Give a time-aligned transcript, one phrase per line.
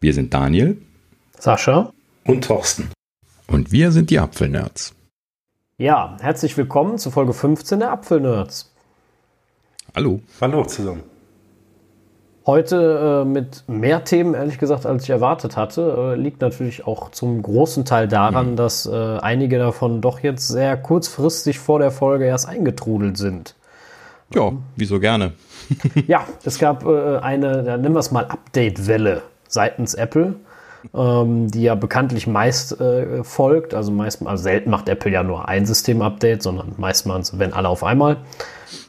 [0.00, 0.80] Wir sind Daniel,
[1.40, 1.92] Sascha
[2.24, 2.88] und Thorsten.
[3.48, 4.94] Und wir sind die Apfelnerds.
[5.76, 8.72] Ja, herzlich willkommen zu Folge 15 der Apfelnerds.
[9.96, 10.20] Hallo.
[10.40, 11.02] Hallo zusammen.
[12.46, 16.14] Heute äh, mit mehr Themen, ehrlich gesagt, als ich erwartet hatte.
[16.14, 18.56] Äh, liegt natürlich auch zum großen Teil daran, mhm.
[18.56, 23.56] dass äh, einige davon doch jetzt sehr kurzfristig vor der Folge erst eingetrudelt sind.
[24.32, 25.32] Ja, wieso gerne.
[26.06, 30.36] ja, es gab äh, eine, dann nennen wir es mal Update-Welle seitens Apple,
[30.94, 33.74] ähm, die ja bekanntlich meist äh, folgt.
[33.74, 37.82] Also meist, also selten macht Apple ja nur ein System-Update, sondern meistens, wenn alle auf
[37.82, 38.18] einmal.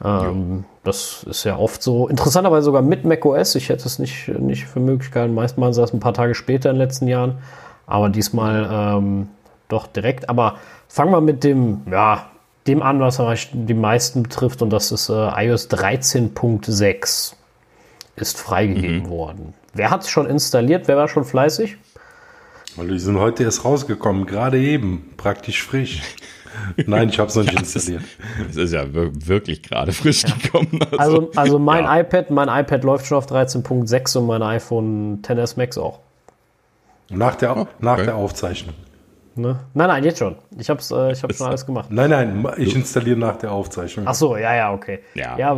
[0.04, 2.08] Ähm, das ist ja oft so.
[2.08, 3.54] Interessanterweise sogar mit macOS.
[3.54, 5.34] Ich hätte es nicht, nicht für möglich gehalten.
[5.34, 7.38] Meist machen sie das ein paar Tage später in den letzten Jahren.
[7.86, 9.28] Aber diesmal ähm,
[9.68, 10.28] doch direkt.
[10.28, 10.56] Aber
[10.88, 12.26] fangen wir mit dem, ja,
[12.66, 13.20] dem an, was
[13.52, 14.62] die meisten betrifft.
[14.62, 17.34] Und das ist äh, iOS 13.6
[18.16, 19.08] ist freigegeben mhm.
[19.08, 19.54] worden.
[19.72, 20.88] Wer hat es schon installiert?
[20.88, 21.76] Wer war schon fleißig?
[22.76, 26.02] Weil die sind heute erst rausgekommen, gerade eben, praktisch frisch.
[26.86, 28.02] Nein, ich habe es noch nicht installiert.
[28.48, 30.34] Es ist ja wirklich gerade frisch ja.
[30.34, 30.80] gekommen.
[30.92, 32.00] Also, also, also mein ja.
[32.00, 36.00] iPad, mein iPad läuft schon auf 13.6 und mein iPhone XS Max auch.
[37.08, 37.70] Nach der, oh, okay.
[37.80, 38.74] nach der Aufzeichnung.
[39.34, 39.58] Ne?
[39.74, 40.36] Nein, nein, jetzt schon.
[40.58, 41.88] Ich habe äh, ich hab schon alles gemacht.
[41.90, 44.06] Nein, nein, ich installiere nach der Aufzeichnung.
[44.08, 45.00] Ach so, ja, ja, okay.
[45.14, 45.56] Ja, ja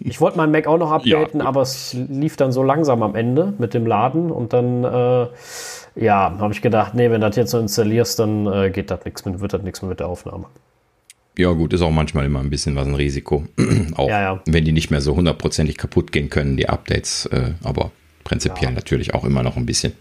[0.00, 3.14] ich wollte meinen Mac auch noch updaten, ja, aber es lief dann so langsam am
[3.14, 5.26] Ende mit dem Laden und dann, äh,
[5.94, 9.04] ja, habe ich gedacht, nee, wenn du das jetzt so installierst, dann äh, geht das
[9.04, 10.46] nichts mit, wird das nichts mehr mit der Aufnahme.
[11.38, 13.44] Ja, gut, ist auch manchmal immer ein bisschen was ein Risiko.
[13.96, 14.42] auch ja, ja.
[14.46, 17.90] wenn die nicht mehr so hundertprozentig kaputt gehen können, die Updates, äh, aber
[18.24, 19.92] prinzipiell natürlich auch immer noch ein bisschen.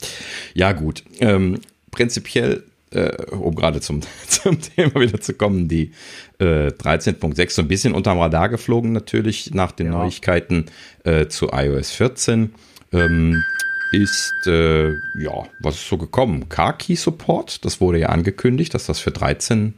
[0.53, 1.03] Ja, gut.
[1.19, 1.59] Ähm,
[1.91, 5.91] prinzipiell äh, um gerade zum, zum Thema wieder zu kommen, die
[6.39, 9.93] äh, 13.6 so ein bisschen unterm Radar geflogen natürlich nach den ja.
[9.93, 10.65] Neuigkeiten
[11.03, 12.53] äh, zu iOS 14.
[12.93, 13.43] Ähm,
[13.91, 16.47] ist, äh, ja, was ist so gekommen?
[16.47, 19.73] Car-Key-Support, das wurde ja angekündigt, dass das für 13,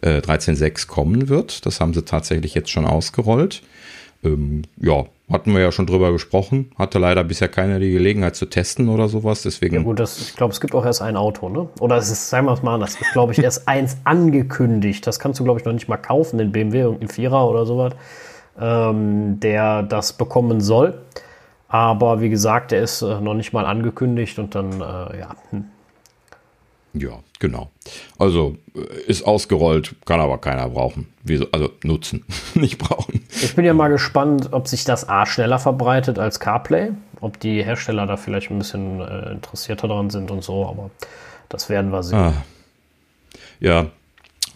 [0.00, 1.64] äh, 13.6 kommen wird.
[1.64, 3.62] Das haben sie tatsächlich jetzt schon ausgerollt.
[4.24, 6.70] Ähm, ja, hatten wir ja schon drüber gesprochen.
[6.78, 9.42] Hatte leider bisher keiner die Gelegenheit zu testen oder sowas.
[9.42, 9.76] Deswegen.
[9.76, 11.68] Ja gut, das, ich glaube, es gibt auch erst ein Auto, ne?
[11.80, 15.06] Oder es ist, sagen wir es mal das ist, glaube ich, erst eins angekündigt.
[15.06, 17.94] Das kannst du, glaube ich, noch nicht mal kaufen, den BMW, irgendein Vierer oder sowas,
[18.60, 20.98] ähm, der das bekommen soll.
[21.68, 25.36] Aber wie gesagt, der ist äh, noch nicht mal angekündigt und dann, äh, ja.
[26.94, 27.70] Ja, genau.
[28.18, 31.08] Also äh, ist ausgerollt, kann aber keiner brauchen.
[31.52, 33.24] Also nutzen, nicht brauchen.
[33.30, 36.90] Ich bin ja mal gespannt, ob sich das A schneller verbreitet als CarPlay.
[37.20, 40.90] Ob die Hersteller da vielleicht ein bisschen äh, interessierter dran sind und so, aber
[41.48, 42.18] das werden wir sehen.
[42.18, 42.32] Ah.
[43.60, 43.86] Ja,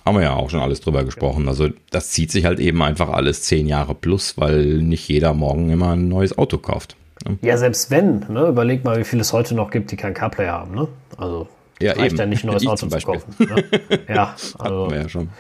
[0.05, 1.49] haben wir ja auch schon alles drüber gesprochen.
[1.49, 5.71] Also das zieht sich halt eben einfach alles zehn Jahre plus, weil nicht jeder morgen
[5.71, 6.97] immer ein neues Auto kauft.
[7.27, 7.39] Ne?
[7.43, 8.49] Ja, selbst wenn, ne?
[8.49, 10.75] überleg mal, wie viel es heute noch gibt, die kein CarPlay haben.
[10.75, 10.89] Ne?
[11.17, 11.49] Also
[11.81, 12.19] ja, reicht eben.
[12.19, 13.35] ja nicht, ein neues Auto zu kaufen.
[13.39, 13.65] Ne?
[14.09, 15.31] Ja, also, ja schon.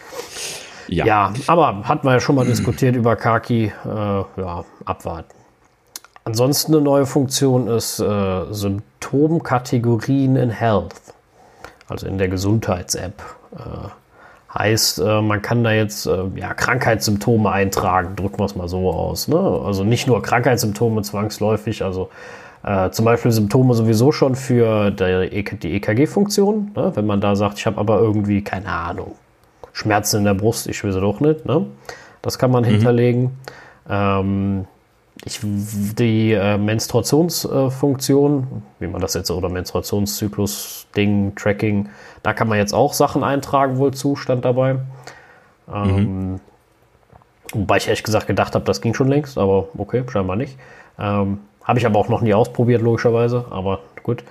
[0.89, 1.05] Ja.
[1.05, 3.73] ja, aber hatten wir ja schon mal diskutiert über Kaki.
[3.85, 5.35] Äh, ja, abwarten.
[6.25, 10.95] Ansonsten eine neue Funktion ist äh, Symptomkategorien in Health.
[11.89, 13.23] Also in der Gesundheits-App.
[13.57, 13.89] Äh,
[14.59, 18.91] heißt, äh, man kann da jetzt äh, ja, Krankheitssymptome eintragen, drücken wir es mal so
[18.91, 19.29] aus.
[19.29, 19.39] Ne?
[19.39, 22.11] Also nicht nur Krankheitssymptome zwangsläufig, also
[22.67, 26.73] äh, zum Beispiel Symptome sowieso schon für die EKG-Funktion.
[26.75, 26.91] Ne?
[26.95, 29.15] Wenn man da sagt, ich habe aber irgendwie, keine Ahnung,
[29.73, 31.47] Schmerzen in der Brust, ich will sie doch nicht.
[31.47, 31.65] Ne?
[32.23, 32.69] Das kann man mhm.
[32.69, 33.39] hinterlegen.
[33.89, 34.67] Ähm,
[35.25, 38.47] ich, die äh, Menstruationsfunktion, äh,
[38.81, 41.89] wie man das jetzt, oder Menstruationszyklus-Ding, Tracking,
[42.25, 44.81] da kann man jetzt auch Sachen eintragen, wohl Zustand dabei.
[45.73, 46.41] Ähm, mhm.
[47.53, 50.59] Wobei ich ehrlich gesagt gedacht habe, das ging schon längst, aber okay, scheinbar nicht.
[50.99, 54.25] Ähm, habe ich aber auch noch nie ausprobiert, logischerweise, aber gut.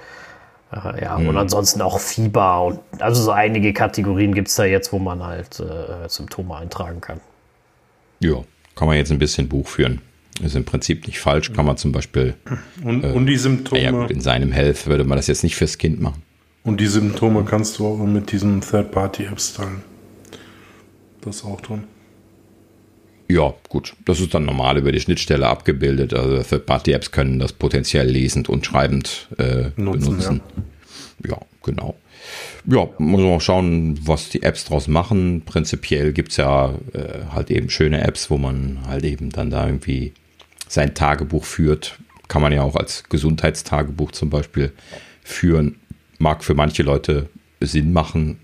[0.71, 1.27] Äh, ja, hm.
[1.27, 5.23] und ansonsten auch Fieber und also so einige Kategorien gibt es da jetzt, wo man
[5.23, 7.19] halt äh, Symptome eintragen kann.
[8.19, 8.37] Ja,
[8.75, 10.01] kann man jetzt ein bisschen Buch führen.
[10.41, 12.35] Ist im Prinzip nicht falsch, kann man zum Beispiel.
[12.83, 13.81] Und, äh, und die Symptome.
[13.81, 16.23] Ja, gut, in seinem Health würde man das jetzt nicht fürs Kind machen.
[16.63, 19.83] Und die Symptome kannst du auch mit diesen Third-Party-Apps teilen.
[21.21, 21.83] Das auch tun.
[23.27, 23.95] Ja, gut.
[24.05, 26.13] Das ist dann normal über die Schnittstelle abgebildet.
[26.13, 30.41] Also Third-Party-Apps können das potenziell lesend und schreibend äh, Nutzen, benutzen.
[31.23, 31.31] Ja.
[31.31, 31.41] ja.
[31.63, 31.95] genau.
[32.67, 35.43] Ja, muss man auch schauen, was die Apps draus machen.
[35.45, 39.65] Prinzipiell gibt es ja äh, halt eben schöne Apps, wo man halt eben dann da
[39.65, 40.13] irgendwie
[40.67, 41.99] sein Tagebuch führt.
[42.27, 44.71] Kann man ja auch als Gesundheitstagebuch zum Beispiel
[45.23, 45.77] führen.
[46.17, 47.29] Mag für manche Leute
[47.59, 48.39] Sinn machen,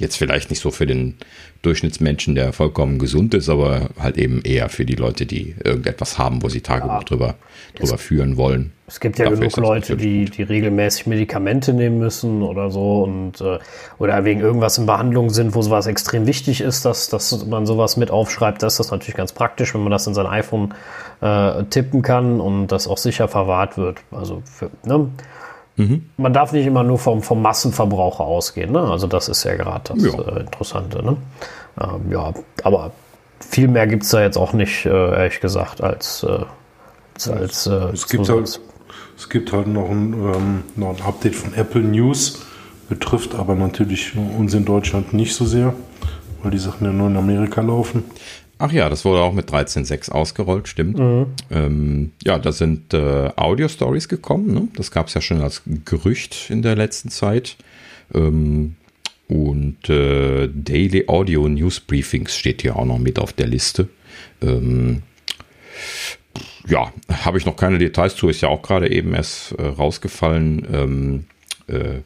[0.00, 1.16] Jetzt vielleicht nicht so für den
[1.60, 6.42] Durchschnittsmenschen, der vollkommen gesund ist, aber halt eben eher für die Leute, die irgendetwas haben,
[6.42, 7.04] wo sie Tagebuch ja.
[7.04, 7.34] drüber,
[7.74, 8.72] drüber führen wollen.
[8.86, 13.42] Es gibt ja Dafür genug Leute, die, die regelmäßig Medikamente nehmen müssen oder so und
[13.42, 13.58] äh,
[13.98, 17.98] oder wegen irgendwas in Behandlung sind, wo sowas extrem wichtig ist, dass, dass man sowas
[17.98, 18.62] mit aufschreibt.
[18.62, 20.72] Das ist das natürlich ganz praktisch, wenn man das in sein iPhone
[21.20, 23.98] äh, tippen kann und das auch sicher verwahrt wird.
[24.10, 25.10] Also für, ne?
[25.80, 26.04] Mhm.
[26.18, 28.72] Man darf nicht immer nur vom, vom Massenverbraucher ausgehen.
[28.72, 28.80] Ne?
[28.80, 30.20] Also das ist ja gerade das ja.
[30.20, 31.02] äh, Interessante.
[31.02, 31.16] Ne?
[31.80, 32.92] Ähm, ja, aber
[33.40, 37.70] viel mehr gibt es da jetzt auch nicht, äh, ehrlich gesagt, als, äh, als, äh,
[37.94, 38.60] es, gibt halt,
[39.16, 42.42] es gibt halt noch ein, ähm, noch ein Update von Apple News,
[42.90, 45.72] betrifft aber natürlich uns in Deutschland nicht so sehr,
[46.42, 48.04] weil die Sachen ja nur in Amerika laufen.
[48.62, 50.98] Ach ja, das wurde auch mit 13.6 ausgerollt, stimmt.
[50.98, 51.26] Mhm.
[51.50, 54.52] Ähm, ja, da sind äh, Audio-Stories gekommen.
[54.52, 54.68] Ne?
[54.76, 57.56] Das gab es ja schon als Gerücht in der letzten Zeit.
[58.14, 58.76] Ähm,
[59.28, 63.88] und äh, Daily Audio News Briefings steht hier auch noch mit auf der Liste.
[64.42, 65.04] Ähm,
[66.68, 66.92] ja,
[67.24, 70.66] habe ich noch keine Details zu, ist ja auch gerade eben erst äh, rausgefallen.
[70.70, 71.24] Ähm,
[71.66, 72.00] äh,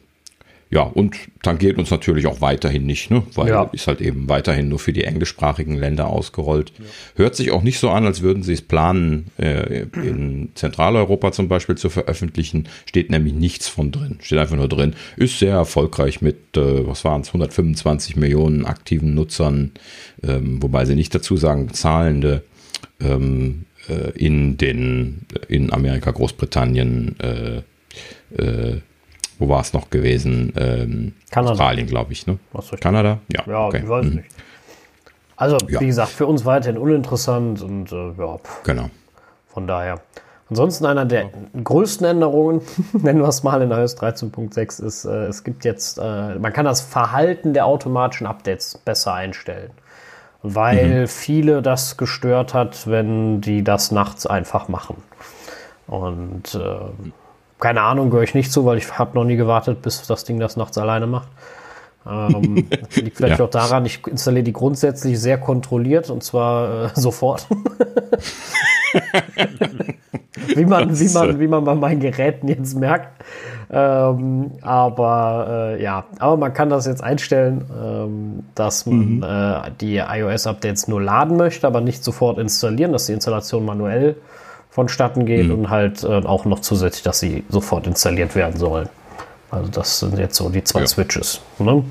[0.71, 3.23] ja, und tangiert uns natürlich auch weiterhin nicht, ne?
[3.35, 3.63] weil ja.
[3.71, 6.73] ist halt eben weiterhin nur für die englischsprachigen Länder ausgerollt.
[6.77, 6.85] Ja.
[7.15, 11.47] Hört sich auch nicht so an, als würden sie es planen, äh, in Zentraleuropa zum
[11.47, 12.67] Beispiel zu veröffentlichen.
[12.87, 14.17] Steht nämlich nichts von drin.
[14.21, 14.95] Steht einfach nur drin.
[15.17, 19.71] Ist sehr erfolgreich mit, äh, was waren es, 125 Millionen aktiven Nutzern,
[20.23, 22.43] ähm, wobei sie nicht dazu sagen, zahlende
[22.99, 28.81] ähm, äh, in den, in Amerika, Großbritannien, äh, äh,
[29.39, 30.53] wo war es noch gewesen?
[30.57, 31.51] Ähm, Kanada.
[31.51, 32.37] Australien, glaube ich, ne?
[32.79, 33.19] Kanada?
[33.31, 33.81] Ja, ja okay.
[33.83, 34.15] ich weiß mhm.
[34.15, 34.29] nicht.
[35.37, 35.81] Also, ja.
[35.81, 38.37] wie gesagt, für uns weiterhin uninteressant und äh, ja.
[38.63, 38.89] Genau.
[39.47, 40.01] Von daher.
[40.49, 42.61] Ansonsten einer der größten Änderungen,
[42.93, 46.65] nennen wir es mal in iOS 13.6, ist, äh, es gibt jetzt, äh, man kann
[46.65, 49.71] das Verhalten der automatischen Updates besser einstellen.
[50.43, 51.07] Weil mhm.
[51.07, 54.97] viele das gestört hat, wenn die das nachts einfach machen.
[55.87, 57.09] Und äh,
[57.59, 60.39] keine Ahnung, gehöre ich nicht zu, weil ich habe noch nie gewartet, bis das Ding
[60.39, 61.29] das nachts alleine macht.
[62.07, 62.55] Ähm,
[62.95, 63.45] liegt vielleicht ja.
[63.45, 67.47] auch daran, ich installiere die grundsätzlich sehr kontrolliert und zwar äh, sofort.
[70.55, 73.23] wie, man, wie, man, wie man bei meinen Geräten jetzt merkt.
[73.71, 79.23] Ähm, aber äh, ja, aber man kann das jetzt einstellen, ähm, dass man mhm.
[79.23, 84.13] äh, die iOS-Updates nur laden möchte, aber nicht sofort installieren, dass die Installation manuell äh,
[84.75, 85.53] vonstatten geht mhm.
[85.53, 88.89] und halt äh, auch noch zusätzlich, dass sie sofort installiert werden sollen.
[89.49, 90.87] Also das sind jetzt so die zwei ja.
[90.87, 91.39] Switches.
[91.59, 91.81] Ne?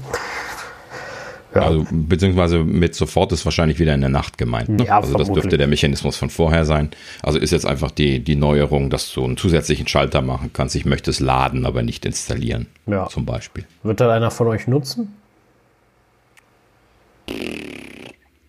[1.55, 1.63] Ja.
[1.63, 4.69] Also, beziehungsweise mit sofort ist wahrscheinlich wieder in der Nacht gemeint.
[4.69, 4.85] Ne?
[4.85, 5.29] Ja, also vermutlich.
[5.29, 6.91] das dürfte der Mechanismus von vorher sein.
[7.23, 10.77] Also ist jetzt einfach die, die Neuerung, dass du einen zusätzlichen Schalter machen kannst.
[10.77, 12.67] Ich möchte es laden, aber nicht installieren.
[12.87, 13.09] Ja.
[13.09, 13.65] Zum Beispiel.
[13.83, 15.15] Wird da einer von euch nutzen?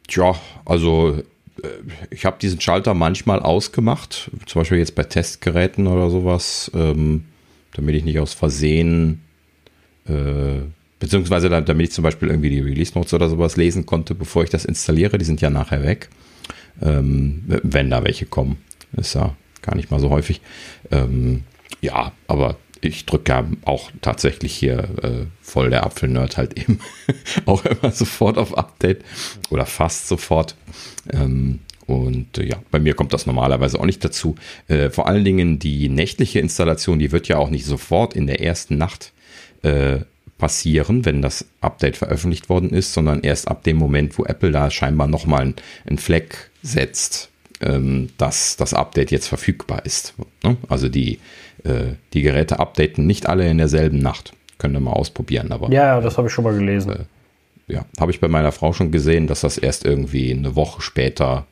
[0.10, 0.36] Tja,
[0.66, 1.22] also
[2.10, 7.26] ich habe diesen Schalter manchmal ausgemacht, zum Beispiel jetzt bei Testgeräten oder sowas, ähm,
[7.74, 9.22] damit ich nicht aus Versehen,
[10.08, 10.62] äh,
[11.00, 14.50] beziehungsweise damit ich zum Beispiel irgendwie die Release Notes oder sowas lesen konnte, bevor ich
[14.50, 15.18] das installiere.
[15.18, 16.10] Die sind ja nachher weg,
[16.82, 18.58] ähm, wenn da welche kommen.
[18.98, 20.42] Ist ja gar nicht mal so häufig.
[20.92, 21.44] Ähm,
[21.82, 26.80] ja, aber ich drücke ja auch tatsächlich hier äh, voll der Apfelnerd halt eben
[27.46, 29.04] auch immer sofort auf Update
[29.50, 30.56] oder fast sofort.
[31.12, 34.36] Ähm, und äh, ja, bei mir kommt das normalerweise auch nicht dazu.
[34.68, 38.42] Äh, vor allen Dingen die nächtliche Installation, die wird ja auch nicht sofort in der
[38.42, 39.14] ersten Nacht
[39.62, 40.00] äh,
[40.38, 44.70] passieren, wenn das Update veröffentlicht worden ist, sondern erst ab dem Moment, wo Apple da
[44.70, 45.54] scheinbar nochmal
[45.86, 47.30] einen Fleck setzt,
[48.18, 50.14] dass das Update jetzt verfügbar ist.
[50.44, 50.58] Ne?
[50.70, 51.20] Also die
[51.66, 54.34] äh, die Geräte updaten nicht alle in derselben Nacht.
[54.58, 55.52] Könnt ihr mal ausprobieren.
[55.52, 56.92] Aber, ja, das habe ich schon mal gelesen.
[56.92, 60.82] Äh, ja, habe ich bei meiner Frau schon gesehen, dass das erst irgendwie eine Woche
[60.82, 61.48] später,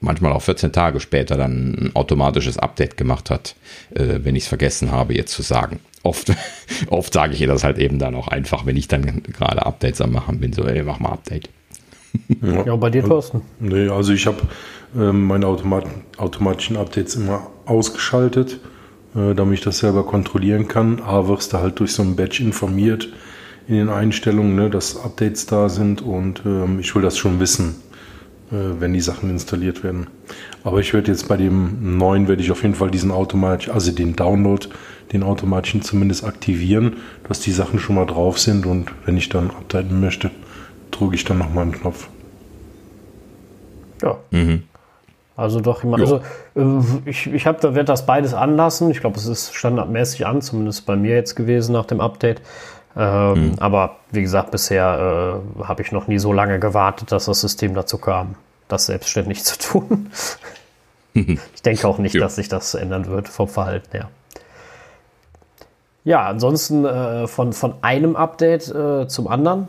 [0.00, 3.54] manchmal auch 14 Tage später, dann ein automatisches Update gemacht hat,
[3.94, 5.80] äh, wenn ich es vergessen habe, jetzt zu sagen.
[6.02, 6.32] Oft,
[6.88, 10.00] oft sage ich ihr das halt eben dann auch einfach, wenn ich dann gerade Updates
[10.00, 11.50] am machen bin, so, ey, mach mal Update.
[12.42, 13.42] Ja, ja bei dir, Thorsten?
[13.58, 14.38] Nee, also ich habe
[14.96, 15.84] ähm, meine Automat
[16.16, 18.60] automatischen Updates immer ausgeschaltet
[19.14, 21.00] äh, damit ich das selber kontrollieren kann.
[21.00, 23.08] A, wirst du halt durch so ein Badge informiert
[23.66, 27.76] in den Einstellungen, ne, dass Updates da sind und ähm, ich will das schon wissen,
[28.52, 30.06] äh, wenn die Sachen installiert werden.
[30.62, 33.90] Aber ich werde jetzt bei dem neuen, werde ich auf jeden Fall diesen automatisch, also
[33.90, 34.68] den Download,
[35.12, 39.50] den automatischen zumindest aktivieren, dass die Sachen schon mal drauf sind und wenn ich dann
[39.50, 40.30] updaten möchte,
[40.90, 42.08] drücke ich dann nochmal einen Knopf.
[44.02, 44.16] Ja.
[44.30, 44.64] Mhm.
[45.36, 46.20] Also doch, ich, also,
[46.54, 48.90] äh, ich, ich habe da werde das beides anlassen.
[48.90, 52.42] Ich glaube, es ist standardmäßig an, zumindest bei mir jetzt gewesen nach dem Update.
[52.96, 53.54] Ähm, mhm.
[53.58, 57.74] Aber wie gesagt, bisher äh, habe ich noch nie so lange gewartet, dass das System
[57.74, 58.34] dazu kam,
[58.68, 60.10] das selbstständig zu tun.
[61.14, 62.20] ich denke auch nicht, ja.
[62.20, 64.10] dass sich das ändern wird vom Verhalten her.
[66.04, 69.68] Ja, ansonsten äh, von, von einem Update äh, zum anderen.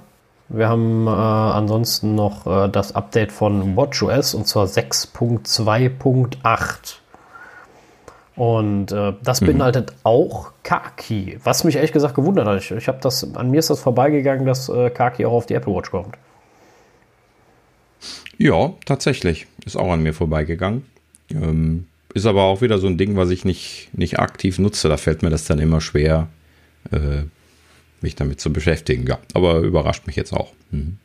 [0.54, 6.96] Wir haben äh, ansonsten noch äh, das Update von WatchOS und zwar 6.2.8.
[8.36, 9.46] Und äh, das mhm.
[9.46, 12.60] beinhaltet auch Kaki, was mich ehrlich gesagt gewundert hat.
[12.60, 15.54] Ich, ich habe das, an mir ist das vorbeigegangen, dass äh, Kaki auch auf die
[15.54, 16.18] Apple Watch kommt.
[18.38, 19.48] Ja, tatsächlich.
[19.66, 20.86] Ist auch an mir vorbeigegangen.
[21.30, 24.90] Ähm, ist aber auch wieder so ein Ding, was ich nicht, nicht aktiv nutze.
[24.90, 26.28] Da fällt mir das dann immer schwer,
[26.92, 27.24] äh,
[28.02, 29.06] mich damit zu beschäftigen.
[29.08, 30.52] Ja, aber überrascht mich jetzt auch.
[30.72, 30.98] Mhm.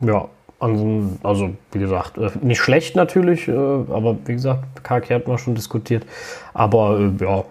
[0.00, 5.28] Ja, also, also, wie gesagt, äh, nicht schlecht natürlich, äh, aber wie gesagt, Kaki hat
[5.28, 6.06] man schon diskutiert.
[6.54, 7.44] Aber äh, ja,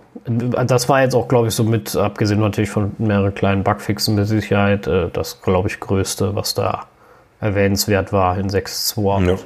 [0.63, 4.27] das war jetzt auch, glaube ich, so mit, abgesehen natürlich von mehreren kleinen Bugfixen mit
[4.27, 6.87] Sicherheit, das, glaube ich, größte, was da
[7.39, 9.27] erwähnenswert war in 6.2.
[9.27, 9.37] Ja.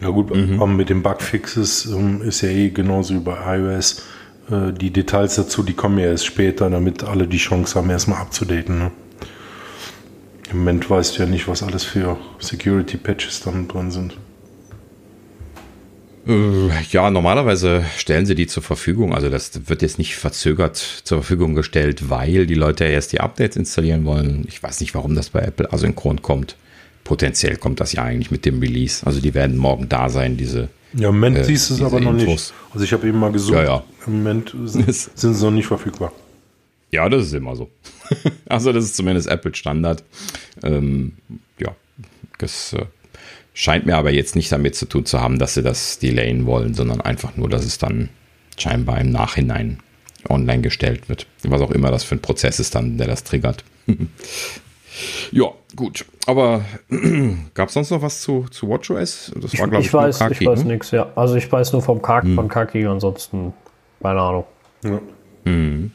[0.00, 0.76] ja, gut, mhm.
[0.76, 4.02] mit den Bugfixes ähm, ist ja eh genauso wie bei iOS.
[4.48, 8.78] Die Details dazu, die kommen ja erst später, damit alle die Chance haben, erstmal abzudaten.
[8.78, 8.90] Ne?
[10.50, 14.16] Im Moment weißt du ja nicht, was alles für Security-Patches dann drin sind.
[16.28, 19.14] Äh, ja, normalerweise stellen sie die zur Verfügung.
[19.14, 23.56] Also das wird jetzt nicht verzögert zur Verfügung gestellt, weil die Leute erst die Updates
[23.56, 24.44] installieren wollen.
[24.48, 26.56] Ich weiß nicht, warum das bei Apple asynchron kommt.
[27.04, 29.06] Potenziell kommt das ja eigentlich mit dem Release.
[29.06, 30.68] Also die werden morgen da sein, diese.
[30.96, 32.26] Ja, im Moment äh, siehst du es aber noch Infos.
[32.26, 32.54] nicht.
[32.72, 33.56] Also ich habe eben mal gesucht.
[33.56, 33.84] Ja, ja.
[34.06, 36.12] Im Moment sind, sind sie noch nicht verfügbar.
[36.90, 37.70] Ja, das ist immer so.
[38.48, 40.02] also das ist zumindest Apple Standard.
[40.62, 41.12] Ähm,
[41.58, 41.74] ja,
[42.38, 42.86] das äh,
[43.52, 46.74] scheint mir aber jetzt nicht damit zu tun zu haben, dass sie das delayen wollen,
[46.74, 48.08] sondern einfach nur, dass es dann
[48.56, 49.80] scheinbar im Nachhinein
[50.28, 51.26] online gestellt wird.
[51.42, 53.64] Was auch immer das für ein Prozess ist dann, der das triggert.
[55.32, 56.04] ja, gut.
[56.26, 56.62] Aber
[57.54, 59.32] gab es sonst noch was zu, zu WatchOS?
[59.40, 60.72] Das war, glaube ich, ich weiß, Kaki, ich weiß ne?
[60.72, 61.08] nichts, ja.
[61.14, 62.34] Also ich weiß nur vom Kaki, hm.
[62.34, 63.52] von Kaki, ansonsten
[64.02, 64.44] keine Ahnung.
[64.84, 65.00] Ja.
[65.44, 65.90] Hm.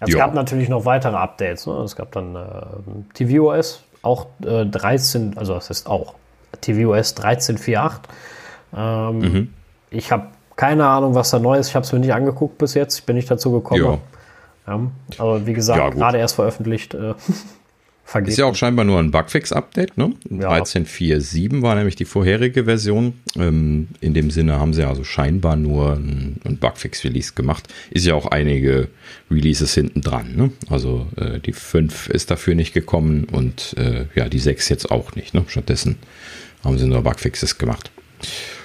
[0.00, 0.18] Es jo.
[0.18, 1.66] gab natürlich noch weitere Updates.
[1.66, 1.74] Ne?
[1.84, 6.14] Es gab dann äh, tvOS, auch äh, 13, also das ist auch
[6.60, 8.00] tvOS 13.4.8.
[8.76, 9.54] Ähm, mhm.
[9.90, 11.68] Ich habe keine Ahnung, was da neu ist.
[11.68, 12.98] Ich habe es mir nicht angeguckt bis jetzt.
[12.98, 13.98] Ich bin nicht dazu gekommen.
[14.66, 14.80] Ja,
[15.18, 16.94] aber wie gesagt, ja, gerade erst veröffentlicht.
[16.94, 17.14] Äh,
[18.10, 18.30] vergeht.
[18.30, 20.12] Ist ja auch scheinbar nur ein Bugfix-Update, ne?
[20.30, 20.52] Ja.
[20.52, 23.14] 13.4.7 war nämlich die vorherige Version.
[23.36, 27.68] Ähm, in dem Sinne haben sie also scheinbar nur ein, ein Bugfix-Release gemacht.
[27.90, 28.88] Ist ja auch einige
[29.30, 30.50] Releases hinten dran, ne?
[30.68, 35.14] Also äh, die 5 ist dafür nicht gekommen und äh, ja, die 6 jetzt auch
[35.14, 35.44] nicht, ne?
[35.46, 35.96] Stattdessen
[36.64, 37.92] haben sie nur Bugfixes gemacht.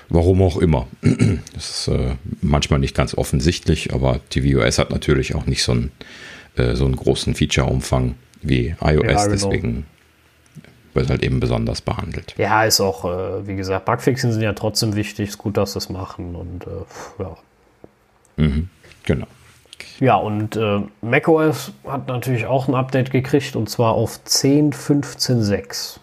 [0.10, 0.88] Warum auch immer.
[1.54, 5.92] Das ist äh, manchmal nicht ganz offensichtlich, aber tvOS hat natürlich auch nicht so einen,
[6.56, 8.16] äh, so einen großen Feature-Umfang
[8.48, 9.28] wie iOS, ja, genau.
[9.30, 9.86] deswegen
[10.94, 12.36] wird halt eben besonders behandelt.
[12.38, 15.80] Ja, ist auch, äh, wie gesagt, Bugfixen sind ja trotzdem wichtig, ist gut, dass sie
[15.80, 17.38] es machen und äh, ja.
[18.38, 18.70] Mhm,
[19.04, 19.28] genau.
[20.00, 26.00] Ja, und äh, macOS hat natürlich auch ein Update gekriegt und zwar auf 10.15.6.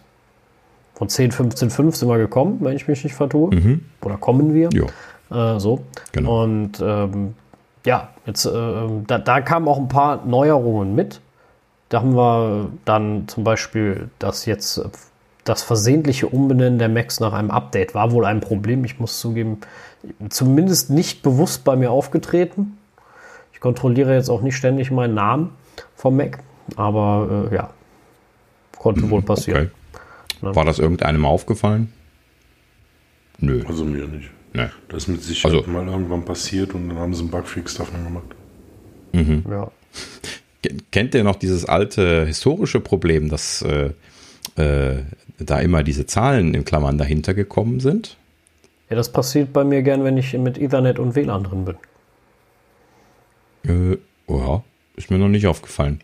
[0.95, 3.53] Von 10.15.5 sind wir gekommen, wenn ich mich nicht vertue.
[3.53, 3.85] Mhm.
[4.01, 4.69] Oder kommen wir.
[4.73, 5.55] Ja.
[5.55, 5.83] Äh, so.
[6.11, 6.43] Genau.
[6.43, 7.35] Und ähm,
[7.85, 8.51] ja, jetzt, äh,
[9.07, 11.19] da, da kamen auch ein paar Neuerungen mit.
[11.93, 14.81] Da haben wir dann zum Beispiel, dass jetzt
[15.43, 18.83] das versehentliche Umbenennen der Macs nach einem Update war wohl ein Problem.
[18.83, 19.59] Ich muss zugeben,
[20.29, 22.79] zumindest nicht bewusst bei mir aufgetreten.
[23.53, 25.51] Ich kontrolliere jetzt auch nicht ständig meinen Namen
[25.95, 26.39] vom Mac,
[26.77, 27.69] aber äh, ja,
[28.79, 29.69] konnte wohl passieren.
[29.91, 30.47] Okay.
[30.47, 30.55] Ne?
[30.55, 31.93] War das irgendeinem aufgefallen?
[33.37, 33.63] Nö.
[33.67, 34.31] Also mir nicht.
[34.53, 34.69] Nee.
[34.87, 38.03] Das ist mit Sicherheit also, mal irgendwann passiert und dann haben sie einen Bugfix davon
[38.03, 38.35] gemacht.
[39.11, 39.43] Mhm.
[39.47, 39.69] Ja.
[40.91, 43.91] Kennt ihr noch dieses alte historische Problem, dass äh,
[44.55, 45.03] äh,
[45.39, 48.17] da immer diese Zahlen in Klammern dahinter gekommen sind?
[48.89, 51.75] Ja, das passiert bei mir gern, wenn ich mit Ethernet und WLAN drin bin.
[53.93, 54.63] Äh, oh ja,
[54.95, 56.01] ist mir noch nicht aufgefallen.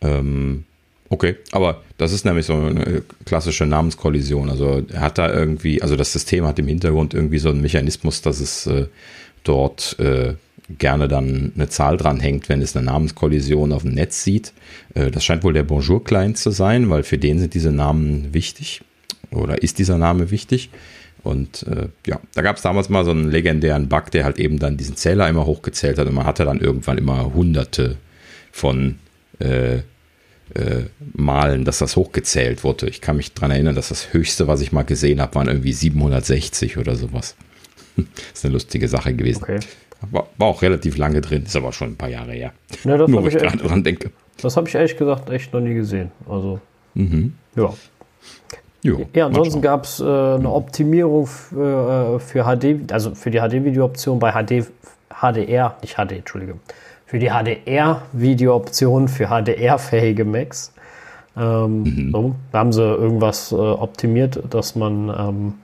[0.00, 0.64] Ähm,
[1.08, 4.50] okay, aber das ist nämlich so eine klassische Namenskollision.
[4.50, 8.22] Also er hat da irgendwie, also das System hat im Hintergrund irgendwie so einen Mechanismus,
[8.22, 8.86] dass es äh,
[9.44, 10.34] dort äh,
[10.68, 14.52] gerne dann eine Zahl dran hängt, wenn es eine Namenskollision auf dem Netz sieht.
[14.94, 18.82] Äh, das scheint wohl der Bonjour-Client zu sein, weil für den sind diese Namen wichtig
[19.30, 20.70] oder ist dieser Name wichtig.
[21.22, 24.58] Und äh, ja, da gab es damals mal so einen legendären Bug, der halt eben
[24.58, 27.96] dann diesen Zähler immer hochgezählt hat und man hatte dann irgendwann immer hunderte
[28.52, 28.98] von
[29.40, 29.78] äh,
[30.54, 32.88] äh, Malen, dass das hochgezählt wurde.
[32.88, 35.72] Ich kann mich daran erinnern, dass das höchste, was ich mal gesehen habe, waren irgendwie
[35.72, 37.34] 760 oder sowas.
[37.96, 39.42] Das ist eine lustige Sache gewesen.
[39.42, 39.60] Okay.
[40.10, 42.52] War, war, auch relativ lange drin, ist aber schon ein paar Jahre her.
[42.84, 44.10] Ja, das Nur, ich, ich gerade dran denke.
[44.42, 46.10] Das habe ich ehrlich gesagt echt noch nie gesehen.
[46.28, 46.60] Also,
[46.94, 47.34] mhm.
[47.56, 47.72] ja.
[48.82, 53.38] Jo, ja, ansonsten gab es äh, eine Optimierung für, äh, für HD, also für die
[53.38, 54.66] HD-Video-Option bei HD,
[55.10, 56.54] HDR, nicht HD, Entschuldige,
[57.06, 60.72] für die HDR-Video-Option für HDR-fähige Macs.
[61.36, 62.10] Ähm, mhm.
[62.12, 65.54] so, da haben sie irgendwas äh, optimiert, dass man, ähm,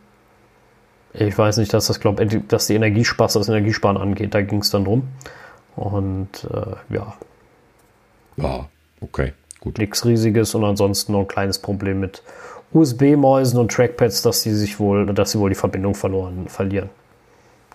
[1.14, 4.70] ich weiß nicht, dass das glaube, dass die Energiespaß, das Energiesparen angeht, da ging es
[4.70, 5.08] dann drum.
[5.76, 7.14] Und äh, ja.
[8.36, 8.68] Ja,
[9.00, 9.78] okay, gut.
[9.78, 12.22] Nichts Riesiges und ansonsten noch ein kleines Problem mit
[12.72, 16.88] USB-Mäusen und Trackpads, dass sie sich wohl, dass sie wohl die Verbindung verloren verlieren.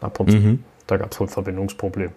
[0.02, 0.64] Mhm.
[0.88, 2.12] Da gab es wohl Verbindungsproblem.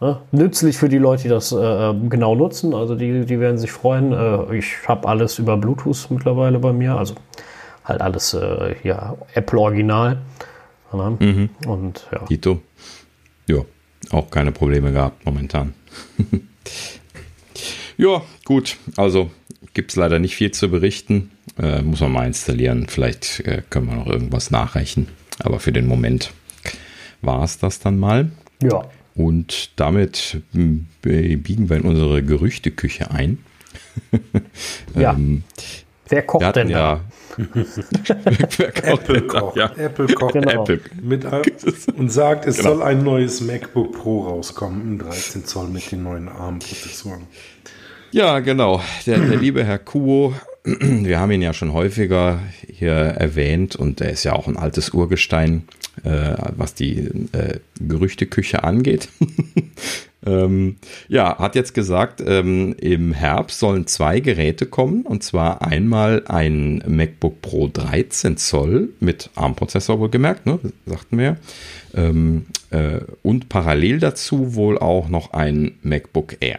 [0.00, 0.18] Ne?
[0.32, 2.74] Nützlich für die Leute, die das äh, genau nutzen.
[2.74, 4.12] Also die, die werden sich freuen.
[4.12, 6.96] Äh, ich habe alles über Bluetooth mittlerweile bei mir.
[6.96, 7.14] Also
[7.84, 10.18] halt alles äh, ja, Apple Original.
[10.92, 11.50] Mhm.
[11.66, 12.24] Und ja.
[12.24, 12.62] Dito.
[13.48, 13.64] Ja,
[14.10, 15.74] auch keine Probleme gehabt momentan.
[17.96, 18.76] ja, gut.
[18.96, 19.30] Also
[19.74, 21.30] gibt es leider nicht viel zu berichten.
[21.58, 22.86] Äh, muss man mal installieren.
[22.88, 25.08] Vielleicht äh, können wir noch irgendwas nachreichen.
[25.38, 26.32] Aber für den Moment
[27.22, 28.30] war es das dann mal.
[28.62, 28.88] Ja.
[29.14, 33.38] Und damit hm, biegen wir in unsere Gerüchteküche ein.
[34.94, 35.12] ja.
[35.12, 35.44] ähm,
[36.08, 37.00] Wer kocht denn kocht
[38.82, 39.56] Apple kocht.
[39.56, 39.72] Ja.
[39.76, 40.62] Apple kocht genau.
[40.62, 40.80] Apple.
[41.02, 41.24] Mit,
[41.96, 42.70] und sagt, es genau.
[42.70, 47.22] soll ein neues MacBook Pro rauskommen im 13 Zoll mit den neuen ARM-Prozessoren.
[48.12, 48.82] Ja, genau.
[49.06, 54.10] Der, der liebe Herr Kuo, wir haben ihn ja schon häufiger hier erwähnt und er
[54.10, 55.64] ist ja auch ein altes Urgestein
[56.04, 59.08] äh, was die äh, Gerüchteküche angeht.
[60.26, 60.76] ähm,
[61.08, 66.82] ja, hat jetzt gesagt, ähm, im Herbst sollen zwei Geräte kommen und zwar einmal ein
[66.86, 71.36] MacBook Pro 13 Zoll mit ARM-Prozessor wohlgemerkt, ne, sagten wir.
[71.94, 76.58] Ähm, äh, und parallel dazu wohl auch noch ein MacBook Air.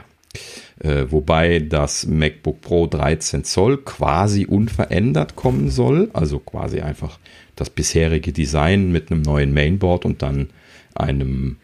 [0.79, 7.19] Äh, wobei das MacBook Pro 13 Zoll quasi unverändert kommen soll, also quasi einfach
[7.55, 10.49] das bisherige Design mit einem neuen Mainboard und dann
[10.93, 11.57] einem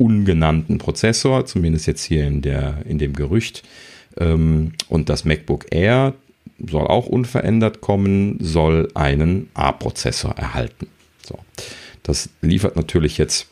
[0.00, 3.62] ungenannten Prozessor, zumindest jetzt hier in, der, in dem Gerücht.
[4.16, 6.14] Ähm, und das MacBook Air
[6.58, 10.86] soll auch unverändert kommen, soll einen A-Prozessor erhalten.
[11.22, 11.38] So.
[12.02, 13.48] Das liefert natürlich jetzt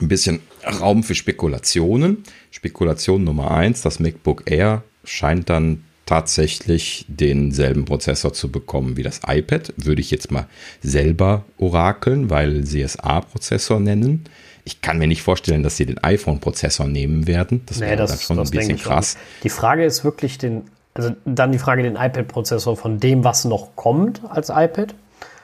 [0.00, 2.24] ein bisschen Raum für Spekulationen.
[2.50, 9.20] Spekulation Nummer eins, das MacBook Air scheint dann tatsächlich denselben Prozessor zu bekommen wie das
[9.26, 9.74] iPad.
[9.76, 10.46] Würde ich jetzt mal
[10.80, 14.24] selber orakeln, weil sie es A-Prozessor nennen.
[14.66, 17.62] Ich kann mir nicht vorstellen, dass sie den iPhone-Prozessor nehmen werden.
[17.66, 19.16] Das nee, wäre das, dann schon ein bisschen krass.
[19.44, 23.76] Die Frage ist wirklich den, also dann die Frage den iPad-Prozessor von dem, was noch
[23.76, 24.94] kommt als iPad.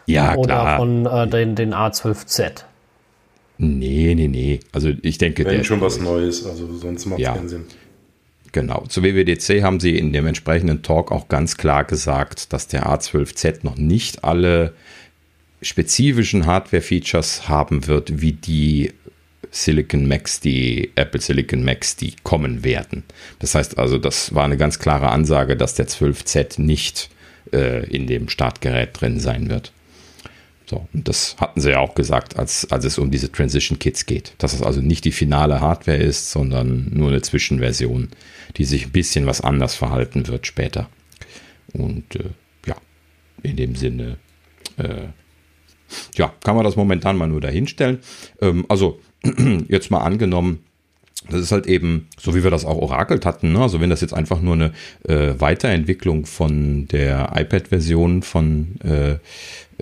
[0.06, 0.76] Ja, oder klar.
[0.76, 2.64] von äh, den, den A12Z.
[3.58, 4.58] Nee, nee, nee.
[4.72, 5.44] Also ich denke.
[5.44, 7.34] Wenn schon was Neues, also sonst macht es ja.
[7.34, 7.64] keinen Sinn.
[8.50, 8.84] Genau.
[8.88, 13.60] Zu WWDC haben sie in dem entsprechenden Talk auch ganz klar gesagt, dass der A12Z
[13.62, 14.74] noch nicht alle
[15.62, 18.92] spezifischen Hardware-Features haben wird, wie die
[19.52, 23.04] Silicon Macs, die Apple Silicon Macs, die kommen werden.
[23.38, 27.10] Das heißt also, das war eine ganz klare Ansage, dass der 12Z nicht
[27.52, 29.72] äh, in dem Startgerät drin sein wird.
[30.64, 34.06] So, und das hatten sie ja auch gesagt, als, als es um diese Transition Kits
[34.06, 34.32] geht.
[34.38, 38.08] Dass es also nicht die finale Hardware ist, sondern nur eine Zwischenversion,
[38.56, 40.88] die sich ein bisschen was anders verhalten wird später.
[41.74, 42.30] Und äh,
[42.64, 42.76] ja,
[43.42, 44.16] in dem Sinne,
[44.78, 45.08] äh,
[46.14, 47.98] ja, kann man das momentan mal nur dahinstellen.
[48.40, 48.98] Ähm, also,
[49.68, 50.60] jetzt mal angenommen,
[51.30, 53.60] das ist halt eben, so wie wir das auch orakelt hatten, ne?
[53.60, 54.72] also wenn das jetzt einfach nur eine
[55.08, 59.18] äh, Weiterentwicklung von der iPad-Version von äh,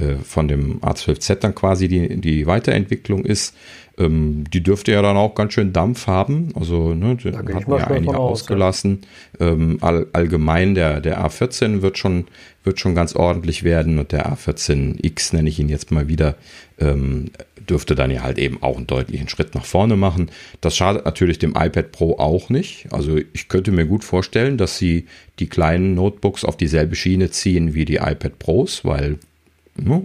[0.00, 3.55] äh, von dem A12Z dann quasi die, die Weiterentwicklung ist,
[4.00, 6.48] ähm, die dürfte ja dann auch ganz schön Dampf haben.
[6.54, 9.02] Also, ne, da hatten ja einige ausgelassen.
[9.38, 9.48] ja.
[9.48, 12.26] ähm, all, allgemein, der, der A14 wird schon,
[12.64, 16.36] wird schon ganz ordentlich werden und der A14X, nenne ich ihn jetzt mal wieder,
[16.78, 17.30] ähm,
[17.68, 20.30] dürfte dann ja halt eben auch einen deutlichen Schritt nach vorne machen.
[20.62, 22.86] Das schadet natürlich dem iPad Pro auch nicht.
[22.90, 25.06] Also ich könnte mir gut vorstellen, dass sie
[25.38, 29.18] die kleinen Notebooks auf dieselbe Schiene ziehen wie die iPad Pros, weil?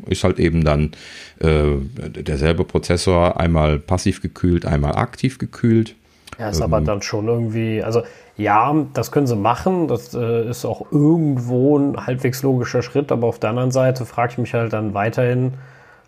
[0.07, 0.91] Ist halt eben dann
[1.39, 1.75] äh,
[2.21, 5.95] derselbe Prozessor, einmal passiv gekühlt, einmal aktiv gekühlt.
[6.39, 8.03] Ja, ist ähm, aber dann schon irgendwie, also
[8.37, 13.27] ja, das können sie machen, das äh, ist auch irgendwo ein halbwegs logischer Schritt, aber
[13.27, 15.53] auf der anderen Seite frage ich mich halt dann weiterhin,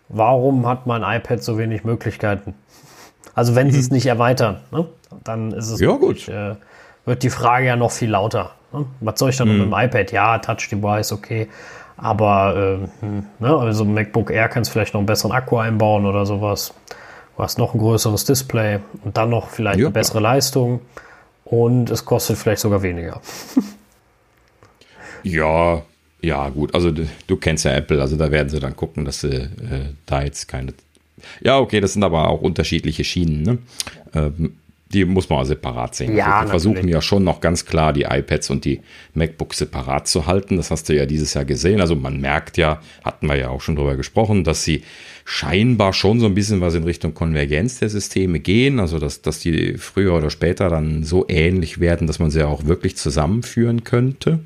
[0.08, 2.54] warum hat mein iPad so wenig Möglichkeiten?
[3.34, 3.94] Also wenn sie es mhm.
[3.94, 4.86] nicht erweitern, ne?
[5.24, 6.28] dann ist es ja, gut.
[6.28, 6.56] Äh,
[7.06, 8.50] wird die Frage ja noch viel lauter.
[8.72, 8.84] Ne?
[9.00, 9.58] Was soll ich dann mhm.
[9.58, 10.12] mit dem iPad?
[10.12, 11.48] Ja, Touch Device, okay.
[11.98, 13.04] Aber äh,
[13.40, 16.72] ne, also MacBook Air kannst vielleicht noch einen besseren Akku einbauen oder sowas.
[17.36, 20.80] Du hast noch ein größeres Display und dann noch vielleicht ja, eine bessere Leistung.
[21.44, 23.20] Und es kostet vielleicht sogar weniger.
[25.22, 25.82] ja,
[26.20, 26.74] ja, gut.
[26.74, 29.92] Also du, du, kennst ja Apple, also da werden sie dann gucken, dass sie äh,
[30.06, 30.74] da jetzt keine.
[31.40, 33.42] Ja, okay, das sind aber auch unterschiedliche Schienen.
[33.42, 33.58] Ne?
[34.14, 34.56] Ähm,
[34.92, 36.16] die muss man separat sehen.
[36.16, 38.80] Ja, also versuchen ja schon noch ganz klar die iPads und die
[39.14, 40.56] MacBooks separat zu halten.
[40.56, 41.80] Das hast du ja dieses Jahr gesehen.
[41.80, 44.82] Also man merkt ja, hatten wir ja auch schon drüber gesprochen, dass sie
[45.24, 48.80] scheinbar schon so ein bisschen was in Richtung Konvergenz der Systeme gehen.
[48.80, 52.64] Also dass, dass die früher oder später dann so ähnlich werden, dass man sie auch
[52.64, 54.40] wirklich zusammenführen könnte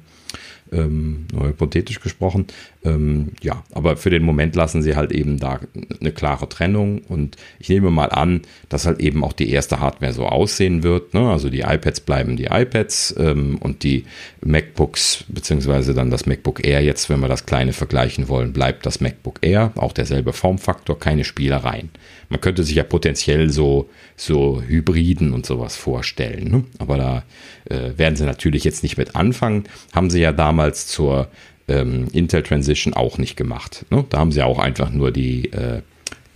[0.72, 2.46] ähm, nur hypothetisch gesprochen.
[2.84, 5.60] Ähm, ja, aber für den Moment lassen sie halt eben da
[6.00, 10.12] eine klare Trennung und ich nehme mal an, dass halt eben auch die erste Hardware
[10.12, 11.14] so aussehen wird.
[11.14, 11.30] Ne?
[11.30, 14.04] Also die iPads bleiben die iPads ähm, und die
[14.44, 19.00] MacBooks, beziehungsweise dann das MacBook Air jetzt, wenn wir das kleine vergleichen wollen, bleibt das
[19.00, 21.90] MacBook Air, auch derselbe Formfaktor, keine Spielereien.
[22.28, 26.50] Man könnte sich ja potenziell so, so Hybriden und sowas vorstellen.
[26.50, 26.64] Ne?
[26.78, 27.22] Aber da
[27.66, 29.64] äh, werden sie natürlich jetzt nicht mit anfangen.
[29.94, 31.28] Haben sie ja damals zur
[31.68, 33.84] ähm, Intel Transition auch nicht gemacht.
[33.90, 34.04] Ne?
[34.10, 35.82] Da haben sie auch einfach nur die, äh,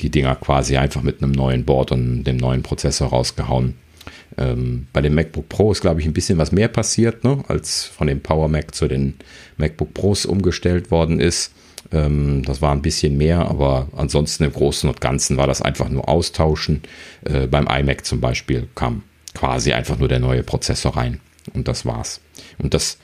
[0.00, 3.74] die Dinger quasi einfach mit einem neuen Board und dem neuen Prozessor rausgehauen.
[4.38, 7.42] Ähm, bei dem MacBook Pro ist, glaube ich, ein bisschen was mehr passiert, ne?
[7.48, 9.14] als von dem Power Mac zu den
[9.56, 11.52] MacBook Pros umgestellt worden ist.
[11.92, 15.88] Ähm, das war ein bisschen mehr, aber ansonsten im Großen und Ganzen war das einfach
[15.88, 16.82] nur austauschen.
[17.24, 19.02] Äh, beim iMac zum Beispiel kam
[19.34, 21.20] quasi einfach nur der neue Prozessor rein
[21.54, 22.20] und das war's.
[22.58, 22.98] Und das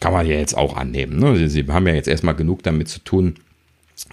[0.00, 1.18] kann man ja jetzt auch annehmen.
[1.18, 1.48] Ne?
[1.48, 3.36] Sie haben ja jetzt erstmal genug damit zu tun,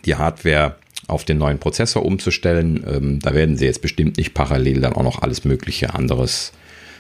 [0.06, 0.76] die Hardware
[1.08, 2.86] auf den neuen Prozessor umzustellen.
[2.88, 6.54] Ähm, da werden sie jetzt bestimmt nicht parallel dann auch noch alles mögliche anderes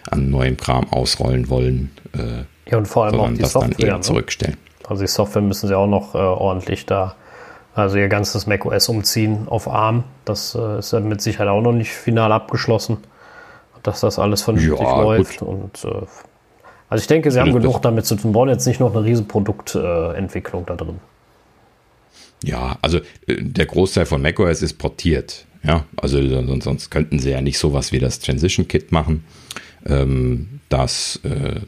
[0.10, 1.92] an neuem Kram ausrollen wollen.
[2.14, 4.02] Äh, ja, und vor allem auch die das Software, dann eher ne?
[4.02, 4.58] zurückstellen.
[4.88, 7.16] Also die Software müssen sie auch noch äh, ordentlich da,
[7.74, 10.04] also ihr ganzes macOS umziehen auf ARM.
[10.26, 12.98] Das äh, ist ja mit Sicherheit auch noch nicht final abgeschlossen,
[13.82, 15.40] dass das alles vernünftig ja, läuft.
[15.40, 15.48] Gut.
[15.48, 16.06] Und äh,
[16.94, 18.34] also ich denke, sie haben genug damit zu tun.
[18.34, 21.00] Brauchen jetzt nicht noch eine riesen Produktentwicklung da drin.
[22.44, 25.48] Ja, also äh, der Großteil von macOS ist portiert.
[25.64, 29.24] Ja, also sonst, sonst könnten sie ja nicht sowas wie das Transition Kit machen.
[29.88, 31.62] Ähm, das äh,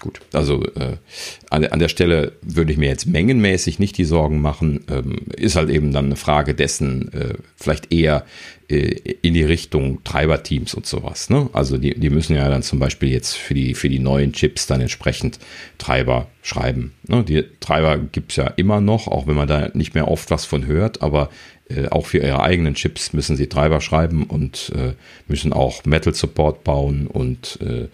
[0.00, 0.20] gut.
[0.32, 0.96] Also äh,
[1.50, 4.84] an, an, der Stelle würde ich mir jetzt mengenmäßig nicht die Sorgen machen.
[4.90, 8.24] Ähm, ist halt eben dann eine Frage dessen, äh, vielleicht eher
[8.68, 11.30] äh, in die Richtung Treiberteams und sowas.
[11.30, 11.48] Ne?
[11.52, 14.66] Also die, die müssen ja dann zum Beispiel jetzt für die, für die neuen Chips
[14.66, 15.38] dann entsprechend
[15.78, 16.92] Treiber schreiben.
[17.06, 17.24] Ne?
[17.24, 20.44] Die Treiber gibt es ja immer noch, auch wenn man da nicht mehr oft was
[20.44, 21.30] von hört, aber
[21.68, 24.92] äh, auch für ihre eigenen Chips müssen sie Treiber schreiben und äh,
[25.26, 27.88] müssen auch Metal Support bauen und äh,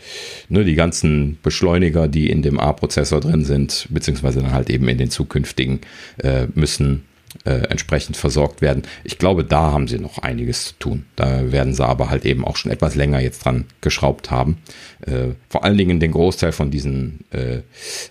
[0.49, 4.99] ne, die ganzen Beschleuniger, die in dem A-Prozessor drin sind, beziehungsweise dann halt eben in
[4.99, 5.81] den zukünftigen,
[6.19, 7.05] äh, müssen
[7.45, 8.83] äh, entsprechend versorgt werden.
[9.05, 11.07] Ich glaube, da haben sie noch einiges zu tun.
[11.17, 14.59] Da werden sie aber halt eben auch schon etwas länger jetzt dran geschraubt haben.
[15.07, 17.21] Äh, vor allen Dingen den Großteil von diesen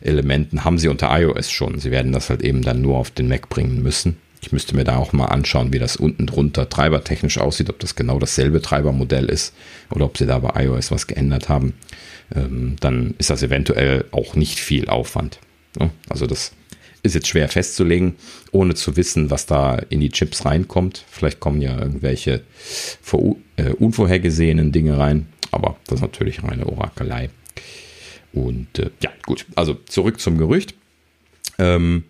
[0.02, 1.78] Elementen haben sie unter iOS schon.
[1.78, 4.18] Sie werden das halt eben dann nur auf den Mac bringen müssen.
[4.42, 7.96] Ich müsste mir da auch mal anschauen, wie das unten drunter treibertechnisch aussieht, ob das
[7.96, 9.54] genau dasselbe Treibermodell ist
[9.92, 11.74] oder ob sie da bei iOS was geändert haben.
[12.36, 15.40] Ähm, dann ist das eventuell auch nicht viel Aufwand.
[15.80, 15.92] Ne?
[16.10, 16.54] Also das
[17.04, 18.16] ist jetzt schwer festzulegen,
[18.52, 21.04] ohne zu wissen, was da in die Chips reinkommt.
[21.10, 22.42] Vielleicht kommen ja irgendwelche
[23.58, 27.30] äh, unvorhergesehenen Dinge rein, aber das ist natürlich reine Orakelei.
[28.34, 30.76] Und äh, ja, gut, also zurück zum Gerücht.
[31.58, 32.06] Ähm,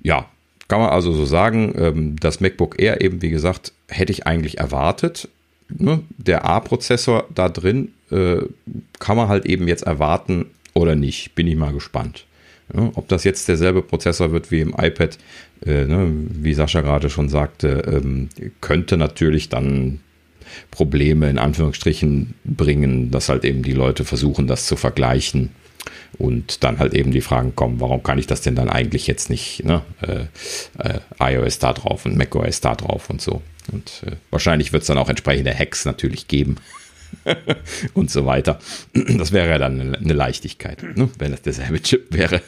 [0.00, 0.28] ja,
[0.72, 4.56] kann man also so sagen, ähm, das MacBook Air eben, wie gesagt, hätte ich eigentlich
[4.56, 5.28] erwartet.
[5.68, 6.00] Ne?
[6.16, 8.38] Der A-Prozessor da drin äh,
[8.98, 11.34] kann man halt eben jetzt erwarten oder nicht.
[11.34, 12.24] Bin ich mal gespannt.
[12.94, 15.18] Ob das jetzt derselbe Prozessor wird wie im iPad,
[15.66, 18.30] äh, ne, wie Sascha gerade schon sagte, ähm,
[18.62, 20.00] könnte natürlich dann
[20.70, 25.50] Probleme in Anführungsstrichen bringen, dass halt eben die Leute versuchen, das zu vergleichen
[26.18, 29.30] und dann halt eben die Fragen kommen, warum kann ich das denn dann eigentlich jetzt
[29.30, 29.82] nicht, ne?
[30.02, 30.26] äh,
[30.78, 33.42] äh, iOS da drauf und macOS da drauf und so.
[33.72, 36.56] Und äh, wahrscheinlich wird es dann auch entsprechende Hacks natürlich geben.
[37.94, 38.58] und so weiter.
[38.94, 41.10] Das wäre ja dann eine, Leichtigkeit, ne?
[41.18, 42.40] wenn das derselbe Chip wäre.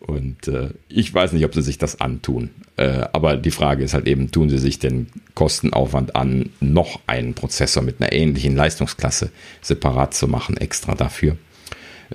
[0.00, 2.50] und äh, ich weiß nicht, ob sie sich das antun.
[2.76, 7.34] Äh, aber die Frage ist halt eben, tun sie sich den Kostenaufwand an, noch einen
[7.34, 11.36] Prozessor mit einer ähnlichen Leistungsklasse separat zu machen, extra dafür?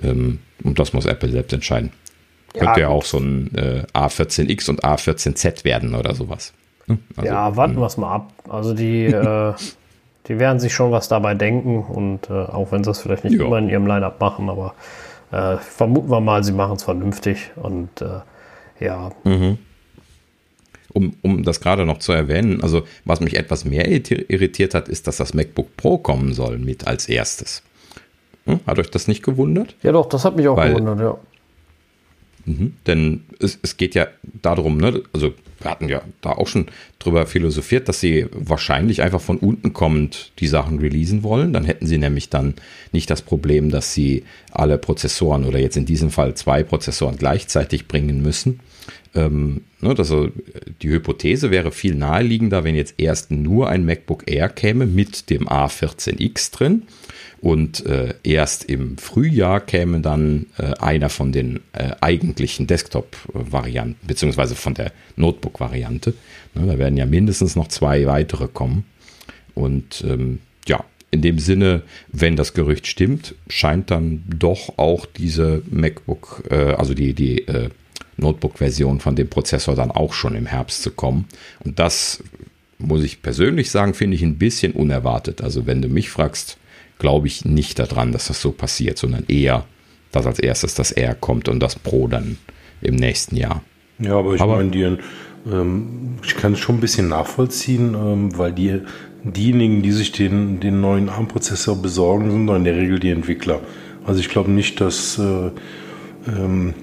[0.02, 1.92] Ähm, und das muss Apple selbst entscheiden.
[2.54, 6.52] Ja, Könnte ja auch so ein äh, A14X und A14Z werden oder sowas.
[6.86, 6.98] Ne?
[7.16, 7.80] Also, ja, warten hm.
[7.80, 8.32] wir es mal ab.
[8.48, 9.54] Also die, äh,
[10.28, 13.34] die werden sich schon was dabei denken und äh, auch wenn sie es vielleicht nicht
[13.38, 13.46] jo.
[13.46, 14.74] immer in ihrem Line-Up machen, aber
[15.30, 18.20] äh, vermuten wir mal, sie machen es vernünftig und äh,
[18.84, 19.10] ja.
[19.24, 19.58] Mhm.
[20.94, 25.06] Um, um das gerade noch zu erwähnen, also was mich etwas mehr irritiert hat, ist,
[25.06, 27.62] dass das MacBook Pro kommen soll mit als erstes.
[28.48, 28.60] Hm?
[28.66, 29.74] Hat euch das nicht gewundert?
[29.82, 31.18] Ja, doch, das hat mich auch Weil, gewundert, ja.
[32.46, 36.66] Mhm, denn es, es geht ja darum, ne, also wir hatten ja da auch schon
[36.98, 41.52] drüber philosophiert, dass sie wahrscheinlich einfach von unten kommend die Sachen releasen wollen.
[41.52, 42.54] Dann hätten sie nämlich dann
[42.92, 47.86] nicht das Problem, dass sie alle Prozessoren oder jetzt in diesem Fall zwei Prozessoren gleichzeitig
[47.86, 48.60] bringen müssen.
[49.14, 50.28] Ähm, ne, also
[50.80, 55.48] die Hypothese wäre viel naheliegender, wenn jetzt erst nur ein MacBook Air käme mit dem
[55.48, 56.84] A14X drin
[57.40, 64.54] und äh, erst im Frühjahr käme dann äh, einer von den äh, eigentlichen Desktop-Varianten, beziehungsweise
[64.54, 66.14] von der Notebook-Variante.
[66.54, 68.84] Ne, da werden ja mindestens noch zwei weitere kommen.
[69.54, 75.62] Und ähm, ja, in dem Sinne, wenn das Gerücht stimmt, scheint dann doch auch diese
[75.70, 77.70] MacBook, äh, also die, die äh,
[78.16, 81.26] Notebook-Version von dem Prozessor dann auch schon im Herbst zu kommen.
[81.60, 82.22] Und das
[82.78, 85.40] muss ich persönlich sagen, finde ich ein bisschen unerwartet.
[85.40, 86.58] Also wenn du mich fragst,
[86.98, 89.64] glaube ich nicht daran, dass das so passiert, sondern eher,
[90.12, 92.38] dass als erstes das R kommt und das Pro dann
[92.80, 93.62] im nächsten Jahr.
[93.98, 94.96] Ja, aber ich meine, die,
[95.50, 98.80] ähm, ich kann es schon ein bisschen nachvollziehen, ähm, weil die,
[99.24, 103.60] diejenigen, die sich den, den neuen ARM-Prozessor besorgen, sind in der Regel die Entwickler.
[104.04, 105.50] Also ich glaube nicht, dass, äh,
[106.28, 106.74] ähm,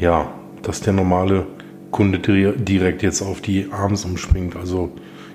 [0.00, 1.46] ja, dass der normale
[1.90, 4.56] Kunde direkt jetzt auf die ARMs umspringt.
[4.56, 4.92] Also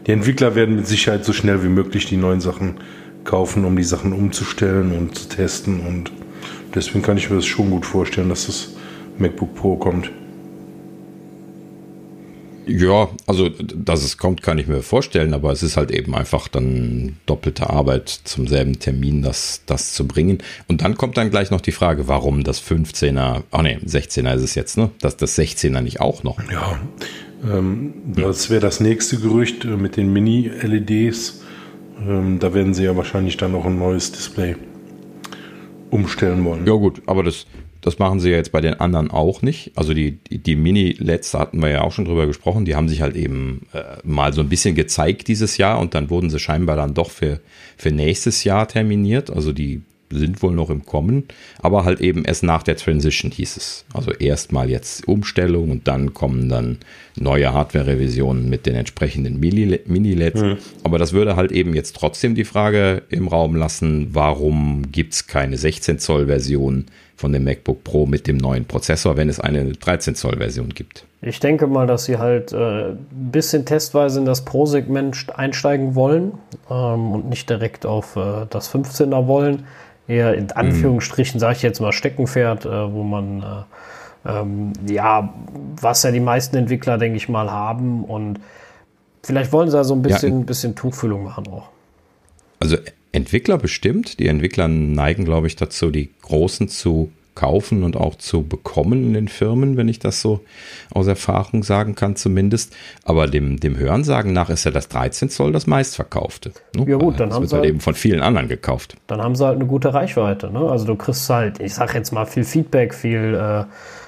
[0.08, 2.76] die Entwickler werden mit Sicherheit so schnell wie möglich die neuen Sachen
[3.26, 5.82] kaufen, um die Sachen umzustellen und zu testen.
[5.82, 6.12] Und
[6.74, 8.70] deswegen kann ich mir das schon gut vorstellen, dass das
[9.18, 10.12] MacBook Pro kommt.
[12.68, 16.48] Ja, also dass es kommt, kann ich mir vorstellen, aber es ist halt eben einfach
[16.48, 20.40] dann doppelte Arbeit zum selben Termin, das, das zu bringen.
[20.68, 24.42] Und dann kommt dann gleich noch die Frage, warum das 15er, ach nee, 16er ist
[24.42, 24.90] es jetzt, ne?
[25.00, 26.40] Dass das 16er nicht auch noch.
[26.52, 26.80] Ja,
[27.44, 31.42] ähm, das wäre das nächste Gerücht äh, mit den Mini-LEDs.
[32.00, 34.56] Ähm, da werden sie ja wahrscheinlich dann noch ein neues Display
[35.90, 36.66] umstellen wollen.
[36.66, 37.46] Ja gut, aber das,
[37.82, 39.72] das machen sie ja jetzt bei den anderen auch nicht.
[39.76, 42.90] Also die, die, die Mini-LEDs, da hatten wir ja auch schon drüber gesprochen, die haben
[42.90, 46.40] sich halt eben äh, mal so ein bisschen gezeigt dieses Jahr und dann wurden sie
[46.40, 47.40] scheinbar dann doch für,
[47.78, 49.30] für nächstes Jahr terminiert.
[49.30, 49.82] Also die
[50.18, 51.26] sind wohl noch im Kommen,
[51.60, 53.86] aber halt eben erst nach der Transition hieß es.
[53.94, 56.78] Also erstmal jetzt Umstellung und dann kommen dann
[57.18, 60.42] neue Hardware-Revisionen mit den entsprechenden Mini-LEDs.
[60.42, 60.58] Mhm.
[60.84, 65.28] Aber das würde halt eben jetzt trotzdem die Frage im Raum lassen, warum gibt es
[65.28, 71.06] keine 16-Zoll-Version von dem MacBook Pro mit dem neuen Prozessor, wenn es eine 13-Zoll-Version gibt?
[71.22, 76.34] Ich denke mal, dass sie halt äh, ein bisschen testweise in das Pro-Segment einsteigen wollen
[76.70, 79.66] ähm, und nicht direkt auf äh, das 15er wollen
[80.08, 83.44] eher in Anführungsstrichen, sage ich jetzt mal, Steckenpferd, äh, wo man,
[84.26, 85.34] äh, ähm, ja,
[85.80, 88.04] was ja die meisten Entwickler, denke ich mal, haben.
[88.04, 88.40] Und
[89.24, 91.70] vielleicht wollen sie da so ein bisschen, ja, bisschen Tuchfüllung machen auch.
[92.60, 92.78] Also
[93.12, 94.20] Entwickler bestimmt.
[94.20, 99.14] Die Entwickler neigen, glaube ich, dazu, die Großen zu kaufen und auch zu bekommen in
[99.14, 100.42] den Firmen, wenn ich das so
[100.92, 102.76] aus Erfahrung sagen kann zumindest.
[103.04, 106.52] Aber dem, dem Hörensagen nach ist ja das 13 Zoll das meistverkaufte.
[106.76, 106.86] Ne?
[106.88, 108.96] Ja gut, dann das haben wird sie halt eben von vielen anderen gekauft.
[109.08, 110.50] Dann haben sie halt eine gute Reichweite.
[110.52, 110.60] Ne?
[110.60, 113.66] Also du kriegst halt, ich sag jetzt mal viel Feedback, viel äh,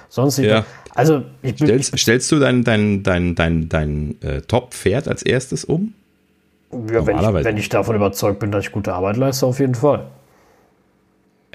[0.10, 0.38] sonst.
[0.40, 0.66] Ja.
[0.96, 5.94] Also ich stellst, stellst du dein, dein, dein, dein, dein äh, Top-Pferd als erstes um?
[6.72, 9.76] Ja, wenn ich, wenn ich davon überzeugt bin, dass ich gute Arbeit leiste, auf jeden
[9.76, 10.08] Fall.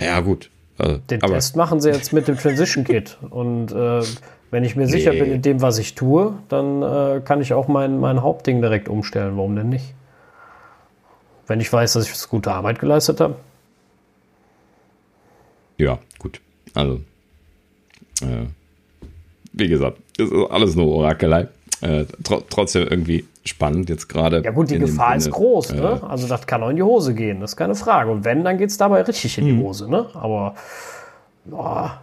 [0.01, 0.49] Ja, gut.
[0.79, 3.19] Also, Den Test machen sie jetzt mit dem Transition Kit.
[3.31, 4.03] Und äh,
[4.51, 7.69] wenn ich mir sicher bin in dem, was ich tue, dann äh, kann ich auch
[7.69, 9.37] mein, mein Hauptding direkt umstellen.
[9.37, 9.95] Warum denn nicht?
[11.47, 13.37] Wenn ich weiß, dass ich gute Arbeit geleistet habe.
[15.79, 16.41] Ja, gut.
[16.75, 17.01] Also,
[18.23, 18.47] äh,
[19.53, 21.49] wie gesagt, ist alles nur Orakelei.
[21.81, 24.43] Äh, tr trotzdem irgendwie spannend jetzt gerade.
[24.45, 26.01] Ja gut, die Gefahr ist groß, ne?
[26.03, 28.11] Äh, also das kann auch in die Hose gehen, das ist keine Frage.
[28.11, 29.63] Und wenn, dann geht es dabei richtig in die mhm.
[29.63, 30.07] Hose, ne?
[30.15, 30.55] Aber
[31.45, 32.01] boah.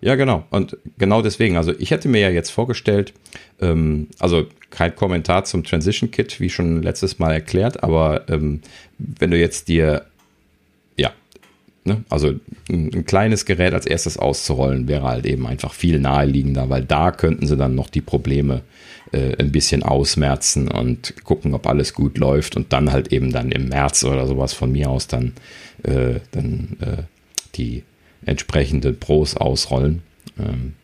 [0.00, 0.44] Ja, genau.
[0.50, 3.12] Und genau deswegen, also ich hätte mir ja jetzt vorgestellt,
[3.60, 8.62] ähm, also kein Kommentar zum Transition Kit, wie schon letztes Mal erklärt, aber ähm,
[8.98, 10.06] wenn du jetzt dir,
[10.96, 11.12] ja,
[11.84, 12.34] ne, also
[12.68, 17.12] ein, ein, kleines Gerät als erstes auszurollen, wäre halt eben einfach viel naheliegender, weil da
[17.12, 18.62] könnten sie dann noch die Probleme
[19.12, 23.52] äh, ein bisschen ausmerzen und gucken, ob alles gut läuft und dann halt eben dann
[23.52, 25.32] im März oder sowas von mir aus dann,
[25.82, 27.02] äh, dann äh,
[27.54, 27.84] die
[28.24, 30.02] entsprechenden Pros ausrollen.
[30.38, 30.74] Ähm,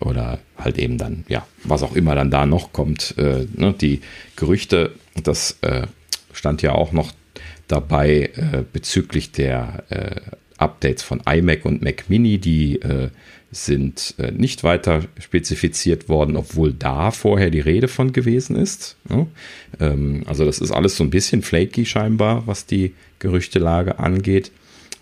[0.00, 3.14] oder halt eben dann, ja, was auch immer dann da noch kommt.
[3.18, 4.00] Äh, ne, die
[4.36, 5.86] Gerüchte, das äh,
[6.32, 7.12] stand ja auch noch
[7.68, 10.20] dabei äh, bezüglich der äh,
[10.58, 13.10] Updates von iMac und Mac Mini, die äh,
[13.52, 18.96] sind äh, nicht weiter spezifiziert worden, obwohl da vorher die Rede von gewesen ist.
[19.10, 19.26] Ja?
[19.78, 24.50] Ähm, also das ist alles so ein bisschen flaky scheinbar, was die Gerüchtelage angeht.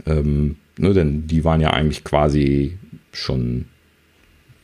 [0.05, 2.77] Ähm, ne, denn die waren ja eigentlich quasi
[3.13, 3.67] schon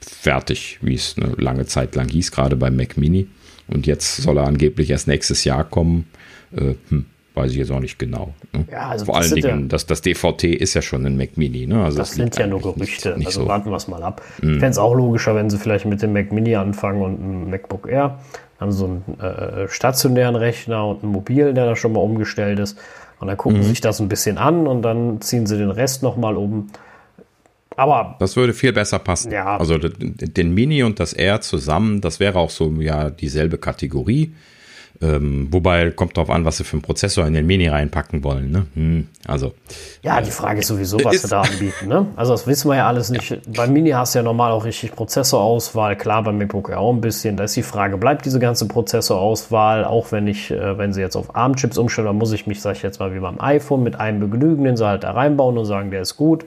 [0.01, 3.29] fertig, wie es eine lange Zeit lang hieß, gerade beim Mac Mini.
[3.68, 6.07] Und jetzt soll er angeblich erst nächstes Jahr kommen.
[6.53, 8.33] Äh, hm, weiß ich jetzt auch nicht genau.
[8.53, 8.64] Ne?
[8.70, 11.66] Ja, also Vor allen Dingen, ja, das, das DVT ist ja schon ein Mac Mini.
[11.66, 11.85] Ne?
[11.85, 13.11] Also das, das sind ja nur Gerüchte.
[13.11, 13.49] Nicht, nicht also so.
[13.49, 14.22] warten wir es mal ab.
[14.40, 14.55] Mm.
[14.55, 17.51] Ich fände es auch logischer, wenn sie vielleicht mit dem Mac Mini anfangen und einem
[17.51, 18.18] MacBook Air.
[18.59, 22.79] Haben so einen äh, stationären Rechner und einen mobilen, der da schon mal umgestellt ist.
[23.20, 23.62] Und dann gucken mm.
[23.64, 26.70] sie sich das ein bisschen an und dann ziehen sie den Rest nochmal um.
[27.77, 28.16] Aber.
[28.18, 29.31] Das würde viel besser passen.
[29.31, 29.59] Ja.
[29.59, 34.33] Also den Mini und das R zusammen, das wäre auch so ja dieselbe Kategorie.
[35.02, 38.50] Ähm, wobei kommt darauf an, was sie für einen Prozessor in den Mini reinpacken wollen.
[38.50, 38.66] Ne?
[38.74, 39.52] Hm, also.
[40.02, 41.88] Ja, die Frage ist sowieso, was ist, sie da anbieten.
[41.88, 42.06] Ne?
[42.16, 43.30] Also das wissen wir ja alles nicht.
[43.30, 43.37] Ja.
[43.46, 45.96] Beim Mini hast du ja normal auch richtig Prozessorauswahl.
[45.96, 47.37] Klar, beim MacBook ja auch ein bisschen.
[47.37, 51.16] Da ist die Frage, bleibt diese ganze Prozessorauswahl, auch wenn ich, äh, wenn sie jetzt
[51.16, 54.00] auf ARM-Chips umstellen, dann muss ich mich, sag ich jetzt mal, wie beim iPhone mit
[54.00, 56.44] einem begnügen, den sie halt da reinbauen und sagen, der ist gut.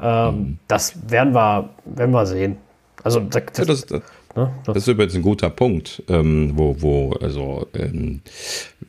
[0.00, 0.58] Ähm, mhm.
[0.68, 2.56] Das werden wir, werden wir sehen.
[3.02, 4.02] Also das, ja, das, das,
[4.38, 4.52] ne?
[4.64, 8.20] das, ist übrigens ein guter Punkt, ähm, wo, wo also ähm,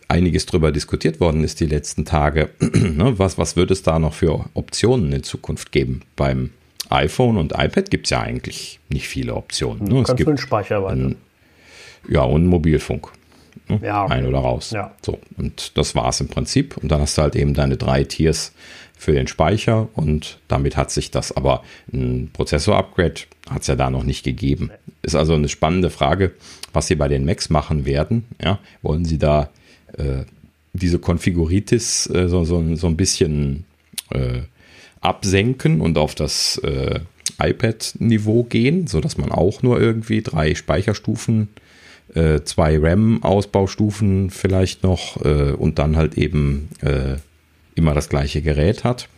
[0.07, 2.49] einiges drüber diskutiert worden ist die letzten Tage.
[2.59, 3.13] ne?
[3.17, 6.01] was, was wird es da noch für Optionen in Zukunft geben?
[6.15, 6.51] Beim
[6.89, 9.83] iPhone und iPad gibt es ja eigentlich nicht viele Optionen.
[9.85, 10.01] Ne?
[10.01, 10.29] Es gibt
[10.71, 11.15] einen.
[12.07, 13.09] Ja, und Mobilfunk.
[13.67, 13.79] Ne?
[13.83, 14.13] Ja, okay.
[14.13, 14.71] Ein oder raus.
[14.71, 14.91] Ja.
[15.05, 16.77] So, und das war es im Prinzip.
[16.77, 18.53] Und dann hast du halt eben deine drei Tiers
[18.99, 23.89] für den Speicher und damit hat sich das aber ein Prozessor-Upgrade hat es ja da
[23.89, 24.71] noch nicht gegeben.
[25.01, 26.33] Ist also eine spannende Frage,
[26.73, 28.25] was sie bei den Macs machen werden.
[28.43, 29.51] Ja, wollen sie da
[29.97, 30.25] äh,
[30.73, 33.63] diese Konfiguritis äh, so, so, so ein bisschen
[34.11, 34.41] äh,
[34.99, 36.99] absenken und auf das äh,
[37.41, 41.47] iPad-Niveau gehen, sodass man auch nur irgendwie drei Speicherstufen,
[42.15, 46.67] äh, zwei RAM-Ausbaustufen vielleicht noch äh, und dann halt eben
[47.75, 49.09] immer das gleiche Gerät hat?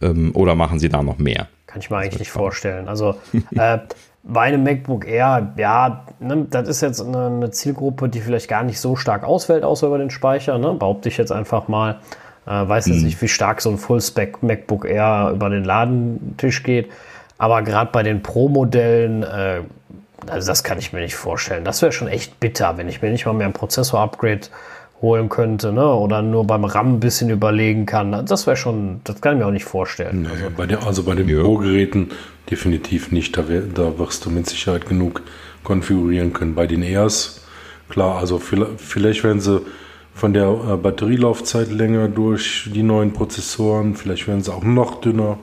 [0.00, 1.48] Ähm, oder machen sie da noch mehr?
[1.66, 2.88] Kann ich mir eigentlich nicht vorstellen.
[2.88, 3.16] Also
[3.54, 3.78] äh,
[4.22, 8.62] bei einem MacBook Air, ja, ne, das ist jetzt eine, eine, Zielgruppe, die vielleicht gar
[8.62, 10.58] nicht so stark ausfällt, außer über den Speicher.
[10.58, 10.74] Ne?
[10.74, 12.00] Behaupte ich jetzt einfach mal.
[12.46, 13.04] Äh, weiß jetzt hm.
[13.04, 16.90] nicht, wie stark so ein Full-Spec MacBook Air über den Ladentisch geht.
[17.36, 19.60] Aber gerade bei den Pro-Modellen, äh,
[20.26, 21.64] also das kann ich mir nicht vorstellen.
[21.64, 24.48] Das wäre schon echt bitter, wenn ich mir nicht mal mehr ein Prozessor-Upgrade
[25.00, 25.94] holen könnte, ne?
[25.94, 28.26] Oder nur beim RAM ein bisschen überlegen kann.
[28.26, 30.22] Das wäre schon, das kann ich mir auch nicht vorstellen.
[30.22, 30.44] Nee, also.
[30.56, 31.40] Bei der, also bei den ja.
[31.40, 32.10] Pro-Geräten
[32.50, 33.36] definitiv nicht.
[33.36, 35.22] Da, wär, da wirst du mit Sicherheit genug
[35.62, 36.54] konfigurieren können.
[36.54, 37.44] Bei den ERs,
[37.88, 39.60] klar, also vielleicht, vielleicht werden sie
[40.14, 45.38] von der äh, Batterielaufzeit länger durch die neuen Prozessoren, vielleicht werden sie auch noch dünner.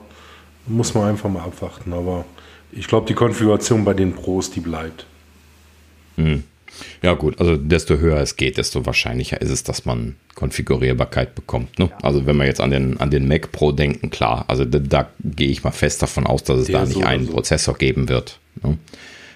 [0.66, 1.92] Muss man einfach mal abwarten.
[1.92, 2.24] Aber
[2.72, 5.06] ich glaube, die Konfiguration bei den Pros, die bleibt.
[6.16, 6.42] Mhm.
[7.02, 11.78] Ja, gut, also desto höher es geht, desto wahrscheinlicher ist es, dass man Konfigurierbarkeit bekommt.
[11.78, 11.86] Ne?
[11.90, 11.98] Ja.
[12.02, 15.08] Also wenn wir jetzt an den, an den Mac Pro denken, klar, also da, da
[15.24, 17.32] gehe ich mal fest davon aus, dass es Der da nicht so einen so.
[17.32, 18.38] Prozessor geben wird.
[18.62, 18.78] Ne?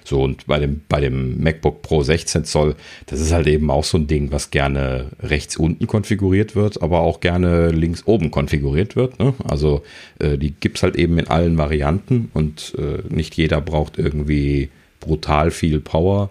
[0.04, 2.74] So, und bei dem, bei dem MacBook Pro 16 Zoll,
[3.06, 7.00] das ist halt eben auch so ein Ding, was gerne rechts unten konfiguriert wird, aber
[7.00, 9.18] auch gerne links oben konfiguriert wird.
[9.18, 9.34] Ne?
[9.46, 9.82] Also
[10.18, 14.70] äh, die gibt es halt eben in allen Varianten und äh, nicht jeder braucht irgendwie
[15.00, 16.30] brutal viel Power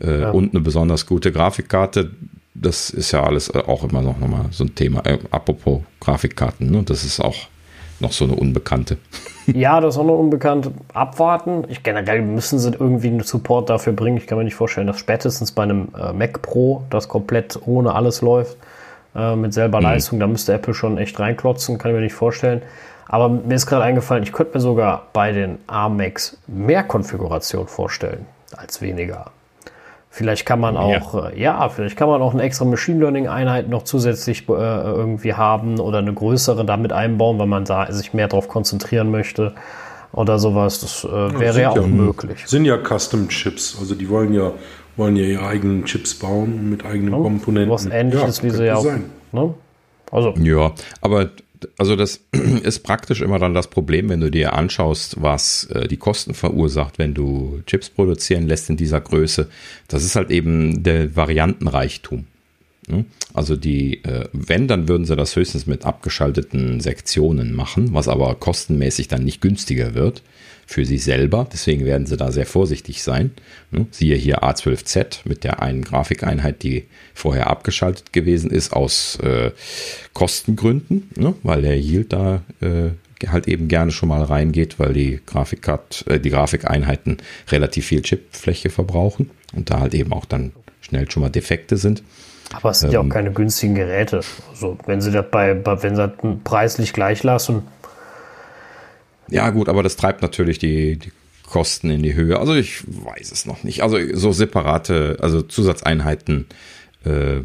[0.00, 0.30] äh, ja.
[0.30, 2.10] und eine besonders gute Grafikkarte.
[2.54, 5.04] Das ist ja alles äh, auch immer noch mal so ein Thema.
[5.04, 6.82] Äh, apropos Grafikkarten, ne?
[6.84, 7.36] das ist auch
[8.00, 8.98] noch so eine Unbekannte.
[9.46, 10.70] ja, das ist auch noch unbekannt.
[10.92, 11.64] Abwarten.
[11.68, 14.16] Ich generell müssen sie irgendwie einen Support dafür bringen.
[14.16, 17.94] Ich kann mir nicht vorstellen, dass spätestens bei einem äh, Mac Pro das komplett ohne
[17.94, 18.56] alles läuft.
[19.14, 19.84] Äh, mit selber mhm.
[19.84, 20.20] Leistung.
[20.20, 21.78] Da müsste Apple schon echt reinklotzen.
[21.78, 22.62] Kann ich mir nicht vorstellen.
[23.06, 27.68] Aber mir ist gerade eingefallen, ich könnte mir sogar bei den ARM Macs mehr Konfiguration
[27.68, 28.26] vorstellen
[28.56, 29.30] als weniger.
[30.16, 33.26] Vielleicht kann man auch, ja, äh, ja vielleicht kann man auch eine extra Machine Learning
[33.26, 38.14] Einheit noch zusätzlich äh, irgendwie haben oder eine größere damit einbauen, weil man da sich
[38.14, 39.54] mehr darauf konzentrieren möchte
[40.12, 40.78] oder sowas.
[40.78, 42.44] Das äh, wäre ja, ja auch möglich.
[42.46, 44.52] Sind ja Custom Chips, also die wollen ja
[44.96, 47.72] wollen ja ihre eigenen Chips bauen mit eigenen ja, Komponenten.
[47.72, 48.86] Was ähnliches ja, wie sie ja auch.
[49.32, 49.54] Ne?
[50.12, 50.32] Also.
[50.38, 51.30] Ja, aber
[51.78, 52.20] also das
[52.62, 56.98] ist praktisch immer dann das Problem, wenn du dir anschaust, was äh, die Kosten verursacht,
[56.98, 59.48] wenn du Chips produzieren lässt in dieser Größe.
[59.88, 62.26] Das ist halt eben der Variantenreichtum.
[62.88, 63.04] Ne?
[63.32, 68.34] Also die, äh, wenn, dann würden sie das höchstens mit abgeschalteten Sektionen machen, was aber
[68.34, 70.22] kostenmäßig dann nicht günstiger wird
[70.66, 71.46] für sie selber.
[71.52, 73.32] Deswegen werden sie da sehr vorsichtig sein.
[73.70, 73.86] Ne?
[73.90, 76.84] Siehe hier A12Z mit der einen Grafikeinheit, die
[77.14, 79.50] vorher abgeschaltet gewesen ist aus äh,
[80.12, 81.34] Kostengründen, ne?
[81.42, 82.90] weil der Yield da äh,
[83.28, 87.18] halt eben gerne schon mal reingeht, weil die Grafikkarte, äh, die Grafikeinheiten
[87.50, 92.02] relativ viel Chipfläche verbrauchen und da halt eben auch dann schnell schon mal Defekte sind.
[92.52, 94.20] Aber es sind ähm, ja auch ähm, keine günstigen Geräte.
[94.50, 96.12] Also wenn sie das bei, bei wenn sie das
[96.44, 97.62] preislich gleich lassen,
[99.30, 101.12] Ja, gut, aber das treibt natürlich die, die
[101.48, 102.38] Kosten in die Höhe.
[102.38, 103.82] Also ich weiß es noch nicht.
[103.82, 106.46] Also so separate, also Zusatzeinheiten
[107.04, 107.40] äh,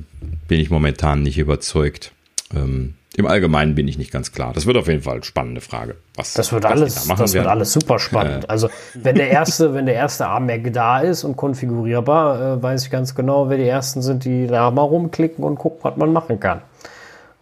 [0.47, 2.11] bin ich momentan nicht überzeugt.
[2.55, 4.53] Ähm, Im Allgemeinen bin ich nicht ganz klar.
[4.53, 5.95] Das wird auf jeden Fall eine spannende Frage.
[6.15, 8.45] Was, das wird alles, da das wird alles super spannend.
[8.45, 8.47] Äh.
[8.47, 12.91] Also wenn der erste, wenn der erste AMAC da ist und konfigurierbar, äh, weiß ich
[12.91, 16.39] ganz genau, wer die ersten sind, die da mal rumklicken und gucken, was man machen
[16.39, 16.61] kann.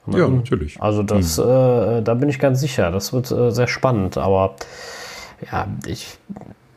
[0.08, 0.82] Ja, natürlich.
[0.82, 1.44] Also das, mhm.
[1.44, 2.92] äh, da bin ich ganz sicher.
[2.92, 4.18] Das wird äh, sehr spannend.
[4.18, 4.56] Aber
[5.52, 6.18] ja, ich,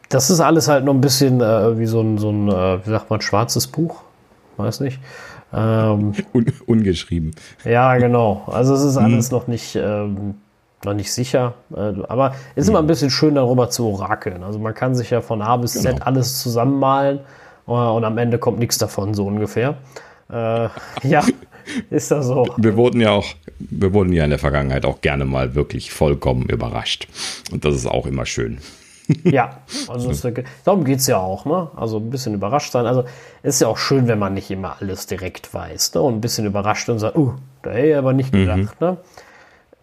[0.08, 2.90] das ist alles halt noch ein bisschen äh, wie so ein, so ein äh, wie
[2.90, 4.02] sagt man, schwarzes Buch.
[4.56, 5.00] Weiß nicht.
[5.52, 7.32] Ähm, Un ungeschrieben.
[7.64, 8.44] Ja, genau.
[8.46, 9.04] Also es ist mhm.
[9.04, 10.34] alles noch nicht, ähm,
[10.84, 11.54] noch nicht sicher.
[11.74, 12.70] Äh, aber es ist mhm.
[12.70, 14.42] immer ein bisschen schön darüber zu orakeln.
[14.42, 15.96] Also man kann sich ja von A bis genau.
[15.96, 17.20] Z alles zusammenmalen
[17.66, 19.76] äh, und am Ende kommt nichts davon, so ungefähr.
[20.30, 20.68] Äh,
[21.02, 21.22] ja,
[21.90, 22.46] ist das so.
[22.56, 23.26] Wir wurden ja auch,
[23.58, 27.08] wir wurden ja in der Vergangenheit auch gerne mal wirklich vollkommen überrascht.
[27.50, 28.58] Und das ist auch immer schön.
[29.24, 30.26] Ja, also das,
[30.64, 31.68] darum geht es ja auch, ne?
[31.76, 32.86] Also ein bisschen überrascht sein.
[32.86, 33.04] Also
[33.42, 36.02] es ist ja auch schön, wenn man nicht immer alles direkt weiß, ne?
[36.02, 38.86] Und ein bisschen überrascht und sagt, uh, da hätte ich aber nicht gedacht, mhm.
[38.86, 38.96] ne?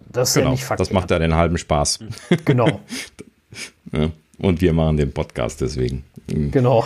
[0.10, 0.88] Das ist genau, ja nicht verkehrt.
[0.88, 2.00] Das macht ja den halben Spaß.
[2.46, 2.80] Genau.
[3.92, 4.10] ja,
[4.40, 6.04] und wir machen den Podcast deswegen.
[6.28, 6.86] Genau.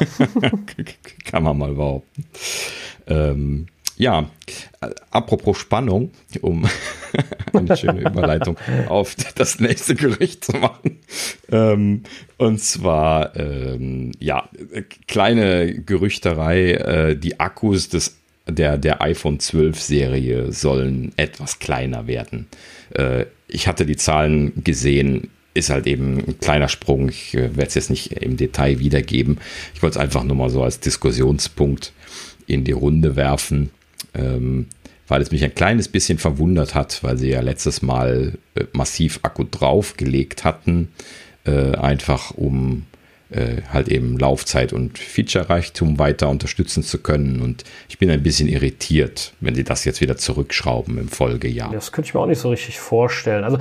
[1.26, 2.26] Kann man mal behaupten.
[3.08, 3.68] Ähm,
[4.02, 4.32] ja,
[4.82, 6.10] äh, apropos Spannung,
[6.42, 6.68] um
[7.54, 8.58] eine schöne Überleitung
[8.90, 10.98] auf das nächste Gericht zu machen.
[11.52, 12.02] Ähm,
[12.38, 14.50] und zwar, ähm, ja,
[15.08, 22.48] kleine Gerüchterei, äh, die Akkus des der, der iPhone 12 Serie sollen etwas kleiner werden.
[22.96, 27.10] Äh, ich hatte die Zahlen gesehen, ist halt eben ein kleiner Sprung.
[27.10, 29.38] Ich äh, werde es jetzt nicht im Detail wiedergeben.
[29.76, 31.94] Ich wollte es einfach nur mal so als Diskussionspunkt
[32.48, 33.70] in die Runde werfen
[34.14, 34.68] ähm,
[35.08, 39.20] weil es mich ein kleines bisschen verwundert hat, weil sie ja letztes Mal äh, massiv
[39.24, 40.94] Akku draufgelegt hatten,
[41.46, 42.86] äh, einfach um
[43.32, 47.42] äh, halt eben Laufzeit und Feature-Reichtum weiter unterstützen zu können.
[47.42, 51.72] Und ich bin ein bisschen irritiert, wenn sie das jetzt wieder zurückschrauben im Folgejahr.
[51.72, 53.44] Das könnte ich mir auch nicht so richtig vorstellen.
[53.44, 53.58] Also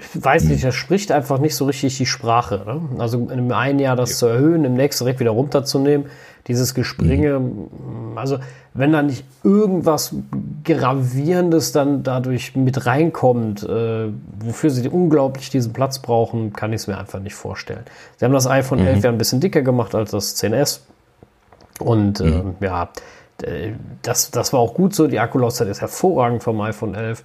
[0.00, 2.62] ich weiß nicht, das spricht einfach nicht so richtig die Sprache.
[2.66, 3.00] Ne?
[3.00, 4.16] Also in einem Jahr das ja.
[4.16, 6.06] zu erhöhen, im nächsten direkt wieder runterzunehmen,
[6.46, 8.16] dieses Gespringe, mhm.
[8.16, 8.38] also
[8.76, 10.14] wenn da nicht irgendwas
[10.64, 14.08] Gravierendes dann dadurch mit reinkommt, äh,
[14.38, 17.84] wofür sie unglaublich diesen Platz brauchen, kann ich es mir einfach nicht vorstellen.
[18.16, 18.88] Sie haben das iPhone mhm.
[18.88, 20.80] 11 ja ein bisschen dicker gemacht als das 10S
[21.80, 22.56] und mhm.
[22.60, 22.88] äh, ja,
[24.02, 25.06] das, das war auch gut so.
[25.06, 27.24] Die Akkulaufzeit ist hervorragend vom iPhone 11.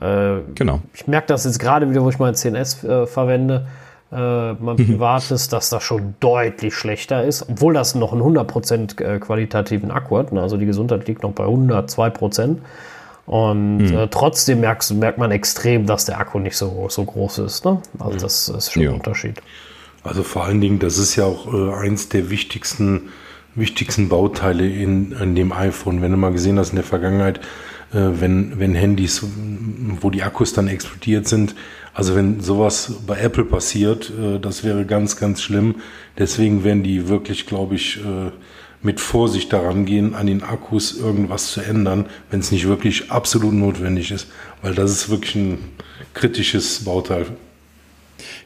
[0.00, 0.80] Äh, genau.
[0.94, 3.66] Ich merke das jetzt gerade wieder, wo ich mein 10S äh, verwende
[4.12, 9.18] äh, mein privates, dass das schon deutlich schlechter ist, obwohl das noch einen 100% äh,
[9.18, 10.32] qualitativen Akku hat.
[10.32, 10.42] Ne?
[10.42, 12.56] Also die Gesundheit liegt noch bei 102%.
[13.24, 13.96] Und mhm.
[13.96, 17.64] äh, trotzdem merkst, merkt man extrem, dass der Akku nicht so, so groß ist.
[17.64, 17.80] Ne?
[17.98, 18.90] Also das ist schon ja.
[18.90, 19.40] ein Unterschied.
[20.02, 23.10] Also vor allen Dingen, das ist ja auch äh, eins der wichtigsten,
[23.54, 26.02] wichtigsten Bauteile in, in dem iPhone.
[26.02, 27.38] Wenn du mal gesehen hast in der Vergangenheit,
[27.92, 29.24] äh, wenn, wenn Handys,
[30.00, 31.54] wo die Akkus dann explodiert sind,
[31.94, 35.76] also wenn sowas bei Apple passiert, äh, das wäre ganz, ganz schlimm.
[36.18, 38.30] Deswegen werden die wirklich, glaube ich, äh,
[38.82, 43.52] mit Vorsicht daran gehen, an den Akkus irgendwas zu ändern, wenn es nicht wirklich absolut
[43.52, 44.26] notwendig ist.
[44.60, 45.58] Weil das ist wirklich ein
[46.14, 47.26] kritisches Bauteil.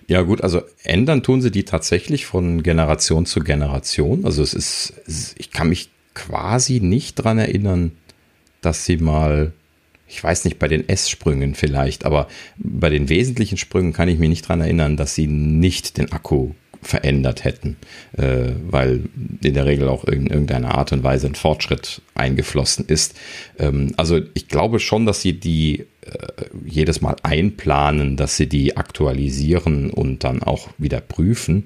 [0.08, 4.24] Ja gut, also ändern tun sie die tatsächlich von Generation zu Generation.
[4.24, 7.92] Also es ist, ich kann mich quasi nicht dran erinnern,
[8.60, 9.52] dass sie mal
[10.08, 14.28] ich weiß nicht, bei den S-Sprüngen vielleicht, aber bei den wesentlichen Sprüngen kann ich mich
[14.28, 16.52] nicht dran erinnern, dass sie nicht den Akku
[16.82, 17.76] verändert hätten,
[18.16, 19.04] äh, weil
[19.42, 23.16] in der Regel auch in irgendeiner Art und Weise ein Fortschritt eingeflossen ist.
[23.58, 28.76] Ähm, also ich glaube schon, dass sie die äh, jedes Mal einplanen, dass sie die
[28.76, 31.64] aktualisieren und dann auch wieder prüfen.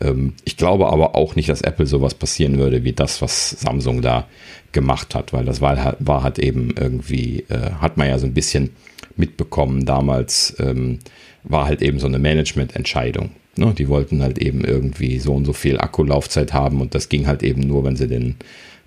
[0.00, 4.02] Ähm, ich glaube aber auch nicht, dass Apple sowas passieren würde wie das, was Samsung
[4.02, 4.28] da
[4.72, 8.34] gemacht hat, weil das war, war halt eben irgendwie, äh, hat man ja so ein
[8.34, 8.70] bisschen
[9.16, 10.98] mitbekommen damals, ähm,
[11.44, 13.30] war halt eben so eine Managemententscheidung.
[13.56, 13.74] Ne?
[13.76, 17.42] Die wollten halt eben irgendwie so und so viel Akkulaufzeit haben und das ging halt
[17.42, 18.36] eben nur, wenn sie den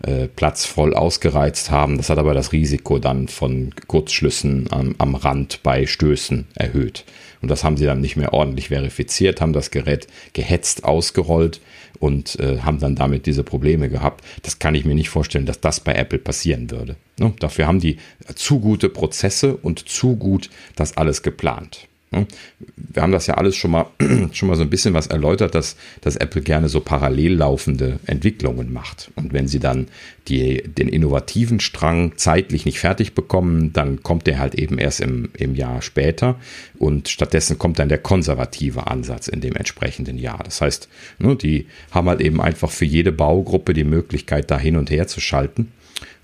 [0.04, 1.97] äh, Platz voll ausgereizt haben.
[1.97, 7.06] Das hat aber das Risiko dann von Kurzschlüssen am, am Rand bei Stößen erhöht.
[7.41, 11.62] Und das haben sie dann nicht mehr ordentlich verifiziert, haben das Gerät gehetzt ausgerollt
[11.99, 14.24] und äh, haben dann damit diese Probleme gehabt.
[14.41, 16.95] Das kann ich mir nicht vorstellen, dass das bei Apple passieren würde.
[17.18, 17.34] Ne?
[17.39, 17.97] Dafür haben die
[18.36, 21.88] zu gute Prozesse und zu gut das alles geplant.
[22.14, 22.28] Ne?
[22.76, 23.88] Wir haben das ja alles schon mal,
[24.32, 28.72] schon mal so ein bisschen was erläutert, dass, dass Apple gerne so parallel laufende Entwicklungen
[28.72, 29.11] macht.
[29.16, 29.88] Und wenn sie dann
[30.28, 35.30] die, den innovativen Strang zeitlich nicht fertig bekommen, dann kommt der halt eben erst im,
[35.38, 36.39] im Jahr später
[36.78, 40.41] und stattdessen kommt dann der konservative Ansatz in dem entsprechenden Jahr.
[40.43, 40.88] Das heißt,
[41.20, 45.07] ne, die haben halt eben einfach für jede Baugruppe die Möglichkeit, da hin und her
[45.07, 45.72] zu schalten.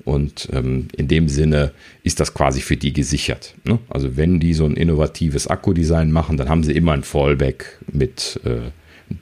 [0.05, 1.71] Und ähm, in dem Sinne
[2.03, 3.55] ist das quasi für die gesichert.
[3.63, 3.79] Ne?
[3.89, 8.39] Also wenn die so ein innovatives Akkudesign machen, dann haben sie immer ein Fallback mit
[8.45, 8.71] äh,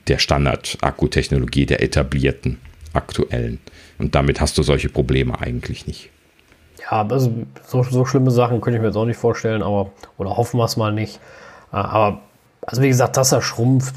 [0.06, 2.58] der Standard-Akkutechnologie, der etablierten,
[2.92, 3.58] aktuellen.
[3.98, 6.10] Und damit hast du solche Probleme eigentlich nicht.
[6.90, 7.32] Ja, also
[7.66, 10.64] so, so schlimme Sachen könnte ich mir jetzt auch nicht vorstellen, aber oder hoffen wir
[10.64, 11.20] es mal nicht.
[11.72, 12.22] Äh, aber
[12.62, 13.94] also wie gesagt, dass er schrumpft,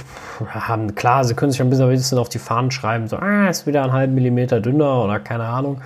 [0.47, 3.84] haben klar, sie können sich ein bisschen auf die Fahnen schreiben, so, ah, ist wieder
[3.84, 5.82] einen halben Millimeter dünner oder keine Ahnung.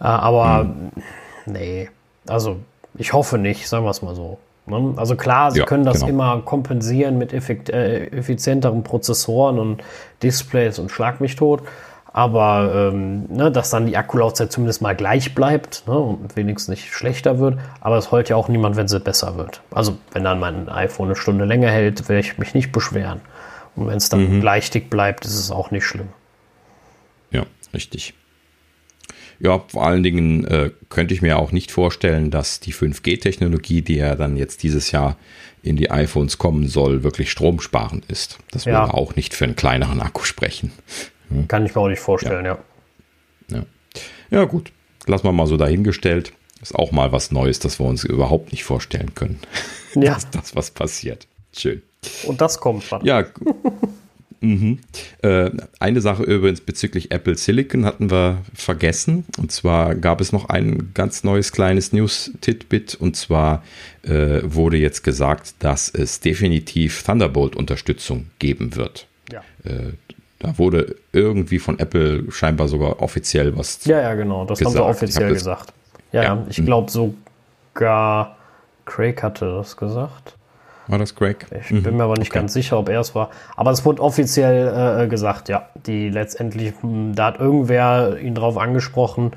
[0.00, 0.90] Äh, aber hm.
[1.46, 1.88] nee,
[2.28, 2.56] also
[2.94, 4.38] ich hoffe nicht, sagen wir es mal so.
[4.66, 4.94] Ne?
[4.96, 6.08] Also klar, sie ja, können das genau.
[6.08, 9.82] immer kompensieren mit äh, effizienteren Prozessoren und
[10.22, 11.62] Displays und Schlag mich tot.
[12.12, 16.92] Aber ähm, ne, dass dann die Akkulaufzeit zumindest mal gleich bleibt ne, und wenigstens nicht
[16.92, 17.58] schlechter wird.
[17.80, 19.60] Aber es heult ja auch niemand, wenn sie besser wird.
[19.70, 23.20] Also wenn dann mein iPhone eine Stunde länger hält, werde ich mich nicht beschweren.
[23.76, 24.40] Und wenn es dann mhm.
[24.40, 26.08] gleich dick bleibt, ist es auch nicht schlimm.
[27.30, 28.14] Ja, richtig.
[29.40, 33.96] Ja, vor allen Dingen äh, könnte ich mir auch nicht vorstellen, dass die 5G-Technologie, die
[33.96, 35.16] ja dann jetzt dieses Jahr
[35.62, 38.38] in die iPhones kommen soll, wirklich stromsparend ist.
[38.50, 38.80] Das ja.
[38.80, 40.72] würde auch nicht für einen kleineren Akku sprechen.
[41.30, 41.48] Hm?
[41.48, 42.58] Kann ich mir auch nicht vorstellen, ja.
[43.50, 43.64] Ja, ja.
[44.30, 44.72] ja gut.
[45.06, 46.32] Lassen wir mal so dahingestellt.
[46.60, 49.40] Ist auch mal was Neues, das wir uns überhaupt nicht vorstellen können.
[49.94, 50.14] Ja.
[50.14, 51.26] Dass das was passiert.
[51.56, 51.82] Schön.
[52.26, 52.90] Und das kommt.
[52.90, 53.06] Warte.
[53.06, 53.24] Ja,
[54.40, 54.78] Mhm.
[55.22, 59.24] Äh, eine Sache übrigens bezüglich Apple Silicon hatten wir vergessen.
[59.38, 62.94] Und zwar gab es noch ein ganz neues kleines News-Titbit.
[62.94, 63.62] Und zwar
[64.02, 69.06] äh, wurde jetzt gesagt, dass es definitiv Thunderbolt-Unterstützung geben wird.
[69.30, 69.40] Ja.
[69.64, 69.92] Äh,
[70.38, 73.84] da wurde irgendwie von Apple scheinbar sogar offiziell was.
[73.84, 74.46] Ja, ja, genau.
[74.46, 74.76] Das gesagt.
[74.76, 75.74] haben sie offiziell gesagt.
[76.12, 76.46] Ja, ja.
[76.48, 78.36] ich glaube sogar
[78.86, 80.34] Craig hatte das gesagt.
[80.90, 81.46] War das Greg?
[81.60, 81.84] Ich mhm.
[81.84, 82.40] bin mir aber nicht okay.
[82.40, 83.30] ganz sicher, ob er es war.
[83.56, 85.68] Aber es wurde offiziell äh, gesagt, ja.
[85.86, 89.32] Die letztendlich, hm, da hat irgendwer ihn drauf angesprochen,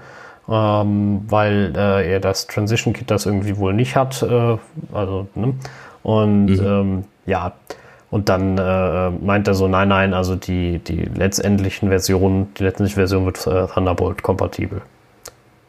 [0.50, 4.24] ähm, weil äh, er das Transition Kit das irgendwie wohl nicht hat.
[4.24, 4.58] Äh,
[4.92, 5.54] also, ne?
[6.02, 6.66] Und mhm.
[6.66, 7.54] ähm, ja,
[8.10, 12.96] und dann äh, meint er so, nein, nein, also die, die letztendlichen Versionen, die letztendliche
[12.96, 14.82] Version wird äh, Thunderbolt kompatibel.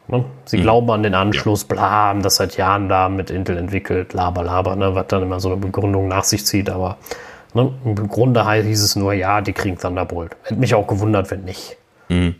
[0.07, 0.25] Ne?
[0.45, 0.63] Sie hm.
[0.63, 1.75] glauben an den Anschluss, ja.
[1.75, 4.93] bla, haben das seit Jahren da mit Intel entwickelt, laber, laber, ne?
[4.95, 6.97] was dann immer so eine Begründung nach sich zieht, aber
[7.53, 7.73] ne?
[7.83, 10.35] im Grunde hieß es nur, ja, die kriegen Thunderbolt.
[10.43, 11.77] Hätte mich auch gewundert, wenn nicht.
[12.09, 12.35] Mhm.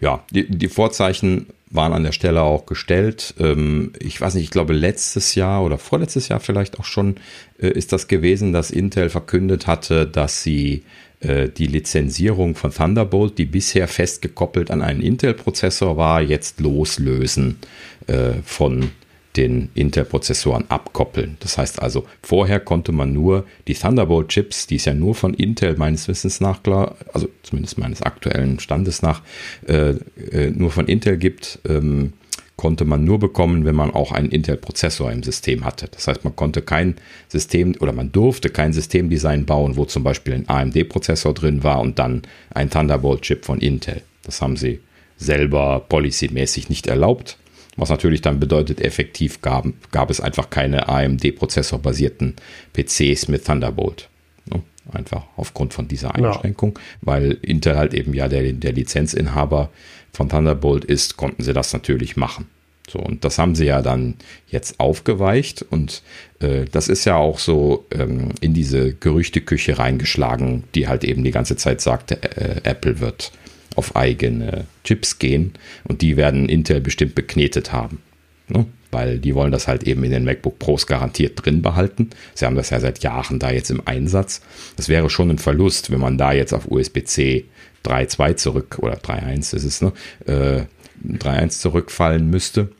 [0.00, 3.34] Ja, die, die, Vorzeichen waren an der Stelle auch gestellt.
[3.40, 7.16] Ähm, ich weiß nicht, ich glaube letztes Jahr oder vorletztes Jahr vielleicht auch schon
[7.60, 10.84] äh, ist das gewesen, dass Intel verkündet hatte, dass sie
[11.20, 17.58] äh, die Lizenzierung von Thunderbolt, die bisher festgekoppelt an einen Intel-Prozessor war, jetzt loslösen
[18.06, 18.90] äh, von
[19.36, 21.36] den Intel-Prozessoren abkoppeln.
[21.40, 25.76] Das heißt also, vorher konnte man nur die Thunderbolt-Chips, die es ja nur von Intel
[25.76, 29.22] meines Wissens nach, klar, also zumindest meines aktuellen Standes nach,
[29.66, 29.90] äh,
[30.32, 32.14] äh, nur von Intel gibt, ähm,
[32.58, 35.88] konnte man nur bekommen, wenn man auch einen Intel-Prozessor im System hatte.
[35.92, 36.96] Das heißt, man konnte kein
[37.28, 42.00] System oder man durfte kein Systemdesign bauen, wo zum Beispiel ein AMD-Prozessor drin war und
[42.00, 44.02] dann ein Thunderbolt-Chip von Intel.
[44.24, 44.80] Das haben sie
[45.16, 47.38] selber policymäßig nicht erlaubt.
[47.76, 52.34] Was natürlich dann bedeutet, effektiv gab, gab es einfach keine AMD-Prozessor-basierten
[52.72, 54.08] PCs mit Thunderbolt.
[54.46, 54.62] Ne?
[54.92, 56.82] Einfach aufgrund von dieser Einschränkung, ja.
[57.02, 59.70] weil Intel halt eben ja der, der Lizenzinhaber
[60.18, 62.46] von Thunderbolt ist, konnten sie das natürlich machen.
[62.90, 64.14] So, und das haben sie ja dann
[64.48, 66.02] jetzt aufgeweicht und
[66.40, 71.30] äh, das ist ja auch so ähm, in diese Gerüchteküche reingeschlagen, die halt eben die
[71.30, 73.30] ganze Zeit sagte, äh, Apple wird
[73.76, 75.52] auf eigene Chips gehen
[75.84, 78.02] und die werden Intel bestimmt beknetet haben.
[78.48, 78.66] Ne?
[78.90, 82.10] Weil die wollen das halt eben in den MacBook Pros garantiert drin behalten.
[82.34, 84.40] Sie haben das ja seit Jahren da jetzt im Einsatz.
[84.74, 87.44] Das wäre schon ein Verlust, wenn man da jetzt auf USB-C
[87.84, 89.92] 3.2 zurück oder 3.1 ist es, ne?
[90.26, 90.64] Äh,
[91.06, 92.70] 3.1 zurückfallen müsste.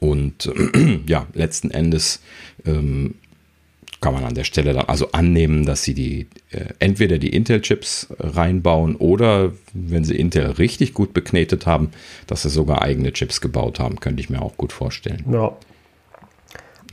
[0.00, 2.20] Und äh, ja, letzten Endes
[2.64, 3.14] ähm,
[4.00, 8.08] kann man an der Stelle dann also annehmen, dass sie die äh, entweder die Intel-Chips
[8.18, 11.90] reinbauen oder wenn sie Intel richtig gut beknetet haben,
[12.26, 15.24] dass sie sogar eigene Chips gebaut haben, könnte ich mir auch gut vorstellen.
[15.32, 15.52] Ja.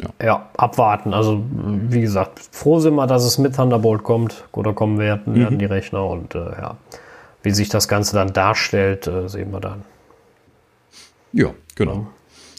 [0.02, 0.26] Ja.
[0.26, 1.14] ja abwarten.
[1.14, 5.56] Also wie gesagt, froh sind wir, dass es mit Thunderbolt kommt oder kommen werden, werden
[5.56, 5.60] mhm.
[5.60, 6.78] die Rechner und äh, ja,
[7.44, 9.84] wie sich das Ganze dann darstellt, äh, sehen wir dann.
[11.34, 12.08] Ja, genau.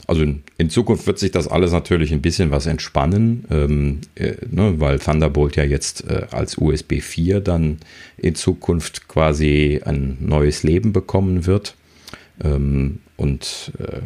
[0.07, 4.35] also in, in, Zukunft wird sich das alles natürlich ein bisschen was entspannen, ähm, äh,
[4.51, 7.79] ne, weil Thunderbolt ja jetzt äh, als USB 4 dann
[8.17, 11.77] in Zukunft quasi ein neues Leben bekommen wird.
[12.43, 14.01] Ähm, und äh,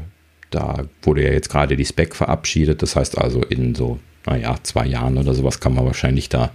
[0.50, 2.82] da wurde ja jetzt gerade die Spec verabschiedet.
[2.82, 6.52] Das heißt also, in so, naja, zwei Jahren oder sowas kann man wahrscheinlich da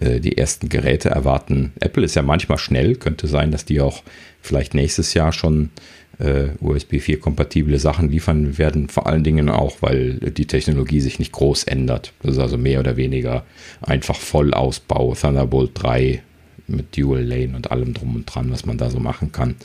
[0.00, 1.72] äh, die ersten Geräte erwarten.
[1.80, 4.02] Apple ist ja manchmal schnell, könnte sein, dass die auch
[4.40, 5.70] vielleicht nächstes Jahr schon
[6.18, 8.88] äh, USB 4-kompatible Sachen liefern werden.
[8.88, 12.12] Vor allen Dingen auch, weil die Technologie sich nicht groß ändert.
[12.22, 13.44] Das ist also mehr oder weniger
[13.82, 16.22] einfach Vollausbau Thunderbolt 3
[16.66, 19.56] mit Dual Lane und allem drum und dran, was man da so machen kann.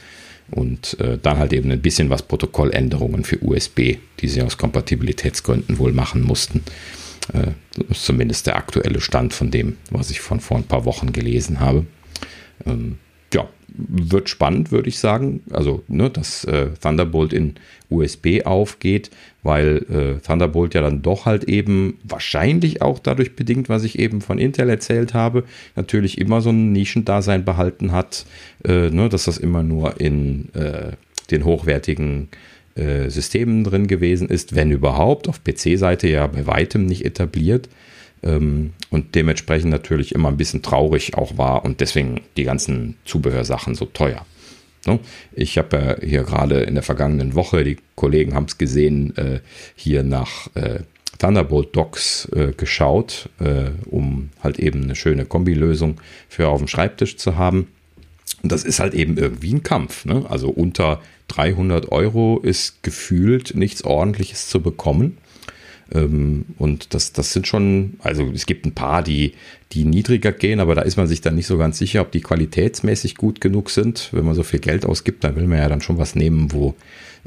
[0.52, 5.80] Und äh, dann halt eben ein bisschen was Protokolländerungen für USB, die sie aus Kompatibilitätsgründen
[5.80, 6.64] wohl machen mussten.
[7.34, 10.86] Äh, das ist zumindest der aktuelle Stand von dem, was ich von vor ein paar
[10.86, 11.86] Wochen gelesen habe.
[12.66, 12.98] Ähm,
[13.34, 13.48] ja,
[13.78, 15.42] wird spannend, würde ich sagen.
[15.52, 17.56] Also, ne, dass äh, Thunderbolt in
[17.90, 19.12] USB aufgeht,
[19.44, 24.22] weil äh, Thunderbolt ja dann doch halt eben wahrscheinlich auch dadurch bedingt, was ich eben
[24.22, 25.44] von Intel erzählt habe,
[25.76, 28.26] natürlich immer so ein Nischendasein behalten hat,
[28.64, 30.92] äh, ne, dass das immer nur in äh,
[31.32, 37.06] den hochwertigen äh, Systemen drin gewesen ist, wenn überhaupt, auf PC-Seite ja bei weitem nicht
[37.06, 37.70] etabliert
[38.26, 43.76] ähm, und dementsprechend natürlich immer ein bisschen traurig auch war und deswegen die ganzen Zubehörsachen
[43.76, 44.26] so teuer.
[44.86, 45.00] Ne?
[45.34, 49.40] Ich habe ja hier gerade in der vergangenen Woche, die Kollegen haben es gesehen, äh,
[49.76, 50.80] hier nach äh,
[51.18, 53.30] Thunderbolt Docks äh, geschaut,
[53.86, 57.70] um halt eben eine schöne Kombilösung für auf dem Schreibtisch zu haben.
[58.46, 60.06] Und das ist halt eben irgendwie ein Kampf.
[60.06, 60.24] Ne?
[60.30, 65.18] Also unter 300 Euro ist gefühlt nichts Ordentliches zu bekommen.
[65.92, 69.34] Ähm, und das, das sind schon, also es gibt ein paar, die,
[69.72, 72.22] die niedriger gehen, aber da ist man sich dann nicht so ganz sicher, ob die
[72.22, 74.10] qualitätsmäßig gut genug sind.
[74.12, 76.76] Wenn man so viel Geld ausgibt, dann will man ja dann schon was nehmen, wo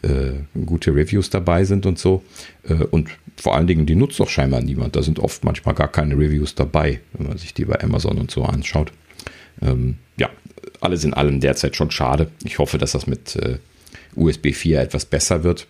[0.03, 0.35] äh,
[0.66, 2.23] gute Reviews dabei sind und so.
[2.62, 4.95] Äh, und vor allen Dingen, die nutzt doch scheinbar niemand.
[4.95, 8.31] Da sind oft manchmal gar keine Reviews dabei, wenn man sich die bei Amazon und
[8.31, 8.93] so anschaut.
[9.63, 10.31] Ähm, ja,
[10.81, 12.31] alles in allem derzeit schon schade.
[12.45, 13.59] Ich hoffe, dass das mit äh,
[14.15, 15.67] USB 4 etwas besser wird.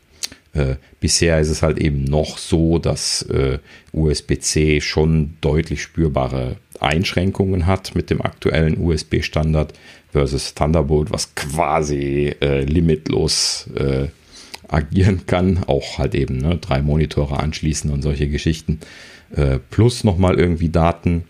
[0.55, 3.59] Äh, bisher ist es halt eben noch so, dass äh,
[3.93, 9.75] USB-C schon deutlich spürbare Einschränkungen hat mit dem aktuellen USB-Standard
[10.11, 14.09] versus Thunderbolt, was quasi äh, limitlos äh,
[14.69, 15.65] agieren kann.
[15.67, 18.81] Auch halt eben ne, drei Monitore anschließen und solche Geschichten.
[19.35, 21.25] Äh, plus nochmal irgendwie Daten.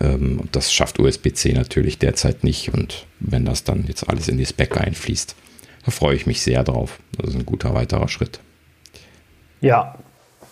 [0.00, 2.72] Ähm, das schafft USB-C natürlich derzeit nicht.
[2.72, 5.34] Und wenn das dann jetzt alles in die Spec einfließt,
[5.84, 6.98] da freue ich mich sehr drauf.
[7.18, 8.40] Das ist ein guter weiterer Schritt.
[9.60, 9.98] Ja,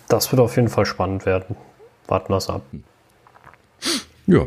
[0.08, 1.56] das wird auf jeden Fall spannend werden.
[2.06, 2.62] Warten wir es ab.
[4.26, 4.46] Ja.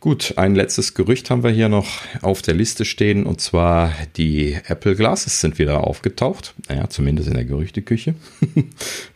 [0.00, 4.56] Gut, ein letztes Gerücht haben wir hier noch auf der Liste stehen und zwar die
[4.68, 6.54] Apple Glasses sind wieder aufgetaucht.
[6.68, 8.14] Naja, zumindest in der Gerüchteküche.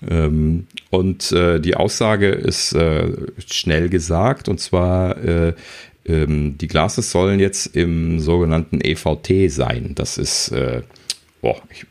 [0.09, 3.13] Ähm, und äh, die Aussage ist äh,
[3.47, 5.55] schnell gesagt und zwar äh,
[6.05, 9.93] ähm, die Glasses sollen jetzt im sogenannten EVT sein.
[9.95, 10.53] Das ist,
[11.41, 11.87] boah, ich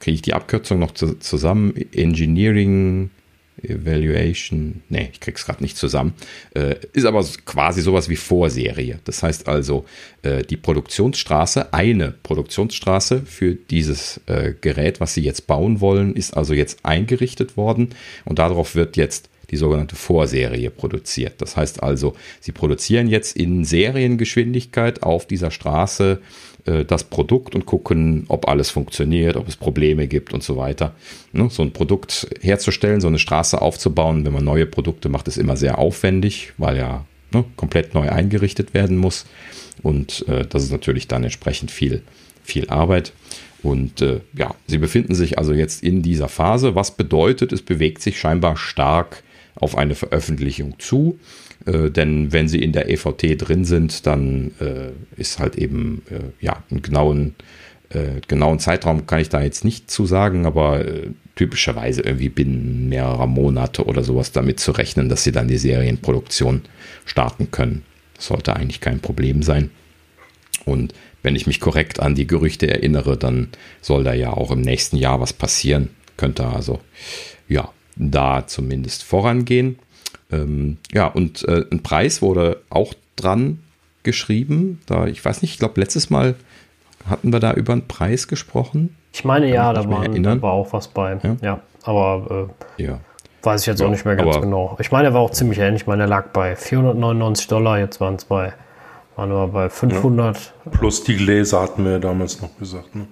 [0.00, 1.74] kriege ich die Abkürzung noch zu, zusammen?
[1.92, 3.08] Engineering
[3.62, 6.14] Evaluation, nee, ich krieg's gerade nicht zusammen,
[6.54, 8.98] äh, ist aber quasi sowas wie Vorserie.
[9.04, 9.84] Das heißt also,
[10.22, 16.36] äh, die Produktionsstraße, eine Produktionsstraße für dieses äh, Gerät, was Sie jetzt bauen wollen, ist
[16.36, 17.90] also jetzt eingerichtet worden
[18.24, 21.34] und darauf wird jetzt die sogenannte Vorserie produziert.
[21.42, 26.20] Das heißt also, Sie produzieren jetzt in Seriengeschwindigkeit auf dieser Straße
[26.66, 30.94] äh, das Produkt und gucken, ob alles funktioniert, ob es Probleme gibt und so weiter.
[31.32, 31.48] Ne?
[31.50, 35.56] So ein Produkt herzustellen, so eine Straße aufzubauen, wenn man neue Produkte macht, ist immer
[35.56, 39.26] sehr aufwendig, weil ja ne, komplett neu eingerichtet werden muss.
[39.82, 42.02] Und äh, das ist natürlich dann entsprechend viel,
[42.42, 43.12] viel Arbeit.
[43.62, 48.02] Und äh, ja, sie befinden sich also jetzt in dieser Phase, was bedeutet, es bewegt
[48.02, 49.22] sich scheinbar stark
[49.54, 51.18] auf eine Veröffentlichung zu.
[51.66, 56.44] Äh, denn wenn sie in der EVT drin sind, dann äh, ist halt eben äh,
[56.44, 57.34] ja einen genauen,
[57.90, 62.88] äh, genauen Zeitraum kann ich da jetzt nicht zu sagen, aber äh, typischerweise irgendwie binnen
[62.88, 66.62] mehrerer Monate oder sowas damit zu rechnen, dass sie dann die Serienproduktion
[67.04, 67.82] starten können.
[68.14, 69.70] Das sollte eigentlich kein Problem sein.
[70.66, 70.92] Und
[71.22, 73.48] wenn ich mich korrekt an die Gerüchte erinnere, dann
[73.80, 75.90] soll da ja auch im nächsten Jahr was passieren.
[76.16, 76.80] Könnte also
[77.48, 79.78] ja da zumindest vorangehen.
[80.32, 83.60] Ähm, ja, und äh, ein Preis wurde auch dran
[84.02, 84.80] geschrieben.
[84.86, 86.34] Da, ich weiß nicht, ich glaube, letztes Mal
[87.08, 88.96] hatten wir da über einen Preis gesprochen.
[89.12, 91.18] Ich meine, Kann ja, da war, da war, auch was bei.
[91.22, 93.00] Ja, ja aber äh, ja.
[93.42, 94.76] weiß ich jetzt ja, auch nicht mehr ganz genau.
[94.80, 95.82] Ich meine, er war auch ziemlich ähnlich.
[95.82, 98.52] Ich meine, er lag bei 499 Dollar, jetzt waren es bei,
[99.16, 100.52] waren wir bei 500.
[100.72, 102.94] Plus die Gläser hatten wir ja damals noch gesagt.
[102.94, 103.06] Ne?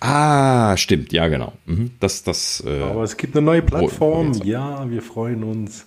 [0.00, 1.52] Ah, stimmt, ja, genau.
[1.66, 1.90] Mhm.
[2.00, 4.32] Das, das, äh, Aber es gibt eine neue Plattform.
[4.44, 5.86] Ja, wir freuen uns.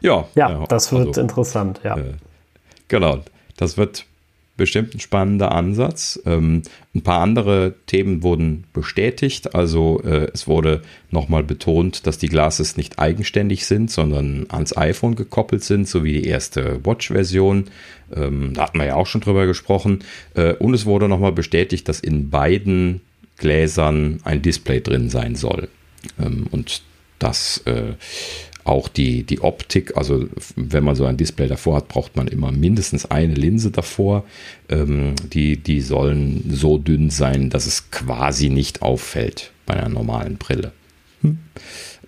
[0.00, 1.96] Ja, ja, ja, das wird also, interessant, ja.
[1.96, 2.14] Äh,
[2.88, 3.22] genau,
[3.56, 4.06] das wird
[4.56, 6.20] bestimmt ein spannender Ansatz.
[6.24, 6.62] Ähm,
[6.94, 9.54] ein paar andere Themen wurden bestätigt.
[9.54, 15.14] Also äh, es wurde nochmal betont, dass die Glasses nicht eigenständig sind, sondern ans iPhone
[15.14, 17.66] gekoppelt sind, so wie die erste Watch-Version.
[18.14, 20.04] Ähm, da hatten wir ja auch schon drüber gesprochen.
[20.34, 23.02] Äh, und es wurde nochmal bestätigt, dass in beiden
[23.36, 25.68] Gläsern ein Display drin sein soll.
[26.18, 26.82] Ähm, und
[27.18, 27.94] das äh,
[28.66, 32.52] auch die, die Optik, also wenn man so ein Display davor hat, braucht man immer
[32.52, 34.24] mindestens eine Linse davor.
[34.68, 40.36] Ähm, die, die sollen so dünn sein, dass es quasi nicht auffällt bei einer normalen
[40.36, 40.72] Brille.
[41.22, 41.38] Hm.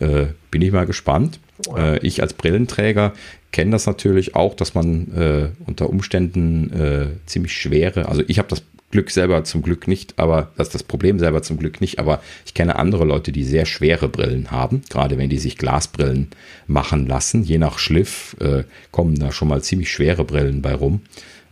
[0.00, 1.40] Äh, bin ich mal gespannt.
[1.76, 3.12] Äh, ich als Brillenträger
[3.52, 8.48] kenne das natürlich auch, dass man äh, unter Umständen äh, ziemlich schwere, also ich habe
[8.48, 11.98] das Glück selber zum Glück nicht, aber das ist das Problem selber zum Glück nicht,
[11.98, 16.28] aber ich kenne andere Leute, die sehr schwere Brillen haben, gerade wenn die sich Glasbrillen
[16.66, 17.44] machen lassen.
[17.44, 21.02] Je nach Schliff äh, kommen da schon mal ziemlich schwere Brillen bei rum.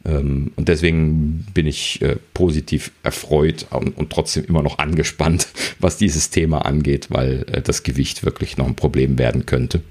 [0.06, 5.98] Ähm, und deswegen bin ich äh, positiv erfreut und, und, trotzdem immer noch angespannt, was
[5.98, 9.82] dieses Thema angeht, weil äh, das Gewicht wirklich noch ein Problem werden könnte.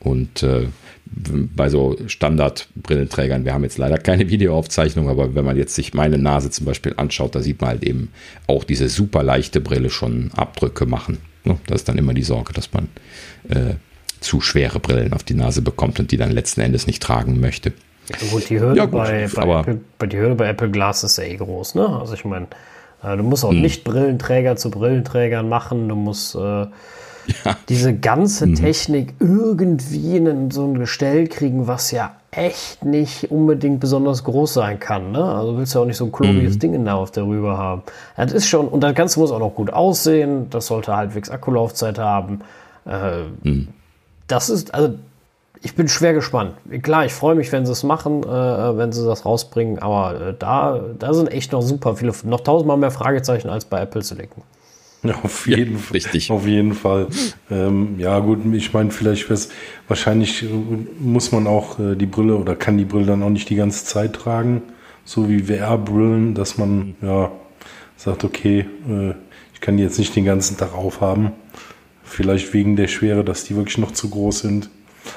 [0.00, 0.68] Und äh,
[1.06, 6.18] bei so Standard-Brillenträgern, wir haben jetzt leider keine Videoaufzeichnung, aber wenn man jetzt sich meine
[6.18, 8.10] Nase zum Beispiel anschaut, da sieht man halt eben
[8.46, 11.18] auch diese super leichte Brille schon Abdrücke machen.
[11.44, 11.58] Ne?
[11.66, 12.88] Da ist dann immer die Sorge, dass man
[13.48, 13.74] äh,
[14.20, 17.72] zu schwere Brillen auf die Nase bekommt und die dann letzten Endes nicht tragen möchte.
[18.08, 21.04] Ja, gut, die Hürde, ja, gut, bei, bei, Apple, bei, die Hürde bei Apple Glass
[21.04, 21.76] ist ja eh groß.
[21.76, 21.88] Ne?
[21.88, 22.48] Also ich meine,
[23.02, 23.60] äh, du musst auch hm.
[23.60, 26.66] nicht Brillenträger zu Brillenträgern machen, du musst äh,
[27.44, 27.56] ja.
[27.68, 28.54] diese ganze mhm.
[28.54, 34.78] Technik irgendwie in so ein Gestell kriegen, was ja echt nicht unbedingt besonders groß sein
[34.78, 35.10] kann.
[35.12, 35.22] Ne?
[35.22, 36.58] Also willst du ja auch nicht so ein klobiges mhm.
[36.60, 37.82] Ding da auf der Rüber haben.
[38.16, 41.98] Das ist schon, und das Ganze muss auch noch gut aussehen, das sollte halbwegs Akkulaufzeit
[41.98, 42.42] haben.
[42.86, 43.68] Äh, mhm.
[44.28, 44.94] Das ist, also
[45.62, 46.54] ich bin schwer gespannt.
[46.82, 50.34] Klar, ich freue mich, wenn sie es machen, äh, wenn sie das rausbringen, aber äh,
[50.38, 54.42] da, da sind echt noch super viele, noch tausendmal mehr Fragezeichen als bei Apple Silicon.
[55.02, 56.30] Ja, auf jeden, ja, richtig.
[56.30, 57.08] Auf jeden Fall.
[57.50, 59.40] Ähm, ja, gut, ich meine, vielleicht wäre
[59.88, 60.48] wahrscheinlich äh,
[60.98, 63.84] muss man auch äh, die Brille oder kann die Brille dann auch nicht die ganze
[63.86, 64.62] Zeit tragen,
[65.04, 67.32] so wie VR-Brillen, dass man ja
[67.96, 69.14] sagt, okay, äh,
[69.54, 71.32] ich kann die jetzt nicht den ganzen Tag aufhaben.
[72.04, 74.68] Vielleicht wegen der Schwere, dass die wirklich noch zu groß sind.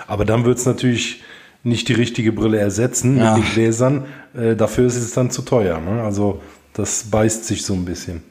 [0.08, 1.24] Aber dann wird es natürlich
[1.64, 3.36] nicht die richtige Brille ersetzen ja.
[3.36, 4.06] mit den Gläsern.
[4.34, 5.80] Äh, dafür ist es dann zu teuer.
[5.80, 6.04] Ne?
[6.04, 6.42] Also
[6.74, 8.22] das beißt sich so ein bisschen.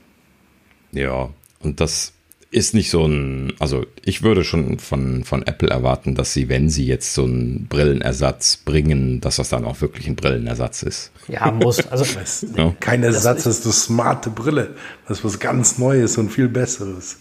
[0.92, 1.30] Ja,
[1.62, 2.12] und das
[2.52, 6.68] ist nicht so ein, also ich würde schon von, von Apple erwarten, dass sie, wenn
[6.68, 11.12] sie jetzt so einen Brillenersatz bringen, dass das dann auch wirklich ein Brillenersatz ist.
[11.28, 11.86] Ja, muss.
[11.86, 12.04] Also
[12.56, 12.74] ja.
[12.78, 14.74] kein Ersatz das ist eine smarte Brille.
[15.08, 17.16] Das ist was ganz Neues und viel Besseres.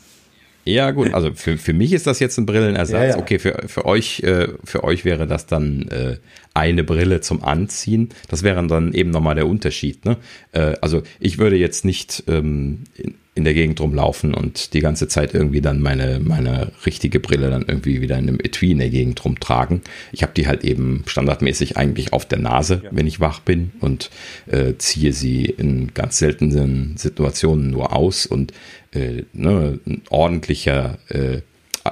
[0.63, 2.91] Ja, gut, also für, für mich ist das jetzt ein Brillenersatz.
[2.91, 3.17] Ja, ja.
[3.17, 6.17] Okay, für, für euch, äh, für euch wäre das dann äh,
[6.53, 8.09] eine Brille zum Anziehen.
[8.27, 10.05] Das wäre dann eben nochmal der Unterschied.
[10.05, 10.17] Ne?
[10.51, 15.33] Äh, also ich würde jetzt nicht ähm, in der Gegend rumlaufen und die ganze Zeit
[15.33, 19.23] irgendwie dann meine, meine richtige Brille dann irgendwie wieder in einem Etui in der Gegend
[19.23, 19.81] rumtragen.
[20.11, 22.89] Ich habe die halt eben standardmäßig eigentlich auf der Nase, ja.
[22.91, 24.09] wenn ich wach bin und
[24.47, 28.51] äh, ziehe sie in ganz seltenen Situationen nur aus und
[28.91, 31.41] äh, ne, ein ordentlicher äh,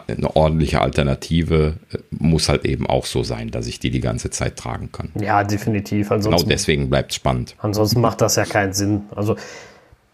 [0.08, 4.30] eine ordentliche Alternative äh, muss halt eben auch so sein, dass ich die die ganze
[4.30, 5.10] Zeit tragen kann.
[5.20, 6.12] Ja, definitiv.
[6.12, 7.56] Ansonsten, genau deswegen bleibt es spannend.
[7.60, 9.04] Ansonsten macht das ja keinen Sinn.
[9.16, 9.36] Also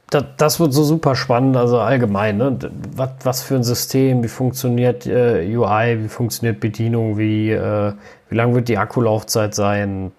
[0.09, 2.37] das, das, wird so super spannend, also allgemein.
[2.37, 2.57] Ne?
[2.95, 7.93] Was, was für ein System, wie funktioniert äh, UI, wie funktioniert Bedienung, wie, äh,
[8.29, 10.11] wie lang wird die Akkulaufzeit sein?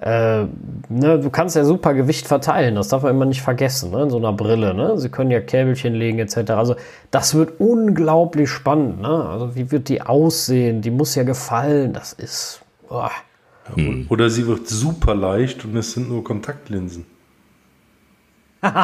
[0.00, 0.44] Äh,
[0.88, 4.04] ne, du kannst ja super Gewicht verteilen, das darf man immer nicht vergessen, ne?
[4.04, 4.72] in so einer Brille.
[4.72, 4.96] Ne?
[4.98, 6.52] Sie können ja Käbelchen legen etc.
[6.52, 6.76] Also
[7.10, 9.00] das wird unglaublich spannend.
[9.02, 9.08] Ne?
[9.08, 10.80] Also wie wird die aussehen?
[10.80, 11.92] Die muss ja gefallen.
[11.92, 12.62] Das ist.
[12.88, 13.08] Oh.
[13.74, 14.06] Hm.
[14.08, 17.04] Oder sie wird super leicht und es sind nur Kontaktlinsen.
[18.62, 18.74] Dann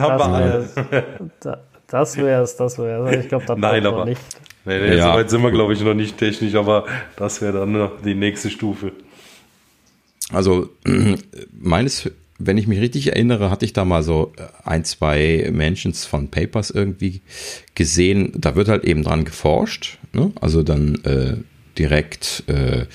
[0.00, 0.74] haben wir alles.
[1.88, 3.16] Das wär's, das wär's.
[3.16, 4.20] Ich glaube, das Nein, aber nicht.
[4.64, 5.12] Nee, nee, ja.
[5.12, 8.48] so weit sind wir, glaube ich, noch nicht technisch, aber das wäre dann die nächste
[8.48, 8.92] Stufe.
[10.32, 10.70] Also,
[11.52, 14.32] meines, wenn ich mich richtig erinnere, hatte ich da mal so
[14.64, 17.20] ein, zwei Mentions von Papers irgendwie
[17.74, 18.32] gesehen.
[18.36, 19.98] Da wird halt eben dran geforscht.
[20.12, 20.32] Ne?
[20.40, 21.36] Also dann äh,
[21.78, 22.86] direkt äh,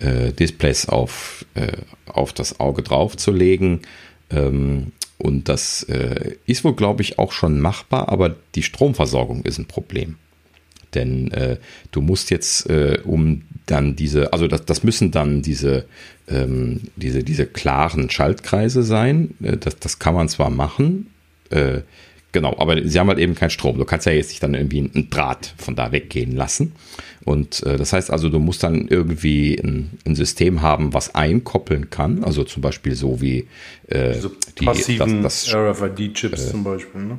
[0.00, 1.72] äh, Displays auf, äh,
[2.06, 3.80] auf das Auge draufzulegen.
[4.30, 9.58] Ähm, und das äh, ist wohl, glaube ich, auch schon machbar, aber die Stromversorgung ist
[9.58, 10.16] ein Problem.
[10.94, 11.58] Denn äh,
[11.92, 15.84] du musst jetzt, äh, um dann diese, also das, das müssen dann diese,
[16.28, 19.34] ähm, diese, diese klaren Schaltkreise sein.
[19.42, 21.10] Äh, das, das kann man zwar machen,
[21.50, 21.82] äh,
[22.32, 23.78] genau, aber sie haben halt eben keinen Strom.
[23.78, 26.72] Du kannst ja jetzt nicht dann irgendwie einen Draht von da weggehen lassen.
[27.24, 31.90] Und äh, das heißt also, du musst dann irgendwie ein, ein, System haben, was einkoppeln
[31.90, 32.24] kann.
[32.24, 33.46] Also zum Beispiel so wie
[33.88, 37.18] äh, so die passiven RFID-Chips äh, zum Beispiel, ne?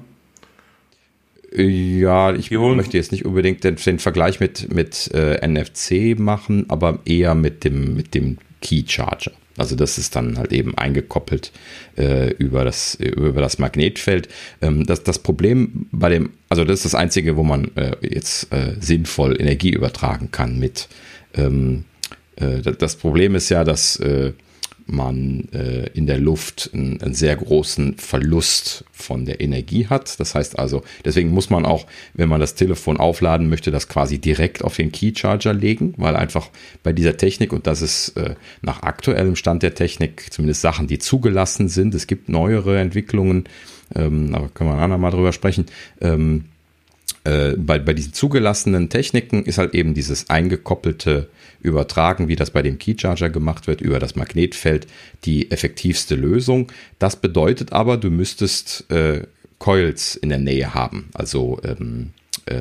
[1.53, 6.99] Ja, ich möchte jetzt nicht unbedingt den, den Vergleich mit, mit äh, NFC machen, aber
[7.03, 9.31] eher mit dem, mit dem Key Charger.
[9.57, 11.51] Also das ist dann halt eben eingekoppelt
[11.97, 14.29] äh, über, das, über das Magnetfeld.
[14.61, 18.51] Ähm, das, das Problem bei dem, also das ist das Einzige, wo man äh, jetzt
[18.53, 20.87] äh, sinnvoll Energie übertragen kann mit.
[21.35, 21.83] Ähm,
[22.37, 24.31] äh, das Problem ist ja, dass äh,
[24.91, 30.19] man äh, in der Luft einen, einen, sehr großen Verlust von der Energie hat.
[30.19, 34.19] Das heißt also, deswegen muss man auch, wenn man das Telefon aufladen möchte, das quasi
[34.19, 36.49] direkt auf den Key Charger legen, weil einfach
[36.83, 40.99] bei dieser Technik, und das ist äh, nach aktuellem Stand der Technik zumindest Sachen, die
[40.99, 43.45] zugelassen sind, es gibt neuere Entwicklungen,
[43.95, 45.65] ähm, aber können wir ein andermal drüber sprechen,
[46.01, 46.45] ähm,
[47.23, 51.29] äh, bei, bei diesen zugelassenen Techniken ist halt eben dieses eingekoppelte
[51.61, 54.87] Übertragen, wie das bei dem Keycharger gemacht wird, über das Magnetfeld
[55.25, 56.71] die effektivste Lösung.
[56.97, 59.21] Das bedeutet aber, du müsstest äh,
[59.59, 61.09] Coils in der Nähe haben.
[61.13, 62.13] Also, ähm,
[62.45, 62.55] äh,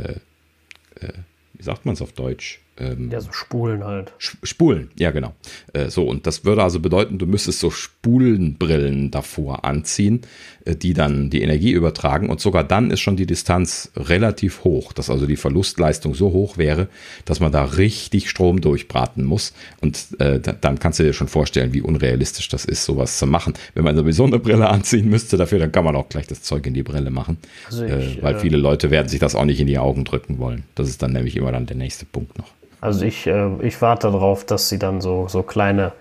[1.00, 1.12] äh,
[1.54, 2.60] wie sagt man es auf Deutsch?
[2.80, 4.12] Ähm, ja, so Spulen halt.
[4.18, 5.34] Spulen, ja, genau.
[5.74, 10.22] Äh, so, und das würde also bedeuten, du müsstest so Spulenbrillen davor anziehen,
[10.64, 12.30] äh, die dann die Energie übertragen.
[12.30, 16.56] Und sogar dann ist schon die Distanz relativ hoch, dass also die Verlustleistung so hoch
[16.56, 16.88] wäre,
[17.26, 19.52] dass man da richtig Strom durchbraten muss.
[19.82, 23.54] Und äh, dann kannst du dir schon vorstellen, wie unrealistisch das ist, sowas zu machen.
[23.74, 26.66] Wenn man sowieso eine Brille anziehen müsste dafür, dann kann man auch gleich das Zeug
[26.66, 27.36] in die Brille machen.
[27.66, 30.38] Also ich, äh, weil viele Leute werden sich das auch nicht in die Augen drücken
[30.38, 30.64] wollen.
[30.74, 32.48] Das ist dann nämlich immer dann der nächste Punkt noch.
[32.80, 35.92] Also ich, äh, ich warte darauf, dass sie dann so, so kleine,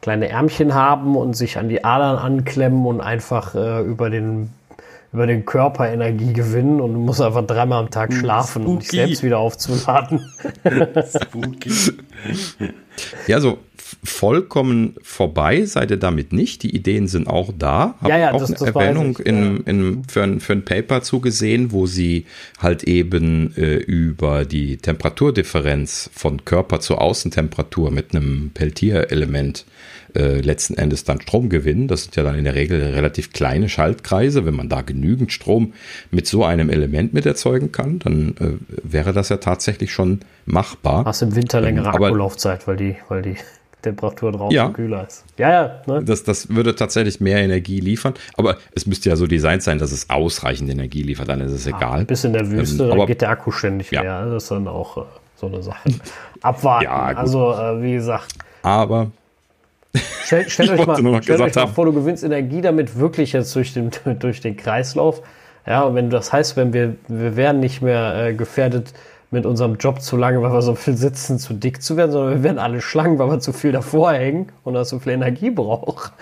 [0.00, 4.50] kleine Ärmchen haben und sich an die Adern anklemmen und einfach äh, über den
[5.14, 8.68] über den Körper Energie gewinnen und muss einfach dreimal am Tag hm, schlafen, Spooky.
[8.68, 10.28] um dich selbst wieder aufzuladen.
[11.22, 11.70] Spooky.
[13.28, 13.58] ja, so
[14.02, 16.64] vollkommen vorbei seid ihr damit nicht.
[16.64, 17.94] Die Ideen sind auch da.
[18.00, 21.02] Hab ja, ja, auch das, eine das Erwähnung in, in, für, ein, für ein Paper
[21.02, 22.26] zugesehen, wo sie
[22.58, 30.74] halt eben äh, über die Temperaturdifferenz von Körper zur Außentemperatur mit einem Peltier-Element äh, letzten
[30.74, 31.88] Endes dann Strom gewinnen.
[31.88, 34.46] Das sind ja dann in der Regel relativ kleine Schaltkreise.
[34.46, 35.72] Wenn man da genügend Strom
[36.10, 41.04] mit so einem Element mit erzeugen kann, dann äh, wäre das ja tatsächlich schon machbar.
[41.04, 43.36] Hast im Winter längere ähm, Akkulaufzeit, weil die, weil die
[43.82, 44.68] Temperatur draußen ja.
[44.70, 45.24] kühler ist.
[45.36, 45.82] Ja, ja.
[45.86, 46.04] Ne?
[46.04, 49.92] Das, das würde tatsächlich mehr Energie liefern, aber es müsste ja so designt sein, dass
[49.92, 52.04] es ausreichend Energie liefert, dann ist es ah, egal.
[52.04, 54.02] Bis in der Wüste, ähm, da geht der Akku ständig ja.
[54.02, 54.26] leer.
[54.26, 55.02] Das ist dann auch äh,
[55.36, 55.88] so eine Sache.
[56.40, 56.84] Abwarten.
[56.84, 58.32] Ja, also, äh, wie gesagt.
[58.62, 59.10] Aber
[60.24, 63.74] Stellt, stellt euch mal, stellt euch mal vor, du gewinnst Energie damit wirklich jetzt durch
[63.74, 65.22] den, durch den Kreislauf.
[65.66, 68.92] Ja, und wenn das heißt, wenn wir, wir wären nicht mehr äh, gefährdet,
[69.34, 72.34] mit unserem Job zu lange, weil wir so viel sitzen, zu dick zu werden, sondern
[72.34, 75.50] wir werden alle Schlangen, weil wir zu viel davor hängen und das so viel Energie
[75.50, 76.12] braucht.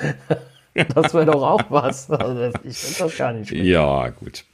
[0.95, 2.11] das wäre doch auch was.
[2.11, 3.65] Also ich finde das gar nicht schlecht.
[3.65, 4.45] Ja, gut.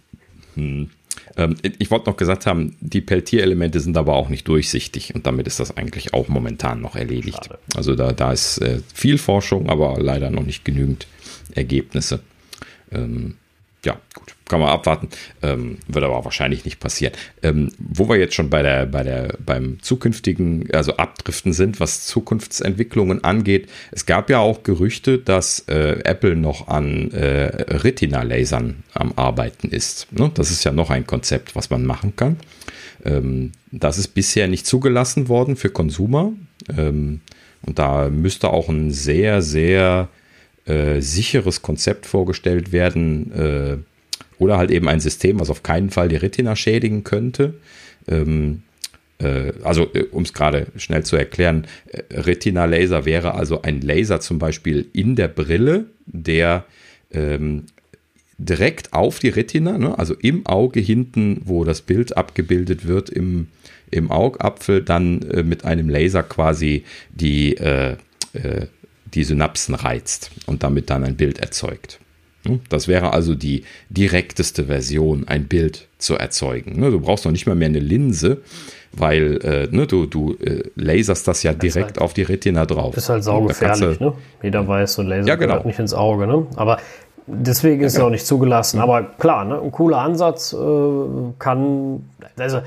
[0.55, 0.91] Hm.
[1.37, 5.47] Ähm, ich wollte noch gesagt haben, die Peltier-Elemente sind aber auch nicht durchsichtig und damit
[5.47, 7.45] ist das eigentlich auch momentan noch erledigt.
[7.45, 7.59] Schade.
[7.75, 11.07] Also da, da ist äh, viel Forschung, aber leider noch nicht genügend
[11.55, 12.21] Ergebnisse.
[12.93, 13.35] Ähm,
[13.85, 15.09] ja, gut, kann man abwarten.
[15.43, 17.13] Ähm, wird aber wahrscheinlich nicht passieren.
[17.43, 22.07] Ähm, wo wir jetzt schon bei der, bei der, beim zukünftigen, also Abdriften sind, was
[22.07, 23.69] Zukunftsentwicklungen angeht.
[23.93, 30.13] Es gab ja auch Gerüchte, dass äh, Apple noch an äh, Retina-Lasern am Arbeiten ist.
[30.13, 30.31] Ne?
[30.35, 32.37] Das ist ja noch ein Konzept, was man machen kann.
[33.05, 36.33] Ähm, das ist bisher nicht zugelassen worden für Konsumer.
[36.77, 37.21] Ähm,
[37.63, 40.09] und da müsste auch ein sehr, sehr
[40.65, 43.77] äh, sicheres Konzept vorgestellt werden äh,
[44.39, 47.55] oder halt eben ein System, was auf keinen Fall die Retina schädigen könnte.
[48.07, 48.63] Ähm,
[49.19, 54.21] äh, also, äh, um es gerade schnell zu erklären, äh, Retina-Laser wäre also ein Laser
[54.21, 56.65] zum Beispiel in der Brille, der
[57.13, 57.65] ähm,
[58.39, 63.49] direkt auf die Retina, ne, also im Auge hinten, wo das Bild abgebildet wird, im,
[63.91, 67.97] im Augapfel, dann äh, mit einem Laser quasi die äh,
[68.35, 68.67] äh,
[69.15, 71.99] die Synapsen reizt und damit dann ein Bild erzeugt.
[72.47, 72.61] Hm?
[72.69, 76.79] Das wäre also die direkteste Version, ein Bild zu erzeugen.
[76.81, 76.91] Ne?
[76.91, 78.43] Du brauchst noch nicht mal mehr eine Linse,
[78.93, 82.97] weil äh, ne, du, du äh, laserst das ja direkt halt, auf die Retina drauf.
[82.97, 84.15] Ist halt saugefährlich, ne?
[84.43, 85.49] Jeder weiß, so ein Laser ja, genau.
[85.49, 86.47] gehört nicht ins Auge, ne?
[86.57, 86.79] Aber
[87.27, 88.81] deswegen ist ja, es auch nicht zugelassen.
[88.81, 89.61] Aber klar, ne?
[89.61, 90.57] ein cooler Ansatz äh,
[91.39, 92.09] kann,
[92.39, 92.61] also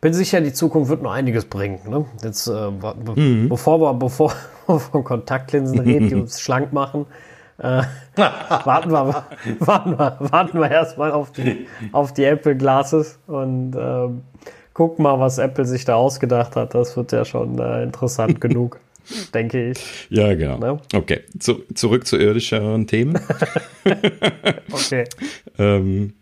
[0.00, 1.78] bin sicher, die Zukunft wird noch einiges bringen.
[1.88, 2.06] Ne?
[2.22, 3.48] Jetzt, äh, be mhm.
[3.48, 4.32] bevor wir, bevor
[4.66, 7.06] wir von Kontaktlinsen reden, die uns schlank machen,
[7.60, 7.82] äh,
[8.16, 9.24] warten, wir,
[9.60, 14.08] warten, wir, warten wir erstmal auf die, auf die Apple Glasses und äh,
[14.74, 16.74] gucken mal, was Apple sich da ausgedacht hat.
[16.74, 18.80] Das wird ja schon äh, interessant genug,
[19.34, 20.06] denke ich.
[20.10, 20.58] Ja, genau.
[20.58, 20.80] Ne?
[20.94, 23.18] Okay, zu, zurück zu irdischeren Themen.
[24.72, 25.04] okay.
[25.58, 26.14] ähm,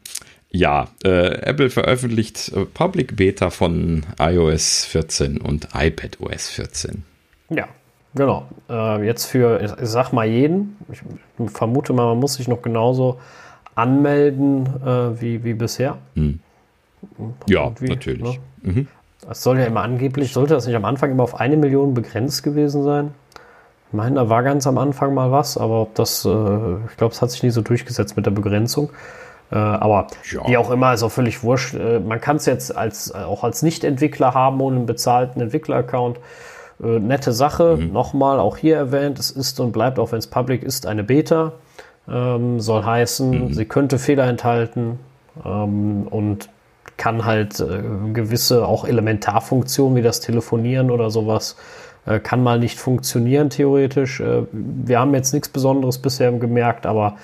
[0.50, 7.04] ja, äh, Apple veröffentlicht äh, Public Beta von iOS 14 und iPadOS 14.
[7.50, 7.68] Ja,
[8.18, 8.46] genau.
[8.68, 10.76] Äh, jetzt für, ich sag mal jeden.
[10.92, 11.00] Ich
[11.50, 13.18] vermute mal, man muss sich noch genauso
[13.74, 15.96] anmelden äh, wie, wie bisher.
[16.14, 16.40] Hm.
[17.46, 18.40] Ja, natürlich.
[18.62, 18.72] Ne?
[18.72, 18.88] Mhm.
[19.26, 22.42] Das soll ja immer angeblich, sollte das nicht am Anfang immer auf eine Million begrenzt
[22.42, 23.12] gewesen sein?
[23.88, 27.14] Ich meine, da war ganz am Anfang mal was, aber ob das, äh, ich glaube,
[27.14, 28.90] es hat sich nie so durchgesetzt mit der Begrenzung.
[29.50, 30.46] Äh, aber ja.
[30.46, 31.74] wie auch immer, ist auch völlig wurscht.
[31.74, 36.18] Äh, man kann es jetzt als, äh, auch als Nicht-Entwickler haben ohne einen bezahlten Entwickler-Account.
[36.82, 37.92] Äh, nette Sache, mhm.
[37.92, 41.52] nochmal auch hier erwähnt, es ist und bleibt, auch wenn es public ist, eine Beta.
[42.08, 43.52] Ähm, soll heißen, mhm.
[43.52, 44.98] sie könnte Fehler enthalten
[45.44, 46.48] ähm, und
[46.96, 51.56] kann halt äh, gewisse auch Elementarfunktionen wie das Telefonieren oder sowas
[52.06, 54.22] äh, kann mal nicht funktionieren theoretisch.
[54.52, 57.16] wir haben jetzt nichts Besonderes bisher gemerkt, aber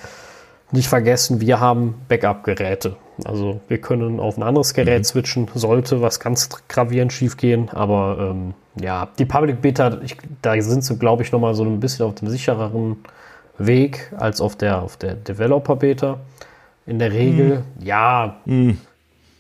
[0.71, 2.97] nicht vergessen, wir haben Backup-Geräte.
[3.25, 5.05] Also wir können auf ein anderes Gerät mhm.
[5.05, 7.71] switchen, sollte was ganz gravierend schief gehen.
[7.71, 11.81] Aber ähm, ja, die Public Beta, ich, da sind sie, glaube ich, nochmal so ein
[11.81, 12.97] bisschen auf dem sichereren
[13.59, 16.19] Weg als auf der, auf der Developer Beta.
[16.87, 17.87] In der Regel, mhm.
[17.87, 18.41] ja.
[18.45, 18.79] Mhm.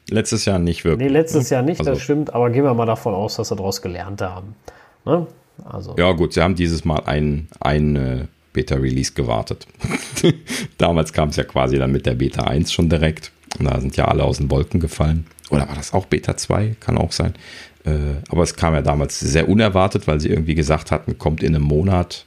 [0.09, 1.09] Letztes Jahr nicht wirklich.
[1.09, 1.57] Nee, letztes ne?
[1.57, 1.93] Jahr nicht, also.
[1.93, 2.33] das stimmt.
[2.33, 4.55] Aber gehen wir mal davon aus, dass sie daraus gelernt haben.
[5.05, 5.27] Ne?
[5.65, 5.95] Also.
[5.99, 9.67] Ja, gut, sie haben dieses Mal ein, ein Beta-Release gewartet.
[10.79, 13.33] Damals kam es ja quasi dann mit der Beta 1 schon direkt.
[13.59, 15.27] Und da sind ja alle aus den Wolken gefallen.
[15.51, 16.77] Oder war das auch Beta 2?
[16.81, 17.35] Kann auch sein.
[17.85, 17.91] Äh,
[18.29, 21.65] aber es kam ja damals sehr unerwartet, weil sie irgendwie gesagt hatten, kommt in einem
[21.65, 22.25] Monat.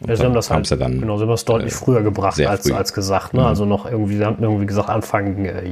[0.00, 2.02] Und ja, sie haben das halt, ja dann, genau, sie haben das deutlich äh, früher
[2.02, 2.74] gebracht als, früh.
[2.74, 3.32] als gesagt.
[3.32, 3.40] Ne?
[3.40, 3.46] Mhm.
[3.46, 5.62] Also noch irgendwie, sie hatten irgendwie gesagt Anfang äh,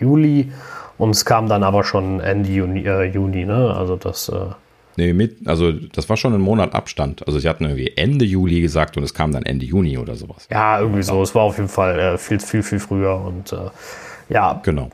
[0.00, 0.50] Juli
[0.98, 2.84] und es kam dann aber schon Ende Juni.
[2.84, 3.74] Äh, Juni ne?
[3.74, 4.46] Also das äh,
[4.96, 7.26] Nee, mit, also das war schon ein Monat Abstand.
[7.26, 10.48] Also sie hatten irgendwie Ende Juli gesagt und es kam dann Ende Juni oder sowas.
[10.50, 11.22] Ja, irgendwie so.
[11.22, 13.54] Es war auf jeden Fall äh, viel, viel, viel früher und
[14.28, 14.60] ja.
[14.64, 14.90] Genau.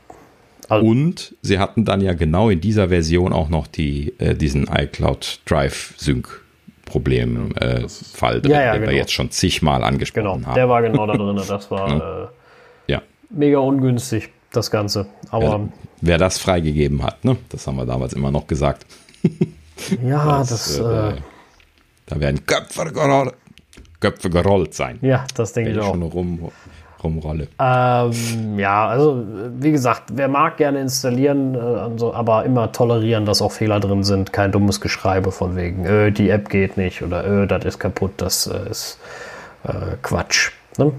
[0.69, 4.67] Also, und sie hatten dann ja genau in dieser Version auch noch die, äh, diesen
[4.67, 6.41] iCloud Drive Sync
[6.85, 8.91] Problem äh, Fall drin, ja, ja, den genau.
[8.91, 10.41] wir jetzt schon zigmal angesprochen genau, haben.
[10.41, 11.35] Genau, der war genau da drin.
[11.35, 12.31] Das war
[12.87, 13.01] äh, ja.
[13.29, 15.07] mega ungünstig, das Ganze.
[15.29, 15.69] Aber ja,
[16.01, 17.37] wer das freigegeben hat, ne?
[17.49, 18.85] das haben wir damals immer noch gesagt.
[20.03, 20.49] Ja, das.
[20.49, 21.17] das äh,
[22.07, 23.35] da werden Köpfe gerollt,
[23.99, 24.97] Köpfe gerollt sein.
[25.03, 25.91] Ja, das denke ich auch.
[25.91, 26.51] schon rum,
[27.03, 27.47] rumrolle.
[27.59, 29.23] Ähm, ja, also
[29.59, 34.33] wie gesagt, wer mag gerne installieren, äh, aber immer tolerieren, dass auch Fehler drin sind.
[34.33, 38.11] Kein dummes Geschreibe von wegen, äh, die App geht nicht oder äh, das ist kaputt,
[38.17, 38.99] das äh, ist
[39.63, 40.51] äh, Quatsch.
[40.77, 40.91] Ne?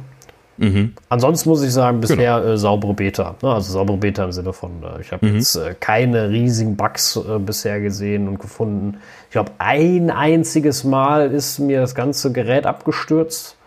[0.58, 0.94] Mhm.
[1.08, 2.52] Ansonsten muss ich sagen, bisher genau.
[2.52, 3.36] äh, saubere Beta.
[3.42, 3.52] Ne?
[3.52, 5.36] Also saubere Beta im Sinne von, ich habe mhm.
[5.36, 8.98] jetzt keine riesigen Bugs bisher gesehen und gefunden.
[9.26, 13.57] Ich glaube, ein einziges Mal ist mir das ganze Gerät abgestürzt.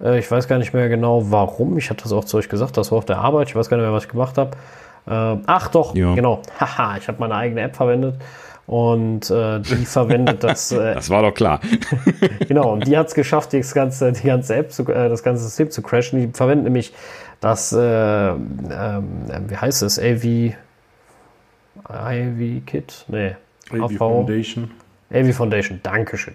[0.00, 1.78] Äh, ich weiß gar nicht mehr genau warum.
[1.78, 3.48] Ich hatte das auch zu euch gesagt, das war auf der Arbeit.
[3.48, 4.52] Ich weiß gar nicht mehr, was ich gemacht habe.
[5.06, 6.14] Äh, ach doch, ja.
[6.14, 6.42] genau.
[6.60, 8.16] Haha, ich habe meine eigene App verwendet
[8.66, 10.72] und äh, die verwendet das.
[10.74, 11.60] Äh, das war doch klar.
[12.48, 15.44] genau, und die hat es geschafft, das ganze, die ganze App, zu, äh, das ganze
[15.44, 16.20] System zu crashen.
[16.20, 16.92] Die verwendet nämlich
[17.40, 18.38] das, äh, ähm,
[19.48, 20.54] wie heißt es, AV,
[21.84, 23.04] AV Kit?
[23.08, 23.36] Nee,
[23.70, 24.70] AV Foundation.
[25.12, 26.34] AV Foundation, Dankeschön.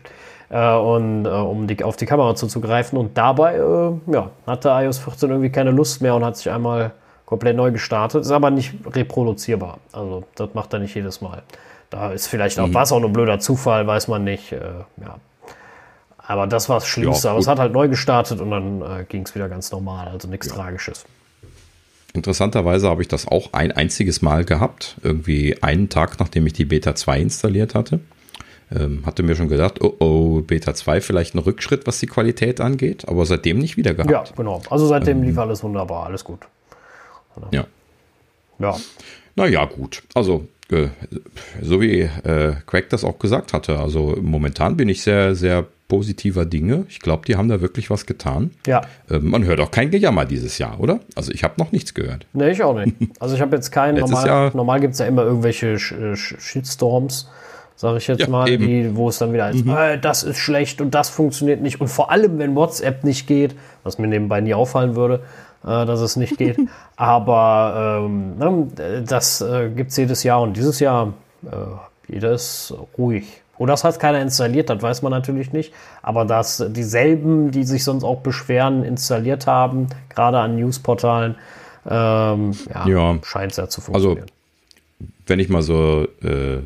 [0.50, 2.98] Äh, und äh, um die, auf die Kamera zuzugreifen.
[2.98, 6.92] Und dabei äh, ja, hatte iOS 14 irgendwie keine Lust mehr und hat sich einmal
[7.26, 8.22] komplett neu gestartet.
[8.22, 9.78] Ist aber nicht reproduzierbar.
[9.92, 11.44] Also das macht er nicht jedes Mal.
[11.90, 12.74] Da ist vielleicht auch, mhm.
[12.74, 14.52] was auch ein blöder Zufall, weiß man nicht.
[14.52, 14.60] Äh,
[15.02, 15.16] ja.
[16.18, 17.28] Aber das war das Schlimmste.
[17.28, 20.08] Ja, Aber es hat halt neu gestartet und dann äh, ging es wieder ganz normal.
[20.08, 20.54] Also nichts ja.
[20.54, 21.06] Tragisches.
[22.14, 24.98] Interessanterweise habe ich das auch ein einziges Mal gehabt.
[25.04, 28.00] Irgendwie einen Tag, nachdem ich die Beta 2 installiert hatte.
[28.76, 32.62] Ähm, hatte mir schon gedacht, oh oh, Beta 2 vielleicht ein Rückschritt, was die Qualität
[32.62, 34.12] angeht, aber seitdem nicht wieder gehabt.
[34.12, 34.62] Ja, genau.
[34.70, 36.40] Also seitdem ähm, lief alles wunderbar, alles gut.
[37.52, 37.66] Ja.
[38.60, 38.76] Ja.
[39.36, 40.04] Naja, gut.
[40.14, 40.46] Also
[41.62, 43.80] so wie äh, Craig das auch gesagt hatte.
[43.80, 46.86] Also momentan bin ich sehr, sehr positiver Dinge.
[46.90, 48.52] Ich glaube, die haben da wirklich was getan.
[48.68, 48.82] Ja.
[49.10, 51.00] Äh, man hört auch kein Gejammer dieses Jahr, oder?
[51.16, 52.28] Also ich habe noch nichts gehört.
[52.34, 52.96] Nee, ich auch nicht.
[53.20, 57.28] Also ich habe jetzt keinen, normal, normal gibt es ja immer irgendwelche Sh Sh Shitstorms,
[57.80, 59.72] sage ich jetzt ja, mal, die, wo es dann wieder heißt, mhm.
[59.72, 61.80] äh, das ist schlecht und das funktioniert nicht.
[61.80, 65.22] Und vor allem, wenn WhatsApp nicht geht, was mir nebenbei nie auffallen würde,
[65.64, 66.58] äh, dass es nicht geht.
[66.98, 71.14] Aber ähm, ne, das äh, gibt es jedes Jahr und dieses Jahr
[71.46, 73.44] äh, jeder ist ruhig.
[73.58, 75.74] Oder das hat keiner installiert, das weiß man natürlich nicht.
[76.02, 81.36] Aber dass dieselben, die sich sonst auch beschweren, installiert haben, gerade an Newsportalen,
[81.90, 83.20] ähm, ja, ja.
[83.24, 84.24] scheint es ja zu funktionieren.
[84.24, 86.58] Also, wenn ich mal so äh,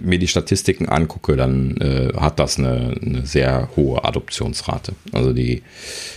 [0.00, 4.92] mir die Statistiken angucke, dann äh, hat das eine, eine, sehr hohe Adoptionsrate.
[5.12, 5.62] Also die,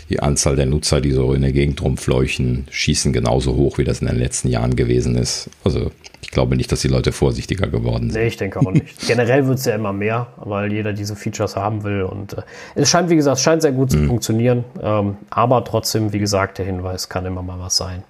[0.09, 4.01] die Anzahl der Nutzer, die so in der Gegend rumfleuchen, schießen genauso hoch, wie das
[4.01, 5.49] in den letzten Jahren gewesen ist.
[5.63, 5.91] Also
[6.22, 8.22] ich glaube nicht, dass die Leute vorsichtiger geworden sind.
[8.22, 9.07] Nee, ich denke auch nicht.
[9.07, 12.03] Generell wird es ja immer mehr, weil jeder diese Features haben will.
[12.03, 12.41] Und äh,
[12.76, 14.07] es scheint, wie gesagt, scheint sehr gut zu mhm.
[14.07, 14.65] funktionieren.
[14.82, 18.03] Ähm, aber trotzdem, wie gesagt, der Hinweis kann immer mal was sein.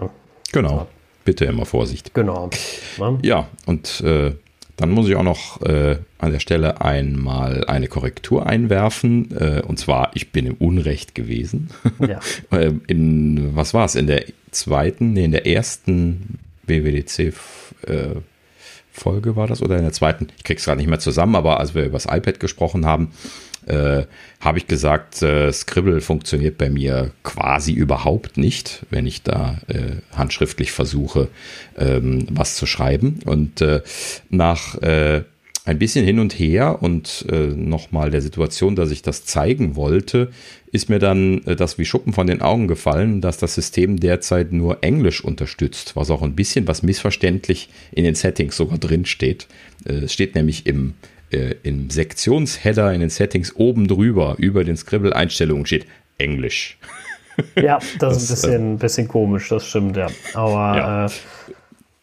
[0.00, 0.10] Ja.
[0.52, 0.86] Genau.
[1.24, 2.14] Bitte immer Vorsicht.
[2.14, 2.50] Genau.
[2.98, 4.32] Ja, ja und äh,
[4.76, 9.34] dann muss ich auch noch äh, an der Stelle einmal eine Korrektur einwerfen.
[9.36, 11.70] Äh, und zwar, ich bin im Unrecht gewesen.
[12.06, 12.20] Ja.
[12.50, 13.94] Äh, in, was war es?
[13.94, 17.32] In der zweiten, nee, in der ersten WWDC äh,
[18.92, 20.28] Folge war das oder in der zweiten?
[20.36, 23.10] Ich krieg's gerade nicht mehr zusammen, aber als wir über das iPad gesprochen haben,
[23.66, 24.04] äh,
[24.40, 29.96] habe ich gesagt, äh, Scribble funktioniert bei mir quasi überhaupt nicht, wenn ich da äh,
[30.16, 31.28] handschriftlich versuche,
[31.76, 33.20] ähm, was zu schreiben.
[33.24, 33.82] Und äh,
[34.30, 35.22] nach äh,
[35.66, 40.30] ein bisschen hin und her und äh, nochmal der Situation, dass ich das zeigen wollte,
[40.70, 44.52] ist mir dann äh, das wie Schuppen von den Augen gefallen, dass das System derzeit
[44.52, 49.48] nur Englisch unterstützt, was auch ein bisschen was missverständlich in den Settings sogar drin steht.
[49.84, 50.94] Äh, es steht nämlich im
[51.30, 55.86] äh, im Sektionsheader in den Settings oben drüber über den Scribble-Einstellungen steht
[56.18, 56.78] Englisch.
[57.54, 60.06] Ja, das, ist ein bisschen, äh, bisschen komisch, das stimmt, ja.
[60.32, 61.04] Aber ja.
[61.04, 61.10] Äh,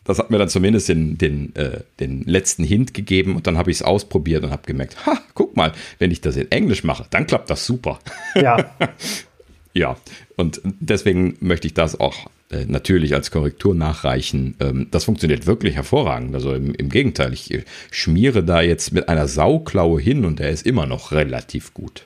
[0.04, 3.72] das hat mir dann zumindest den, den, äh, den letzten Hint gegeben und dann habe
[3.72, 7.06] ich es ausprobiert und habe gemerkt, ha, guck mal, wenn ich das in Englisch mache,
[7.10, 8.00] dann klappt das super.
[8.36, 8.76] Ja.
[9.74, 9.98] ja,
[10.36, 14.56] und deswegen möchte ich das auch äh, natürlich als Korrektur nachreichen.
[14.60, 16.34] Ähm, das funktioniert wirklich hervorragend.
[16.36, 20.66] Also im, im, Gegenteil, ich schmiere da jetzt mit einer Sauklaue hin und er ist
[20.66, 22.06] immer noch relativ gut.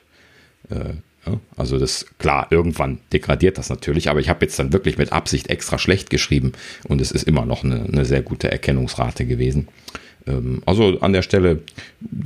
[0.70, 0.94] Äh,
[1.56, 5.48] also das, klar, irgendwann degradiert das natürlich, aber ich habe jetzt dann wirklich mit Absicht
[5.48, 6.52] extra schlecht geschrieben
[6.88, 9.68] und es ist immer noch eine, eine sehr gute Erkennungsrate gewesen.
[10.26, 11.60] Ähm, also an der Stelle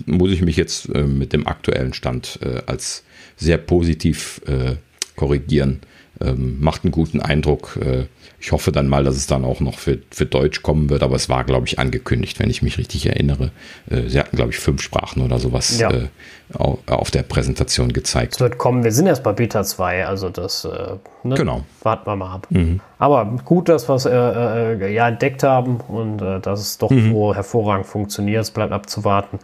[0.07, 3.05] muss ich mich jetzt äh, mit dem aktuellen Stand äh, als
[3.37, 4.77] sehr positiv äh,
[5.17, 5.81] korrigieren
[6.25, 7.79] ähm, macht einen guten Eindruck.
[7.81, 8.07] Äh,
[8.41, 11.15] ich hoffe dann mal, dass es dann auch noch für, für Deutsch kommen wird, aber
[11.15, 13.53] es war, glaube ich, angekündigt, wenn ich mich richtig erinnere.
[13.89, 15.91] Äh, sie hatten, glaube ich, fünf Sprachen oder sowas ja.
[15.91, 16.09] äh,
[16.55, 18.35] auf der Präsentation gezeigt.
[18.35, 21.35] Es wird kommen, wir sind erst bei Beta 2, also das äh, ne?
[21.37, 21.63] genau.
[21.83, 22.47] warten wir mal ab.
[22.51, 22.81] Mhm.
[22.99, 27.13] Aber gut, dass wir es äh, äh, ja entdeckt haben und dass es doch mhm.
[27.13, 28.43] so hervorragend funktioniert.
[28.43, 29.39] Es bleibt abzuwarten,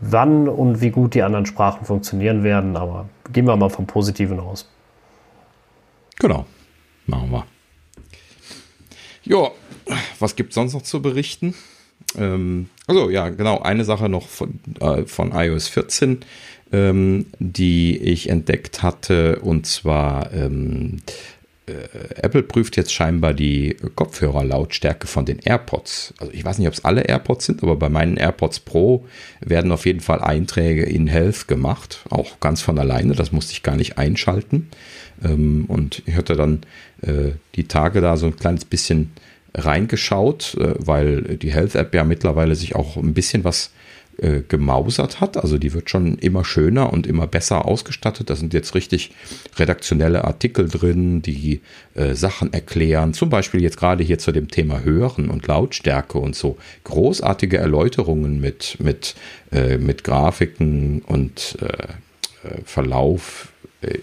[0.00, 4.38] wann und wie gut die anderen Sprachen funktionieren werden, aber gehen wir mal vom Positiven
[4.38, 4.68] aus.
[6.16, 6.46] Genau,
[7.06, 7.46] machen wir.
[9.24, 9.50] Ja,
[10.18, 11.54] was gibt es sonst noch zu berichten?
[12.16, 16.20] Ähm, also ja, genau, eine Sache noch von, äh, von iOS 14,
[16.72, 21.33] ähm, die ich entdeckt hatte, und zwar ähm, äh,
[21.66, 26.12] Apple prüft jetzt scheinbar die Kopfhörerlautstärke von den AirPods.
[26.18, 29.06] Also ich weiß nicht, ob es alle AirPods sind, aber bei meinen AirPods Pro
[29.40, 33.62] werden auf jeden Fall Einträge in Health gemacht, auch ganz von alleine, das musste ich
[33.62, 34.68] gar nicht einschalten.
[35.22, 36.62] Ähm, und ich hatte dann
[37.02, 39.12] äh, die Tage da so ein kleines bisschen
[39.54, 43.70] reingeschaut, äh, weil die Health App ja mittlerweile sich auch ein bisschen was
[44.18, 45.36] äh, gemausert hat.
[45.36, 48.30] Also die wird schon immer schöner und immer besser ausgestattet.
[48.30, 49.12] Da sind jetzt richtig
[49.56, 51.60] redaktionelle Artikel drin, die
[51.94, 53.14] äh, Sachen erklären.
[53.14, 56.56] Zum Beispiel jetzt gerade hier zu dem Thema Hören und Lautstärke und so.
[56.84, 59.14] Großartige Erläuterungen mit, mit,
[59.52, 61.58] äh, mit Grafiken und
[62.66, 63.48] Verlauf
[63.84, 63.98] äh,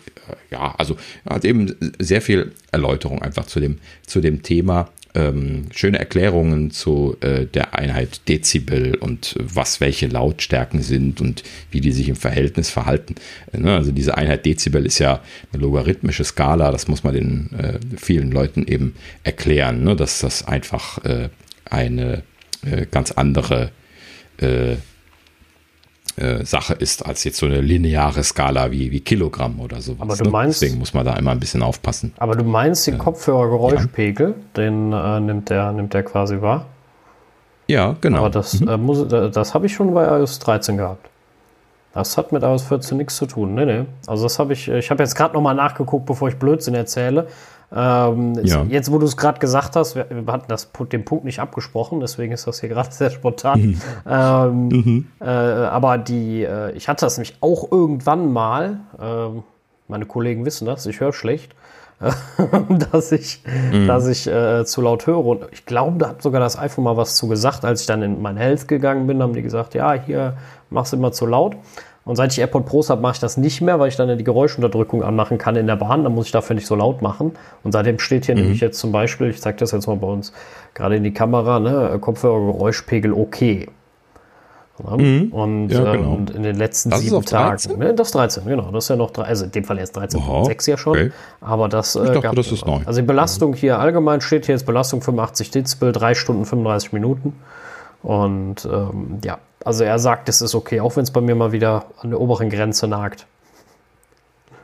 [0.49, 0.97] ja, also
[1.28, 4.89] hat eben sehr viel Erläuterung einfach zu dem, zu dem Thema.
[5.14, 11.82] Ähm, schöne Erklärungen zu äh, der Einheit Dezibel und was welche Lautstärken sind und wie
[11.82, 13.16] die sich im Verhältnis verhalten.
[13.52, 13.76] Äh, ne?
[13.76, 15.22] Also diese Einheit Dezibel ist ja
[15.52, 19.98] eine logarithmische Skala, das muss man den äh, vielen Leuten eben erklären, ne?
[19.98, 21.27] dass das einfach äh,
[21.65, 22.23] eine
[22.65, 23.72] äh, ganz andere
[24.38, 24.76] äh,
[26.44, 30.02] Sache ist als jetzt so eine lineare Skala wie, wie Kilogramm oder sowas.
[30.02, 30.30] Aber du ne?
[30.30, 32.14] meinst, Deswegen muss man da immer ein bisschen aufpassen.
[32.18, 34.36] Aber du meinst den äh, Kopfhörergeräuschpegel, ja.
[34.58, 36.66] den äh, nimmt, der, nimmt der quasi wahr?
[37.68, 38.20] Ja, genau.
[38.20, 38.68] Aber das, mhm.
[39.12, 41.10] äh, das habe ich schon bei iOS 13 gehabt.
[41.94, 43.56] Das hat mit iOS 14 nichts zu tun.
[43.56, 43.86] Nee, nee.
[44.08, 47.28] Also das habe ich, ich habe jetzt gerade nochmal nachgeguckt, bevor ich Blödsinn erzähle.
[47.73, 48.64] Ähm, ja.
[48.64, 52.02] Jetzt, wo du es gerade gesagt hast, wir, wir, hatten das, den Punkt nicht abgesprochen,
[52.02, 53.61] deswegen ist das hier gerade sehr spontan.
[53.61, 53.81] Mhm.
[54.07, 55.07] Ähm, mhm.
[55.22, 59.39] Äh, aber die, äh, ich hatte das nämlich auch irgendwann mal, äh,
[59.88, 61.56] meine Kollegen wissen das, ich höre schlecht,
[62.91, 63.88] dass ich, mhm.
[63.88, 65.23] dass ich äh, zu laut höre.
[65.23, 67.64] Und ich glaube, da hat sogar das iPhone mal was zu gesagt.
[67.64, 70.35] Als ich dann in mein Health gegangen bin, haben die gesagt, ja, hier
[70.69, 71.56] machst du immer zu laut.
[72.03, 74.23] Und seit ich AirPod Pros habe, mache ich das nicht mehr, weil ich dann die
[74.23, 76.03] Geräuschunterdrückung anmachen kann in der Bahn.
[76.03, 77.34] Dann muss ich dafür nicht so laut machen.
[77.64, 78.41] Und seitdem steht hier mhm.
[78.41, 80.34] nämlich jetzt zum Beispiel, ich zeige das jetzt mal bei uns
[80.73, 83.68] gerade in die Kamera, ne, Kopfhörergeräuschpegel okay.
[84.98, 85.32] Mhm.
[85.32, 86.15] Und, ja, genau.
[86.15, 87.78] ähm, in den letzten das sieben Tagen.
[87.78, 88.72] Ne, das 13, genau.
[88.72, 90.98] Das ist ja noch, drei, also in dem Fall erst 13,6 ja schon.
[90.98, 91.11] Okay.
[91.40, 92.80] Aber das, ich äh, dachte, das ist neu.
[92.86, 97.34] Also die Belastung hier allgemein steht hier jetzt Belastung 85 Dezibel, 3 Stunden 35 Minuten.
[98.03, 101.52] Und ähm, ja, also er sagt, es ist okay, auch wenn es bei mir mal
[101.52, 103.28] wieder an der oberen Grenze nagt.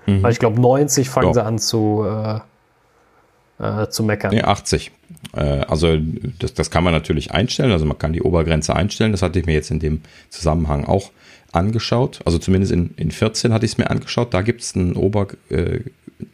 [0.06, 0.24] Mhm.
[0.24, 1.34] Weil ich glaube, 90 fangen ja.
[1.34, 2.40] sie an zu, äh,
[3.64, 4.34] äh, zu meckern.
[4.34, 4.92] Nee, 80.
[5.34, 5.98] Äh, also
[6.40, 7.72] das, das kann man natürlich einstellen.
[7.72, 9.12] Also man kann die Obergrenze einstellen.
[9.12, 11.12] Das hatte ich mir jetzt in dem Zusammenhang auch
[11.52, 12.20] angeschaut.
[12.26, 14.34] Also zumindest in, in 14 hatte ich es mir angeschaut.
[14.34, 15.82] Da gibt es einen, Ober, äh,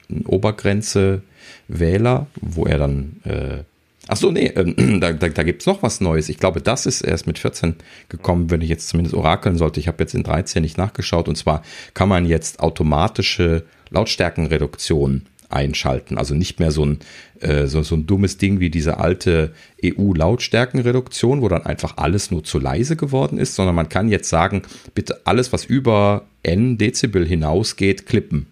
[0.09, 3.63] einen Obergrenze-Wähler, wo er dann äh,
[4.07, 6.29] Ach so, nee, ähm, da, da, da gibt noch was Neues.
[6.29, 7.75] Ich glaube, das ist erst mit 14
[8.09, 9.79] gekommen, wenn ich jetzt zumindest orakeln sollte.
[9.79, 11.27] Ich habe jetzt in 13 nicht nachgeschaut.
[11.27, 11.63] Und zwar
[11.93, 16.17] kann man jetzt automatische Lautstärkenreduktion einschalten.
[16.17, 16.99] Also nicht mehr so ein,
[17.39, 19.53] äh, so, so ein dummes Ding wie diese alte
[19.83, 24.63] EU-Lautstärkenreduktion, wo dann einfach alles nur zu leise geworden ist, sondern man kann jetzt sagen,
[24.95, 28.47] bitte alles, was über n Dezibel hinausgeht, klippen.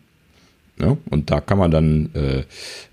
[0.82, 2.10] Ja, und da kann man dann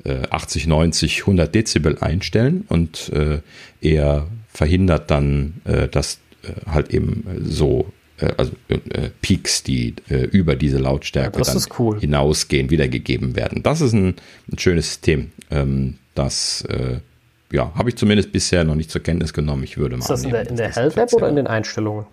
[0.05, 3.41] äh, 80, 90, 100 Dezibel einstellen und äh,
[3.81, 10.57] er verhindert dann, äh, dass äh, halt eben so äh, also äh, Peaks, die über
[10.57, 12.01] diese Lautstärke ja, dann cool.
[12.01, 13.63] hinausgehen, wiedergegeben werden.
[13.63, 14.17] Das ist ein,
[14.51, 15.33] ein schönes System.
[15.51, 16.65] Ähm, das
[17.51, 19.63] ja, habe ich zumindest bisher noch nicht zur Kenntnis genommen.
[19.63, 20.03] Ich würde mal.
[20.03, 22.07] Ist das annehmen, in der, in der Health App oder in den Einstellungen?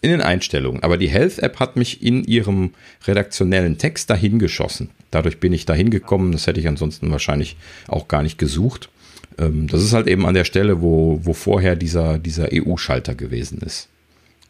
[0.00, 0.82] In den Einstellungen.
[0.82, 2.70] Aber die Health App hat mich in ihrem
[3.06, 4.90] redaktionellen Text dahin geschossen.
[5.10, 6.32] Dadurch bin ich dahin gekommen.
[6.32, 7.56] Das hätte ich ansonsten wahrscheinlich
[7.88, 8.90] auch gar nicht gesucht.
[9.38, 13.58] Ähm, das ist halt eben an der Stelle, wo, wo vorher dieser, dieser EU-Schalter gewesen
[13.58, 13.88] ist.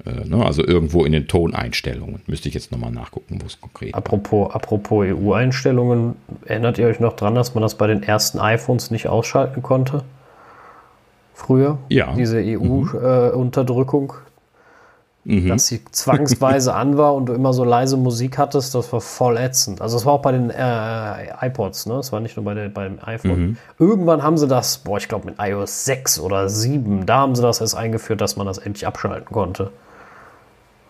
[0.07, 2.23] Äh, ne, also irgendwo in den Toneinstellungen.
[2.27, 6.15] Müsste ich jetzt nochmal nachgucken, wo es konkret Apropos, apropos EU-Einstellungen,
[6.45, 10.05] erinnert ihr euch noch dran, dass man das bei den ersten iPhones nicht ausschalten konnte?
[11.35, 11.79] Früher?
[11.89, 12.15] Ja.
[12.17, 14.13] Diese EU-Unterdrückung.
[14.13, 14.28] Mhm.
[15.25, 15.49] Mhm.
[15.49, 19.37] dass sie zwangsweise an war und du immer so leise Musik hattest, das war voll
[19.37, 19.83] ätzend.
[19.83, 21.95] Also es war auch bei den äh, iPods, ne?
[21.95, 23.41] Es war nicht nur bei der, beim iPhone.
[23.41, 23.57] Mhm.
[23.79, 27.43] Irgendwann haben sie das, boah, ich glaube mit iOS 6 oder 7, da haben sie
[27.43, 29.71] das erst eingeführt, dass man das endlich abschalten konnte.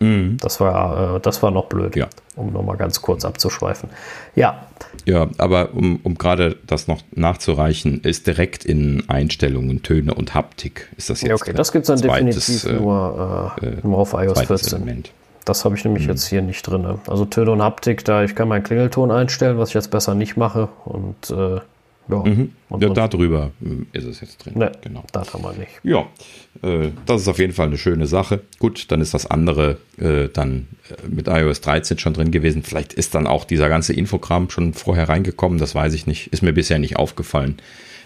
[0.01, 0.37] Mhm.
[0.41, 2.09] Das, war, äh, das war noch blöd, ja.
[2.37, 3.89] um nochmal ganz kurz abzuschweifen.
[4.35, 4.67] Ja.
[5.05, 10.89] Ja, aber um, um gerade das noch nachzureichen, ist direkt in Einstellungen, Töne und Haptik
[10.97, 11.29] ist das jetzt.
[11.29, 14.77] Ja, okay, das gibt es dann zweites, definitiv äh, nur, äh, nur auf iOS 14.
[14.77, 15.11] Element.
[15.45, 16.11] Das habe ich nämlich mhm.
[16.11, 16.87] jetzt hier nicht drin.
[17.07, 20.37] Also Töne und Haptik, da ich kann meinen Klingelton einstellen, was ich jetzt besser nicht
[20.37, 20.69] mache.
[20.85, 21.61] Und äh,
[22.09, 22.53] ja, mhm.
[22.79, 24.55] ja da drüber hm, ist es jetzt drin.
[24.57, 25.05] Ne, genau.
[25.13, 25.73] Das haben wir nicht.
[25.83, 26.07] Ja,
[26.63, 28.41] äh, das ist auf jeden Fall eine schöne Sache.
[28.59, 32.63] Gut, dann ist das andere äh, dann äh, mit iOS 13 schon drin gewesen.
[32.63, 36.33] Vielleicht ist dann auch dieser ganze Infogramm schon vorher reingekommen, das weiß ich nicht.
[36.33, 37.59] Ist mir bisher nicht aufgefallen.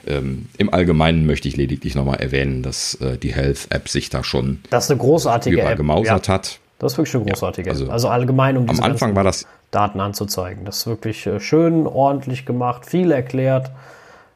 [0.06, 4.58] Ähm, Im Allgemeinen möchte ich lediglich nochmal erwähnen, dass äh, die Health-App sich da schon
[4.70, 5.76] das ist eine großartige App.
[5.76, 6.34] gemausert ja.
[6.34, 6.58] hat.
[6.82, 7.90] Das ist wirklich eine großartige ja, also.
[7.90, 10.64] Also allgemein, um diese am Anfang war das Daten anzuzeigen.
[10.66, 13.70] Das ist wirklich äh, schön, ordentlich gemacht, viel erklärt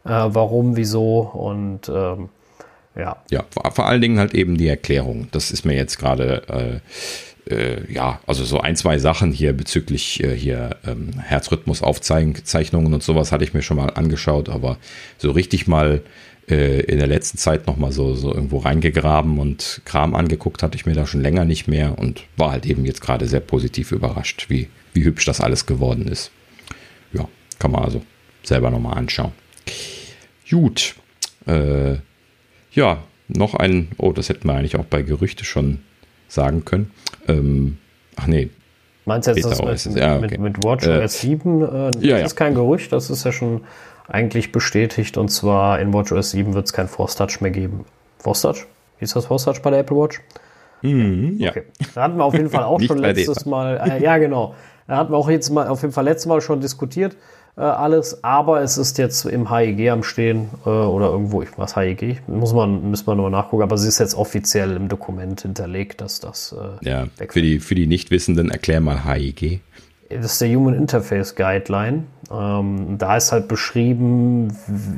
[0.07, 2.29] äh, warum, wieso und ähm,
[2.97, 3.17] ja.
[3.31, 5.29] Ja, vor, vor, allen Dingen halt eben die Erklärung.
[5.33, 6.81] Das ist mir jetzt gerade
[7.47, 13.03] äh, äh, ja, also so ein, zwei Sachen hier bezüglich äh, hier ähm, Herzrhythmusaufzeichnungen und
[13.03, 14.79] sowas hatte ich mir schon mal angeschaut, aber
[15.19, 16.03] so richtig mal
[16.49, 20.77] äh, in der letzten Zeit noch mal so, so irgendwo reingegraben und Kram angeguckt hatte
[20.77, 23.93] ich mir da schon länger nicht mehr und war halt eben jetzt gerade sehr positiv
[23.93, 26.31] überrascht, wie, wie hübsch das alles geworden ist.
[27.13, 27.29] Ja,
[27.59, 28.03] kann man also
[28.43, 29.33] selber nochmal anschauen.
[30.49, 30.95] Gut.
[31.47, 31.97] Äh,
[32.73, 35.81] ja, noch ein, oh, das hätten wir eigentlich auch bei Gerüchte schon
[36.29, 36.91] sagen können.
[37.27, 37.79] Ähm,
[38.15, 38.51] ach nee.
[39.05, 40.39] Meinst du jetzt das mit, ja, okay.
[40.39, 41.63] mit, mit WatchOS äh, 7?
[41.63, 43.63] Äh, das ja, ist kein Gerücht, das ist ja schon
[44.09, 45.17] eigentlich bestätigt.
[45.17, 47.85] Und zwar in WatchOS 7 wird es kein Force Touch mehr geben.
[48.19, 48.67] Force Touch?
[49.01, 50.21] Ist das Force Touch bei der Apple Watch?
[50.83, 51.51] Mhm, ja.
[51.51, 51.65] Okay.
[51.95, 54.55] Da hatten wir auf jeden Fall auch schon letztes Mal, äh, ja genau,
[54.87, 57.17] da hatten wir auch jetzt mal auf jeden Fall letztes Mal schon diskutiert
[57.57, 61.75] äh, alles, aber es ist jetzt im HEG am Stehen äh, oder irgendwo, ich was
[61.75, 66.01] HEG, muss man, müssen wir nur nachgucken, aber sie ist jetzt offiziell im Dokument hinterlegt,
[66.01, 69.61] dass das äh, Ja, für die, für die Nichtwissenden erklär mal HEG.
[70.09, 72.05] Das ist der Human Interface Guideline.
[72.31, 74.57] Ähm, da ist halt beschrieben,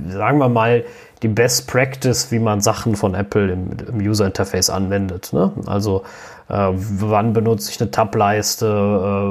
[0.08, 0.84] sagen wir mal,
[1.22, 5.32] die Best Practice, wie man Sachen von Apple im, im User Interface anwendet.
[5.32, 5.52] Ne?
[5.66, 6.02] Also
[6.48, 8.66] äh, wann benutze ich eine Tableiste,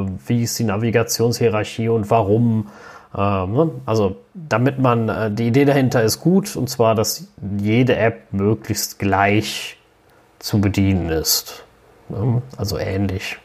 [0.08, 2.68] äh, wie ist die Navigationshierarchie und warum
[3.16, 3.72] Ähm, ne?
[3.86, 7.28] Also damit man, äh, die Idee dahinter ist gut, und zwar, dass
[7.60, 9.78] jede App möglichst gleich
[10.40, 11.64] zu bedienen ist.
[12.10, 12.42] Ne?
[12.58, 13.40] Also ähnlich.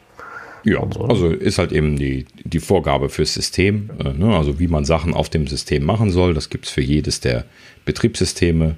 [0.63, 1.01] Ja, so.
[1.05, 4.35] also ist halt eben die, die Vorgabe fürs System, äh, ne?
[4.35, 6.33] also wie man Sachen auf dem System machen soll.
[6.33, 7.45] Das gibt es für jedes der
[7.85, 8.75] Betriebssysteme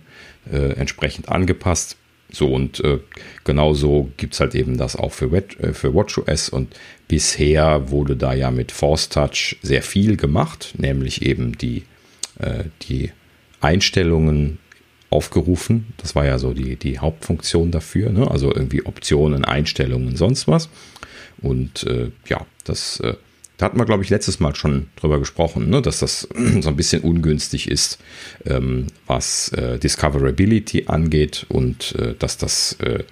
[0.51, 1.97] äh, entsprechend angepasst.
[2.31, 2.99] So und äh,
[3.43, 6.75] genauso gibt es halt eben das auch für, äh, für WatchOS und
[7.07, 11.83] bisher wurde da ja mit Force Touch sehr viel gemacht, nämlich eben die,
[12.39, 13.11] äh, die
[13.61, 14.57] Einstellungen
[15.11, 15.93] aufgerufen.
[15.97, 18.29] Das war ja so die, die Hauptfunktion dafür, ne?
[18.29, 20.69] also irgendwie Optionen, Einstellungen, sonst was.
[21.41, 23.15] Und äh, ja, das äh,
[23.57, 26.27] da hatten wir, glaube ich, letztes Mal schon drüber gesprochen, ne, dass das
[26.61, 27.99] so ein bisschen ungünstig ist,
[28.45, 33.03] ähm, was äh, Discoverability angeht und äh, dass das äh,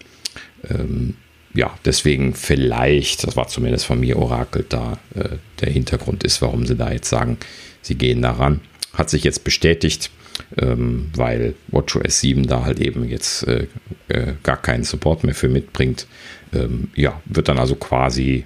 [0.70, 1.16] ähm,
[1.54, 6.66] ja deswegen vielleicht, das war zumindest von mir orakelt, da äh, der Hintergrund ist, warum
[6.66, 7.38] sie da jetzt sagen,
[7.82, 8.62] sie gehen daran.
[8.94, 10.12] Hat sich jetzt bestätigt,
[10.58, 13.68] ähm, weil WatchOS 7 da halt eben jetzt äh,
[14.08, 16.06] äh, gar keinen Support mehr für mitbringt.
[16.54, 18.46] Ähm, ja, wird dann also quasi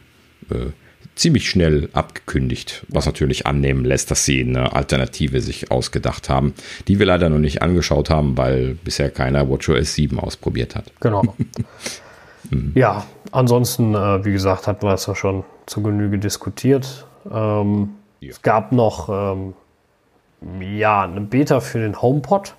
[1.18, 6.54] ziemlich schnell abgekündigt, was natürlich annehmen lässt, dass sie eine Alternative sich ausgedacht haben,
[6.88, 10.92] die wir leider noch nicht angeschaut haben, weil bisher keiner WatchOS 7 ausprobiert hat.
[11.00, 11.24] Genau.
[12.50, 12.72] mhm.
[12.76, 17.08] Ja, ansonsten, äh, wie gesagt, hatten wir es ja schon zu Genüge diskutiert.
[17.30, 17.90] Ähm,
[18.20, 18.30] ja.
[18.30, 19.54] Es gab noch ähm,
[20.62, 22.56] ja, eine Beta für den HomePod.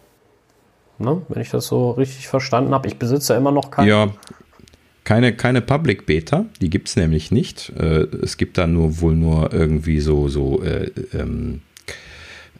[1.00, 2.88] Ne, wenn ich das so richtig verstanden habe.
[2.88, 3.86] Ich besitze ja immer noch keinen.
[3.86, 4.08] Ja,
[5.08, 7.72] keine, keine Public Beta, die gibt es nämlich nicht.
[7.78, 11.62] Äh, es gibt da nur wohl nur irgendwie so, so äh, ähm,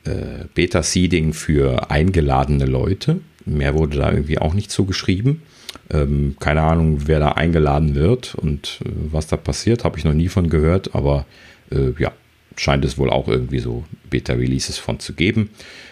[0.04, 3.20] äh, Beta-Seeding für eingeladene Leute.
[3.44, 5.42] Mehr wurde da irgendwie auch nicht zugeschrieben.
[5.90, 10.14] Ähm, keine Ahnung, wer da eingeladen wird und äh, was da passiert, habe ich noch
[10.14, 11.26] nie von gehört, aber
[11.70, 12.12] äh, ja,
[12.56, 15.50] scheint es wohl auch irgendwie so Beta-Releases von zu geben.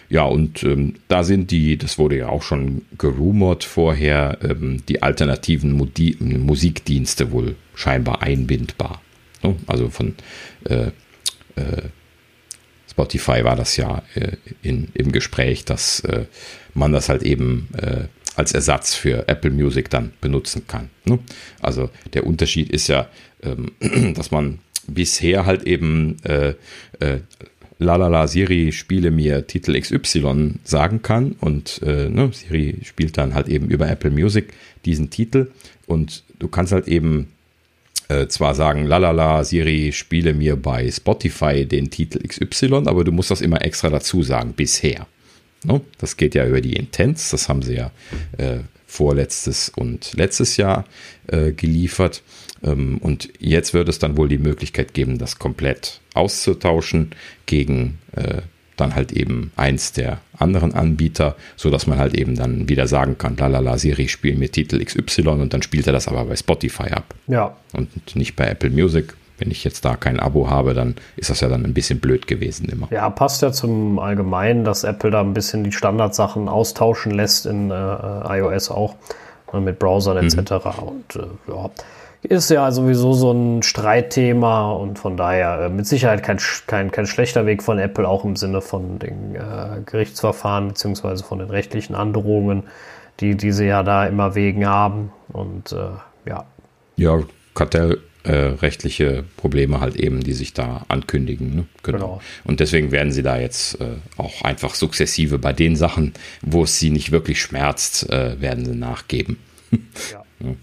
[0.09, 5.03] Ja, und ähm, da sind die, das wurde ja auch schon gerumort vorher, ähm, die
[5.03, 9.01] alternativen Modi Musikdienste wohl scheinbar einbindbar.
[9.43, 9.55] Ne?
[9.67, 10.15] Also von
[10.63, 10.87] äh,
[11.55, 11.81] äh,
[12.89, 16.25] Spotify war das ja äh, in, im Gespräch, dass äh,
[16.73, 18.05] man das halt eben äh,
[18.35, 20.89] als Ersatz für Apple Music dann benutzen kann.
[21.05, 21.19] Ne?
[21.59, 23.09] Also der Unterschied ist ja,
[23.43, 23.71] ähm,
[24.15, 26.53] dass man bisher halt eben äh,
[27.79, 33.47] lalala Siri spiele mir Titel XY sagen kann und äh, ne, Siri spielt dann halt
[33.47, 34.53] eben über Apple Music
[34.85, 35.51] diesen Titel
[35.85, 37.27] und du kannst halt eben
[38.09, 43.31] äh, zwar sagen, lalala Siri spiele mir bei Spotify den Titel XY, aber du musst
[43.31, 45.07] das immer extra dazu sagen, bisher.
[45.63, 45.81] Ne?
[45.97, 47.91] Das geht ja über die Intents, das haben sie ja
[48.37, 50.85] äh, vorletztes und letztes Jahr
[51.27, 52.23] äh, geliefert.
[52.63, 57.11] Ähm, und jetzt wird es dann wohl die Möglichkeit geben, das komplett auszutauschen
[57.45, 58.41] gegen äh,
[58.77, 63.17] dann halt eben eins der anderen Anbieter, so dass man halt eben dann wieder sagen
[63.17, 66.91] kann, lalala, Siri, spiel mir Titel XY und dann spielt er das aber bei Spotify
[66.91, 67.15] ab.
[67.27, 67.55] Ja.
[67.73, 69.15] Und nicht bei Apple Music.
[69.39, 72.25] Wenn ich jetzt da kein Abo habe, dann ist das ja dann ein bisschen blöd
[72.25, 72.87] gewesen immer.
[72.89, 77.69] Ja, passt ja zum Allgemeinen, dass Apple da ein bisschen die Standardsachen austauschen lässt in
[77.69, 78.95] äh, iOS auch
[79.53, 80.37] äh, mit Browsern etc.
[80.37, 80.83] Mhm.
[80.87, 81.69] Und äh, ja,
[82.29, 87.07] ist ja sowieso so ein Streitthema und von daher äh, mit Sicherheit kein, kein, kein
[87.07, 91.95] schlechter Weg von Apple, auch im Sinne von den äh, Gerichtsverfahren beziehungsweise von den rechtlichen
[91.95, 92.63] Androhungen,
[93.19, 95.11] die, die sie ja da immer wegen haben.
[95.29, 96.45] Und äh, ja.
[96.97, 97.19] Ja,
[97.55, 101.55] kartellrechtliche äh, Probleme halt eben, die sich da ankündigen.
[101.55, 101.65] Ne?
[101.83, 101.97] Genau.
[101.97, 102.21] genau.
[102.43, 106.77] Und deswegen werden sie da jetzt äh, auch einfach sukzessive bei den Sachen, wo es
[106.79, 109.37] sie nicht wirklich schmerzt, werden sie nachgeben.
[110.11, 110.23] Ja.
[110.39, 110.55] ja.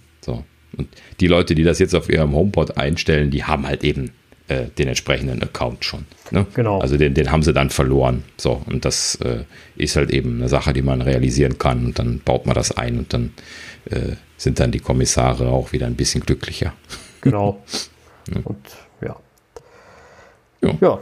[0.76, 0.88] Und
[1.20, 4.10] die Leute, die das jetzt auf ihrem HomePod einstellen, die haben halt eben
[4.48, 6.04] äh, den entsprechenden Account schon.
[6.30, 6.46] Ne?
[6.54, 6.78] Genau.
[6.80, 8.24] Also den, den haben sie dann verloren.
[8.36, 9.44] So, und das äh,
[9.76, 11.86] ist halt eben eine Sache, die man realisieren kann.
[11.86, 13.32] Und dann baut man das ein und dann
[13.90, 16.74] äh, sind dann die Kommissare auch wieder ein bisschen glücklicher.
[17.22, 17.62] Genau.
[18.34, 18.40] ja.
[18.44, 18.66] Und
[19.00, 19.16] ja.
[20.62, 20.74] Ja.
[20.80, 20.98] ja.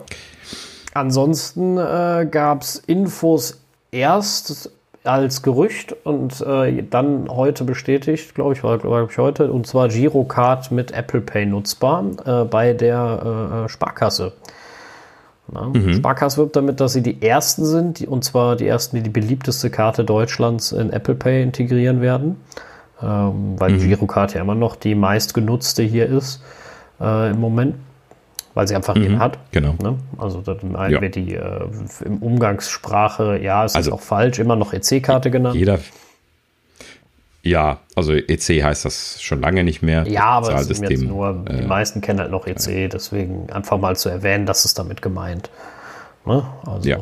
[0.95, 4.71] Ansonsten äh, gab es Infos erst
[5.05, 9.89] als Gerücht und äh, dann heute bestätigt, glaube ich, war glaube ich heute, und zwar
[9.89, 14.33] Girocard mit Apple Pay nutzbar äh, bei der äh, Sparkasse.
[15.53, 15.95] Ja, mhm.
[15.95, 19.11] Sparkasse wirbt damit, dass sie die ersten sind, die, und zwar die ersten, die die
[19.11, 22.37] beliebteste Karte Deutschlands in Apple Pay integrieren werden,
[23.03, 23.79] ähm, weil mhm.
[23.81, 26.43] Girocard ja immer noch die meistgenutzte hier ist
[27.01, 27.75] äh, im Moment
[28.55, 29.39] weil sie einfach mhm, jeden hat.
[29.53, 29.75] Genau.
[29.83, 29.99] Ne?
[30.19, 31.01] Also dann meinen ja.
[31.01, 31.67] wir die äh,
[32.05, 35.57] im Umgangssprache, ja, es also, ist auch falsch, immer noch EC-Karte genannt.
[35.57, 35.79] Jeder.
[37.45, 40.07] Ja, also EC heißt das schon lange nicht mehr.
[40.07, 43.79] Ja, aber es ist jetzt nur, äh, die meisten kennen halt noch EC, deswegen einfach
[43.79, 45.51] mal zu erwähnen, dass es damit gemeint.
[46.25, 46.45] Ne?
[46.67, 46.89] Also.
[46.89, 46.99] Ja.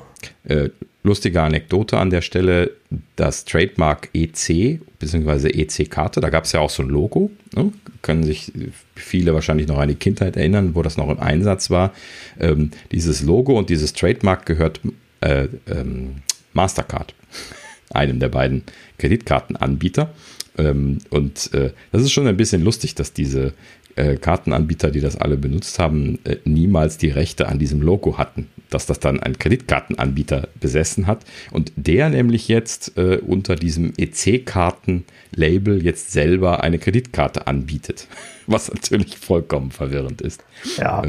[1.03, 2.73] Lustige Anekdote an der Stelle:
[3.17, 5.49] Das Trademark EC bzw.
[5.49, 7.31] EC-Karte, da gab es ja auch so ein Logo.
[7.55, 7.73] Ne?
[8.03, 8.53] Können sich
[8.95, 11.95] viele wahrscheinlich noch an die Kindheit erinnern, wo das noch im Einsatz war.
[12.39, 14.81] Ähm, dieses Logo und dieses Trademark gehört
[15.21, 16.17] äh, ähm,
[16.53, 17.15] Mastercard,
[17.91, 18.65] einem der beiden
[18.99, 20.13] Kreditkartenanbieter.
[20.59, 23.55] Ähm, und äh, das ist schon ein bisschen lustig, dass diese
[23.97, 28.49] äh, Kartenanbieter, die das alle benutzt haben, äh, niemals die Rechte an diesem Logo hatten.
[28.71, 35.83] Dass das dann ein Kreditkartenanbieter besessen hat und der nämlich jetzt äh, unter diesem EC-Karten-Label
[35.83, 38.07] jetzt selber eine Kreditkarte anbietet.
[38.47, 40.43] Was natürlich vollkommen verwirrend ist.
[40.77, 41.03] Ja.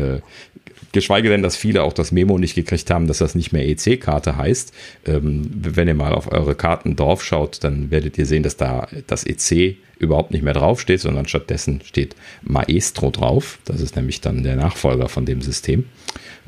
[0.91, 4.37] Geschweige denn, dass viele auch das Memo nicht gekriegt haben, dass das nicht mehr EC-Karte
[4.37, 4.73] heißt.
[5.05, 8.87] Ähm, wenn ihr mal auf eure Karten drauf schaut, dann werdet ihr sehen, dass da
[9.07, 13.59] das EC überhaupt nicht mehr draufsteht, sondern stattdessen steht Maestro drauf.
[13.65, 15.85] Das ist nämlich dann der Nachfolger von dem System.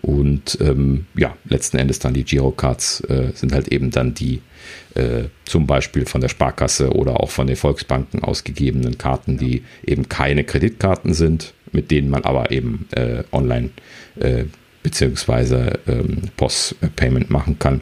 [0.01, 4.41] Und ähm, ja, letzten Endes dann die Girocards äh, sind halt eben dann die
[4.95, 10.10] äh, zum Beispiel von der Sparkasse oder auch von den Volksbanken ausgegebenen Karten, die eben
[10.10, 13.70] keine Kreditkarten sind, mit denen man aber eben äh, online
[14.20, 14.45] äh,
[14.84, 17.82] beziehungsweise ähm, Post-Payment machen kann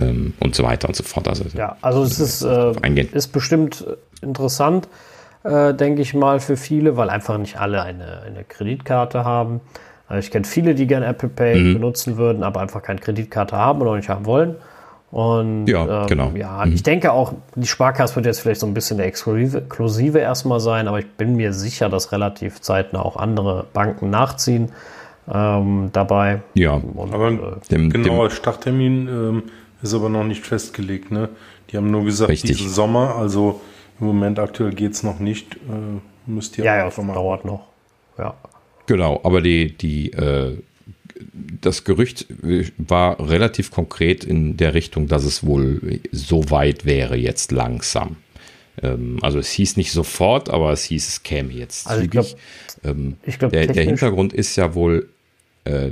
[0.00, 1.28] ähm, und so weiter und so fort.
[1.28, 3.84] Also, ja, also es ist, äh, ist bestimmt
[4.22, 4.88] interessant,
[5.44, 9.60] äh, denke ich mal, für viele, weil einfach nicht alle eine, eine Kreditkarte haben.
[10.08, 11.74] Also ich kenne viele, die gerne Apple Pay mhm.
[11.74, 14.56] benutzen würden, aber einfach keine Kreditkarte haben oder nicht haben wollen.
[15.12, 16.32] Und ja, ähm, genau.
[16.34, 16.72] ja mhm.
[16.72, 20.88] ich denke auch, die Sparkasse wird jetzt vielleicht so ein bisschen der Exklusive erstmal sein,
[20.88, 24.72] aber ich bin mir sicher, dass relativ zeitnah auch andere Banken nachziehen
[25.30, 26.40] ähm, dabei.
[26.54, 27.38] Ja, und, aber äh,
[27.70, 29.42] dem, genauer dem, Starttermin ähm,
[29.82, 31.10] ist aber noch nicht festgelegt.
[31.10, 31.28] Ne?
[31.70, 32.56] Die haben nur gesagt, richtig.
[32.56, 33.60] diesen Sommer, also
[34.00, 35.56] im Moment aktuell geht es noch nicht.
[35.56, 37.66] Äh, müsst ihr ja, ja, das dauert noch.
[38.16, 38.34] Ja.
[38.86, 40.58] Genau, aber die, die äh,
[41.60, 42.26] das Gerücht
[42.78, 48.16] war relativ konkret in der Richtung, dass es wohl so weit wäre jetzt langsam.
[48.82, 52.20] Ähm, also es hieß nicht sofort, aber es hieß, es käme jetzt also zügig.
[52.20, 55.08] Ich glaub, ähm, ich glaub, der, der, Hintergrund ist ja wohl,
[55.64, 55.90] äh,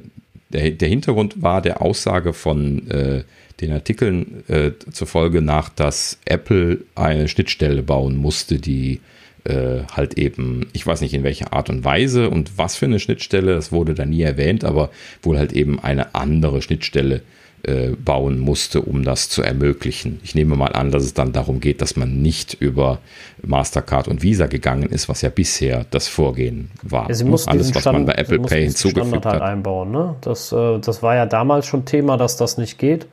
[0.50, 3.24] der, der, Hintergrund war der Aussage von äh,
[3.60, 9.00] den Artikeln äh, zufolge nach, dass Apple eine Schnittstelle bauen musste, die
[9.44, 12.98] äh, halt eben, ich weiß nicht in welcher Art und Weise und was für eine
[12.98, 14.90] Schnittstelle, das wurde da nie erwähnt, aber
[15.22, 17.22] wohl halt eben eine andere Schnittstelle
[17.62, 20.20] äh, bauen musste, um das zu ermöglichen.
[20.24, 23.00] Ich nehme mal an, dass es dann darum geht, dass man nicht über
[23.42, 27.08] Mastercard und Visa gegangen ist, was ja bisher das Vorgehen war.
[27.08, 29.42] Ja, sie mussten Alles, was Stand, man bei Apple Pay hinzugefügt Standard halt hat.
[29.42, 29.90] einbauen.
[29.90, 30.16] Ne?
[30.22, 33.06] Das, äh, das war ja damals schon Thema, dass das nicht geht.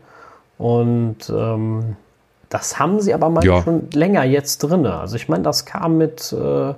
[0.58, 1.98] Und ähm,
[2.50, 3.62] das haben sie aber mal ja.
[3.64, 4.86] schon länger jetzt drin.
[4.86, 6.74] Also ich meine, das kam mit äh,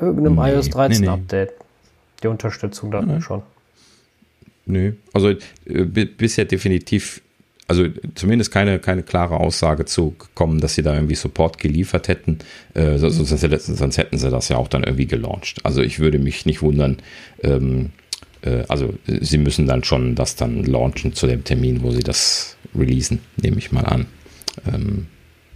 [0.00, 1.12] irgendeinem nee, iOS 13 nee, nee.
[1.12, 1.52] Update.
[2.22, 3.20] Die Unterstützung da mhm.
[3.20, 3.42] schon.
[4.66, 7.22] Nö, also äh, bisher definitiv,
[7.66, 12.38] also zumindest keine, keine klare Aussage zu kommen, dass sie da irgendwie Support geliefert hätten.
[12.74, 15.64] Äh, sonst, sonst, hätten sie das ja auch dann irgendwie gelauncht.
[15.64, 16.98] Also ich würde mich nicht wundern,
[17.42, 17.90] ähm,
[18.42, 22.56] äh, also sie müssen dann schon das dann launchen zu dem Termin, wo sie das
[22.76, 24.06] releasen, nehme ich mal an.
[24.66, 25.06] Ähm,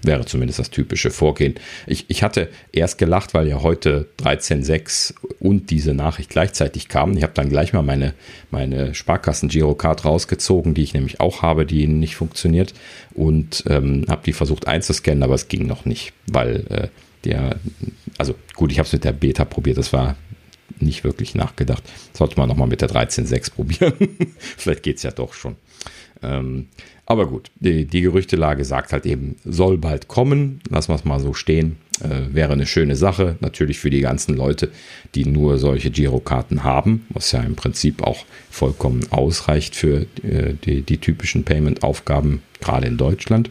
[0.04, 1.54] wäre zumindest das typische Vorgehen.
[1.86, 7.16] Ich, ich hatte erst gelacht, weil ja heute 13.6 und diese Nachricht gleichzeitig kamen.
[7.16, 8.14] Ich habe dann gleich mal meine,
[8.50, 12.74] meine Sparkassen-Girocard rausgezogen, die ich nämlich auch habe, die nicht funktioniert
[13.14, 16.88] und ähm, habe die versucht einzuscannen, aber es ging noch nicht, weil äh,
[17.24, 17.56] der,
[18.18, 20.16] also gut, ich habe es mit der Beta probiert, das war
[20.78, 21.82] nicht wirklich nachgedacht.
[22.12, 23.92] Sollte man nochmal mit der 13.6 probieren.
[24.56, 25.56] Vielleicht geht es ja doch schon.
[26.22, 26.68] Ähm,
[27.06, 30.60] aber gut, die, die, Gerüchtelage sagt halt eben, soll bald kommen.
[30.70, 31.76] Lassen wir es mal so stehen.
[32.00, 33.36] Äh, wäre eine schöne Sache.
[33.40, 34.70] Natürlich für die ganzen Leute,
[35.14, 40.80] die nur solche Girokarten haben, was ja im Prinzip auch vollkommen ausreicht für äh, die,
[40.80, 43.50] die, typischen Payment-Aufgaben, gerade in Deutschland.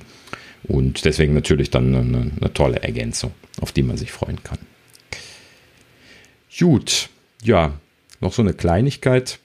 [0.63, 4.59] Und deswegen natürlich dann eine, eine tolle Ergänzung, auf die man sich freuen kann.
[6.57, 7.09] Gut,
[7.43, 7.73] ja,
[8.19, 9.39] noch so eine Kleinigkeit,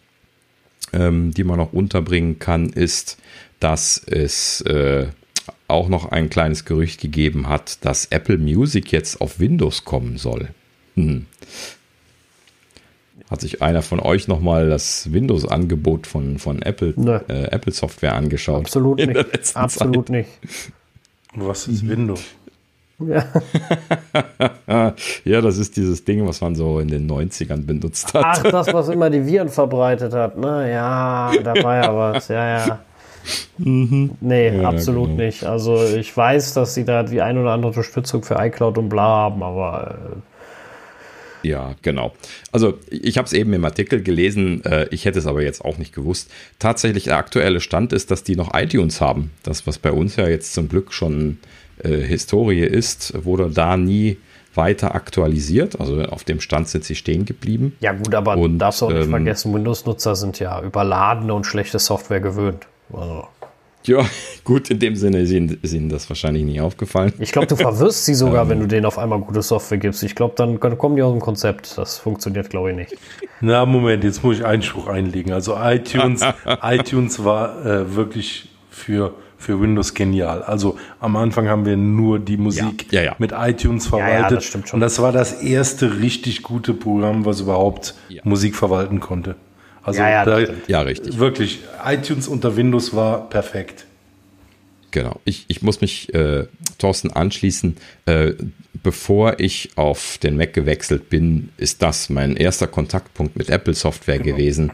[0.92, 3.18] ähm, die man noch unterbringen kann, ist,
[3.60, 5.06] dass es äh,
[5.66, 10.48] auch noch ein kleines Gerücht gegeben hat, dass Apple Music jetzt auf Windows kommen soll.
[10.94, 11.26] Hm.
[13.30, 16.94] Hat sich einer von euch nochmal das Windows-Angebot von, von Apple,
[17.28, 18.64] äh, Apple Software angeschaut?
[18.64, 19.56] Absolut nicht.
[19.56, 20.16] Absolut Zeit?
[20.16, 20.30] nicht.
[21.34, 22.22] Was ist Windows?
[23.00, 23.24] Ja.
[25.24, 28.24] ja, das ist dieses Ding, was man so in den 90ern benutzt hat.
[28.26, 30.72] Ach, das, was immer die Viren verbreitet hat, ne?
[30.72, 32.80] Ja, da war ja was, ja, ja.
[33.58, 34.12] Mhm.
[34.20, 35.22] Nee, ja, absolut genau.
[35.22, 35.44] nicht.
[35.44, 39.02] Also ich weiß, dass sie da die ein oder andere Unterstützung für iCloud und bla
[39.02, 39.98] haben, aber
[41.42, 42.14] Ja, genau.
[42.52, 45.78] Also ich habe es eben im Artikel gelesen, äh, ich hätte es aber jetzt auch
[45.78, 46.30] nicht gewusst.
[46.58, 49.30] Tatsächlich der aktuelle Stand ist, dass die noch iTunes haben.
[49.42, 51.38] Das, was bei uns ja jetzt zum Glück schon
[51.82, 54.18] äh, Historie ist, wurde da nie
[54.54, 55.80] weiter aktualisiert.
[55.80, 57.76] Also auf dem Stand sind sie stehen geblieben.
[57.80, 61.44] Ja gut, aber und, darfst du auch nicht ähm, vergessen, Windows-Nutzer sind ja überladene und
[61.44, 62.66] schlechte Software gewöhnt.
[62.92, 63.28] Also.
[63.84, 64.04] Ja,
[64.44, 67.12] gut, in dem Sinne ist ihnen, ist ihnen das wahrscheinlich nie aufgefallen.
[67.18, 70.02] Ich glaube, du verwirrst sie sogar, ähm, wenn du denen auf einmal gute Software gibst.
[70.02, 71.78] Ich glaube, dann kommen die aus dem Konzept.
[71.78, 72.96] Das funktioniert, glaube ich, nicht.
[73.40, 75.32] Na, Moment, jetzt muss ich Einspruch einlegen.
[75.32, 76.22] Also iTunes,
[76.62, 80.42] iTunes war äh, wirklich für für Windows genial.
[80.42, 83.16] Also am Anfang haben wir nur die Musik ja, ja, ja.
[83.18, 84.52] mit iTunes verwaltet.
[84.52, 87.94] Das und das war das erste richtig gute Programm, was überhaupt
[88.24, 89.36] Musik verwalten konnte.
[89.88, 91.18] Also ja, da, ja, richtig.
[91.18, 93.86] Wirklich, iTunes unter Windows war perfekt.
[94.90, 95.20] Genau.
[95.24, 96.46] Ich, ich muss mich äh,
[96.78, 97.76] Thorsten anschließen.
[98.06, 98.32] Äh,
[98.82, 104.18] bevor ich auf den Mac gewechselt bin, ist das mein erster Kontaktpunkt mit Apple Software
[104.18, 104.36] genau.
[104.36, 104.72] gewesen.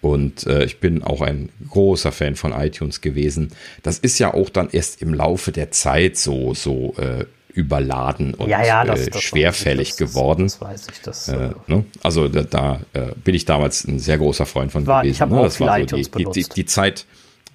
[0.00, 3.52] Und äh, ich bin auch ein großer Fan von iTunes gewesen.
[3.82, 7.24] Das ist ja auch dann erst im Laufe der Zeit so, so äh,
[7.54, 10.44] überladen und ja, ja, das, äh, schwerfällig das, geworden.
[10.44, 11.00] Das, weiß ich.
[11.02, 11.84] Das, äh, ne?
[12.02, 15.22] Also da, da äh, bin ich damals ein sehr großer Freund von war, gewesen.
[15.24, 15.38] Ich ne?
[15.38, 17.06] auch das war so die, die, die, die, Zeit,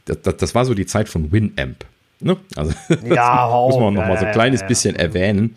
[0.06, 1.86] das, das, war so die Zeit von Winamp.
[2.22, 2.38] Ne?
[2.56, 2.74] Also
[3.14, 5.56] ja, muss man noch mal so ein kleines bisschen erwähnen.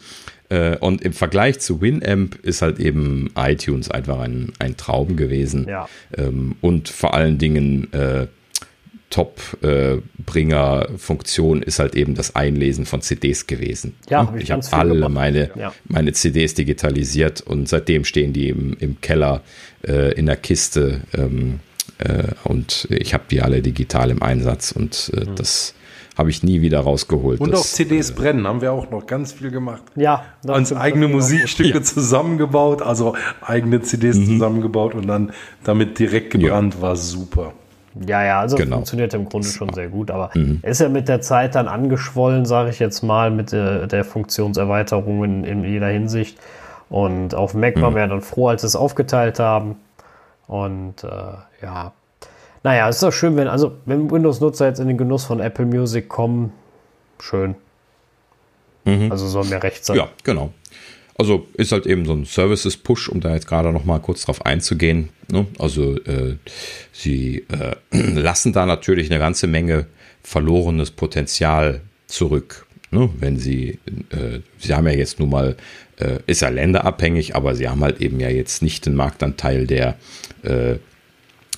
[0.48, 5.68] Äh, und im Vergleich zu Winamp ist halt eben iTunes einfach ein, ein Traum gewesen.
[5.68, 5.88] Ja.
[6.16, 7.88] Ähm, und vor allen Dingen
[9.12, 13.94] äh, Top-Bringer-Funktion ist halt eben das Einlesen von CDs gewesen.
[14.08, 15.72] Ja, hab ich, ich habe alle meine, ja.
[15.84, 19.42] meine CDs digitalisiert und seitdem stehen die im, im Keller
[19.86, 21.60] äh, in der Kiste ähm,
[21.98, 25.36] äh, und ich habe die alle digital im Einsatz und äh, mhm.
[25.36, 25.74] das
[26.16, 27.40] habe ich nie wieder rausgeholt.
[27.40, 29.82] Und das, auch CDs äh, brennen haben wir auch noch ganz viel gemacht.
[29.96, 30.26] Ja.
[30.46, 31.82] Uns eigene Musikstücke ja.
[31.82, 34.26] zusammengebaut, also eigene CDs mhm.
[34.26, 35.32] zusammengebaut und dann
[35.64, 36.82] damit direkt gebrannt, ja.
[36.82, 37.54] war super.
[37.94, 38.76] Ja, ja, also genau.
[38.76, 40.60] funktioniert im Grunde schon sehr gut, aber mhm.
[40.62, 45.24] ist ja mit der Zeit dann angeschwollen, sage ich jetzt mal, mit der, der Funktionserweiterung
[45.24, 46.38] in, in, jeder Hinsicht.
[46.88, 47.82] Und auf Mac mhm.
[47.82, 49.76] waren wir dann froh, als sie es aufgeteilt haben.
[50.46, 51.08] Und äh,
[51.62, 51.92] ja,
[52.62, 56.08] naja, ist doch schön, wenn, also, wenn Windows-Nutzer jetzt in den Genuss von Apple Music
[56.08, 56.52] kommen,
[57.18, 57.56] schön.
[58.84, 59.10] Mhm.
[59.10, 59.96] Also soll mir recht sein.
[59.96, 60.52] Ja, genau.
[61.16, 64.46] Also ist halt eben so ein Services-Push, um da jetzt gerade noch mal kurz drauf
[64.46, 65.10] einzugehen.
[65.30, 65.46] Ne?
[65.58, 66.36] Also äh,
[66.92, 67.76] sie äh,
[68.18, 69.86] lassen da natürlich eine ganze Menge
[70.22, 72.66] verlorenes Potenzial zurück.
[72.90, 73.10] Ne?
[73.18, 73.78] Wenn sie,
[74.10, 75.56] äh, sie haben ja jetzt nun mal,
[75.98, 79.96] äh, ist ja länderabhängig, aber sie haben halt eben ja jetzt nicht den Marktanteil, der
[80.42, 80.76] äh,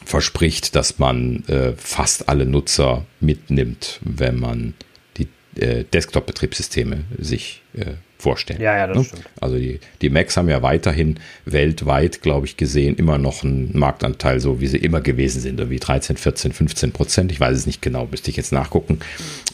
[0.05, 4.75] verspricht, dass man äh, fast alle Nutzer mitnimmt, wenn man
[5.17, 8.61] die Desktop-Betriebssysteme sich äh, vorstellt.
[8.61, 9.05] Ja, ja, das ne?
[9.05, 9.25] stimmt.
[9.41, 14.41] Also die, die Macs haben ja weiterhin weltweit, glaube ich, gesehen, immer noch einen Marktanteil,
[14.41, 17.33] so wie sie immer gewesen sind, wie 13, 14, 15 Prozent.
[17.33, 19.01] Ich weiß es nicht genau, müsste ich jetzt nachgucken.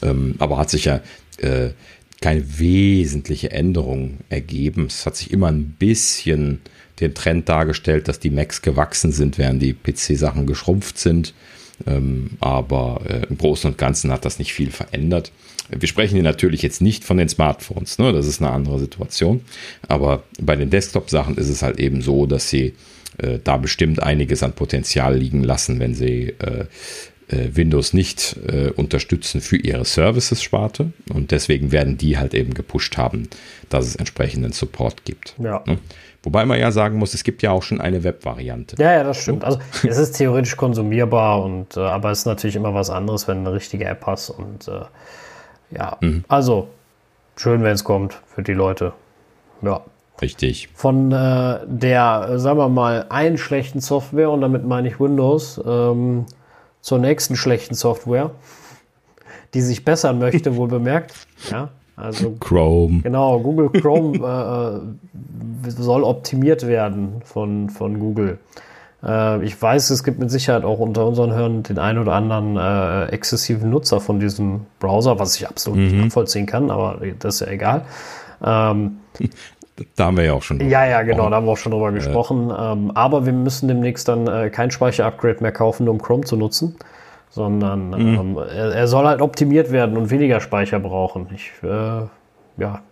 [0.03, 1.01] Ähm, aber hat sich ja
[1.39, 1.71] äh,
[2.21, 4.87] keine wesentliche Änderung ergeben.
[4.87, 6.61] Es hat sich immer ein bisschen
[7.01, 11.35] den Trend dargestellt, dass die Macs gewachsen sind, während die PC-Sachen geschrumpft sind.
[11.87, 15.33] Ähm, aber äh, im Großen und Ganzen hat das nicht viel verändert.
[15.71, 18.13] Wir sprechen hier natürlich jetzt nicht von den Smartphones, ne?
[18.13, 19.43] das ist eine andere Situation.
[19.89, 22.75] Aber bei den Desktop-Sachen ist es halt eben so, dass sie
[23.19, 26.65] äh, da bestimmt einiges an Potenzial liegen lassen, wenn sie äh,
[27.29, 30.93] äh Windows nicht äh, unterstützen für ihre Services-Sparte.
[31.13, 33.29] Und deswegen werden die halt eben gepusht haben,
[33.69, 35.35] dass es entsprechenden Support gibt.
[35.39, 35.63] Ja.
[35.67, 35.79] Ne?
[36.23, 38.77] Wobei man ja sagen muss, es gibt ja auch schon eine Web-Variante.
[38.79, 39.45] Ja, ja, das stimmt.
[39.45, 43.43] Also es ist theoretisch konsumierbar und äh, aber es ist natürlich immer was anderes, wenn
[43.43, 44.31] du eine richtige App hast.
[44.31, 44.83] Und äh,
[45.71, 46.25] ja, mhm.
[46.29, 46.69] also
[47.37, 48.93] schön, wenn es kommt für die Leute.
[49.63, 49.81] Ja.
[50.21, 50.69] Richtig.
[50.75, 56.27] Von äh, der, sagen wir mal, einen schlechten Software, und damit meine ich Windows, ähm,
[56.81, 58.31] zur nächsten schlechten Software,
[59.55, 61.15] die sich bessern möchte, wohl bemerkt.
[61.51, 61.71] Ja.
[61.97, 63.01] Also Chrome.
[63.03, 64.19] Genau, Google Chrome
[65.65, 68.39] äh, äh, soll optimiert werden von, von Google.
[69.05, 72.57] Äh, ich weiß, es gibt mit Sicherheit auch unter unseren Hörern den einen oder anderen
[72.57, 75.85] äh, exzessiven Nutzer von diesem Browser, was ich absolut mhm.
[75.87, 77.85] nicht nachvollziehen kann, aber das ist ja egal.
[78.45, 78.99] Ähm,
[79.97, 80.61] da haben wir ja auch schon.
[80.69, 82.53] Ja, ja, genau, da haben wir auch schon drüber gesprochen.
[82.57, 86.77] Ähm, aber wir müssen demnächst dann äh, kein Speicher-Upgrade mehr kaufen, um Chrome zu nutzen
[87.31, 88.21] sondern mhm.
[88.21, 91.29] ähm, er, er, soll halt optimiert werden und weniger Speicher brauchen.
[91.35, 92.03] Ich, äh,
[92.57, 92.83] ja,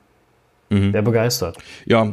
[0.71, 0.93] mhm.
[0.93, 1.59] wäre begeistert.
[1.85, 2.13] Ja,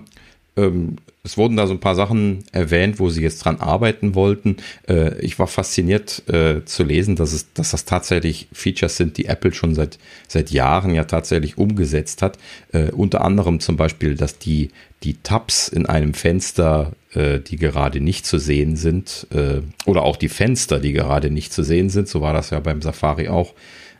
[0.58, 4.58] ähm, es wurden da so ein paar Sachen erwähnt, wo sie jetzt dran arbeiten wollten.
[4.88, 9.26] Äh, ich war fasziniert äh, zu lesen, dass, es, dass das tatsächlich Features sind, die
[9.26, 9.98] Apple schon seit,
[10.28, 12.38] seit Jahren ja tatsächlich umgesetzt hat.
[12.72, 14.70] Äh, unter anderem zum Beispiel, dass die,
[15.04, 20.18] die Tabs in einem Fenster, äh, die gerade nicht zu sehen sind, äh, oder auch
[20.18, 23.54] die Fenster, die gerade nicht zu sehen sind, so war das ja beim Safari auch,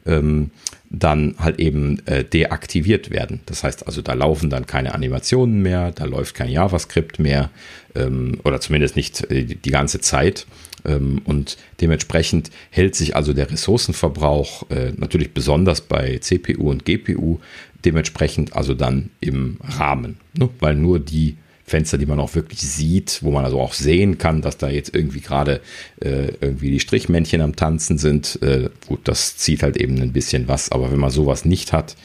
[0.06, 0.52] ähm,
[0.90, 3.42] dann halt eben äh, deaktiviert werden.
[3.46, 7.50] Das heißt also, da laufen dann keine Animationen mehr, da läuft kein JavaScript mehr
[7.96, 10.46] ähm, oder zumindest nicht äh, die ganze Zeit.
[10.86, 17.40] Ähm, und dementsprechend hält sich also der Ressourcenverbrauch äh, natürlich besonders bei CPU und GPU
[17.84, 20.50] dementsprechend also dann im Rahmen, ne?
[20.60, 24.42] weil nur die Fenster, die man auch wirklich sieht, wo man also auch sehen kann,
[24.42, 25.62] dass da jetzt irgendwie gerade
[26.00, 28.40] äh, irgendwie die Strichmännchen am Tanzen sind.
[28.44, 31.96] Äh, gut, das zieht halt eben ein bisschen was, aber wenn man sowas nicht hat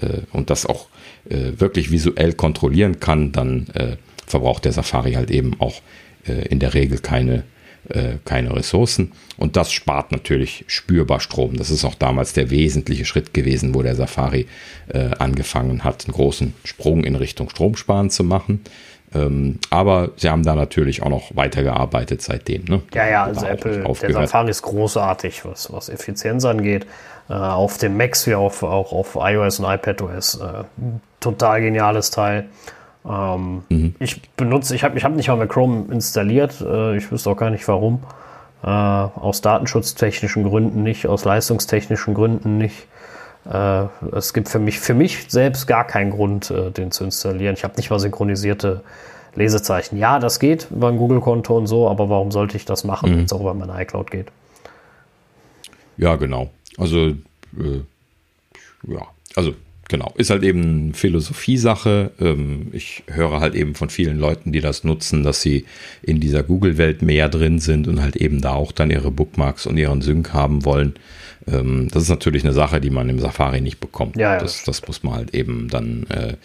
[0.00, 0.88] äh, und das auch
[1.28, 5.82] äh, wirklich visuell kontrollieren kann, dann äh, verbraucht der Safari halt eben auch
[6.26, 7.44] äh, in der Regel keine
[8.26, 9.12] keine Ressourcen.
[9.38, 11.56] Und das spart natürlich spürbar Strom.
[11.56, 14.46] Das ist auch damals der wesentliche Schritt gewesen, wo der Safari
[14.88, 18.60] äh, angefangen hat, einen großen Sprung in Richtung Stromsparen zu machen.
[19.12, 22.64] Ähm, aber sie haben da natürlich auch noch weitergearbeitet seitdem.
[22.64, 22.82] Ne?
[22.94, 26.86] Ja, ja, also Apple, der Safari ist großartig, was, was Effizienz angeht.
[27.28, 30.36] Äh, auf dem Macs wie auf, auch auf iOS und iPadOS.
[30.36, 30.64] Äh,
[31.18, 32.46] total geniales Teil.
[33.04, 33.94] Ähm, mhm.
[33.98, 36.60] Ich benutze, ich habe ich hab nicht mal mehr Chrome installiert.
[36.60, 38.02] Äh, ich wüsste auch gar nicht warum.
[38.62, 42.86] Äh, aus datenschutztechnischen Gründen nicht, aus leistungstechnischen Gründen nicht.
[43.44, 47.54] Äh, es gibt für mich, für mich selbst gar keinen Grund, äh, den zu installieren.
[47.54, 48.82] Ich habe nicht mal synchronisierte
[49.34, 49.96] Lesezeichen.
[49.96, 53.16] Ja, das geht über ein Google-Konto und so, aber warum sollte ich das machen, mhm.
[53.16, 54.26] wenn es auch über mein iCloud geht?
[55.96, 56.50] Ja, genau.
[56.78, 57.82] Also, äh,
[58.86, 59.06] ja,
[59.36, 59.54] also
[59.88, 62.12] genau, ist halt eben Philosophie-Sache.
[62.20, 65.66] Ähm, ich höre halt eben von vielen Leuten, die das nutzen, dass sie
[66.02, 69.76] in dieser Google-Welt mehr drin sind und halt eben da auch dann ihre Bookmarks und
[69.76, 70.94] ihren Sync haben wollen.
[71.46, 74.16] Ähm, das ist natürlich eine Sache, die man im Safari nicht bekommt.
[74.16, 74.40] Ja, ja.
[74.40, 76.36] Das, das muss man halt eben dann äh,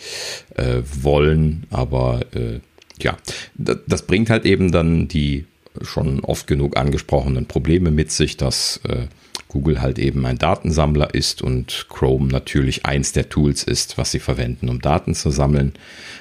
[0.61, 1.65] äh, wollen.
[1.69, 2.59] Aber äh,
[3.01, 3.17] ja,
[3.55, 5.45] das, bringt halt eben dann die
[5.81, 9.07] schon oft genug angesprochenen Probleme mit sich, dass äh,
[9.49, 14.19] Google halt eben ein Datensammler ist und Chrome natürlich eins der Tools ist, was sie
[14.19, 15.73] verwenden, um Daten zu sammeln.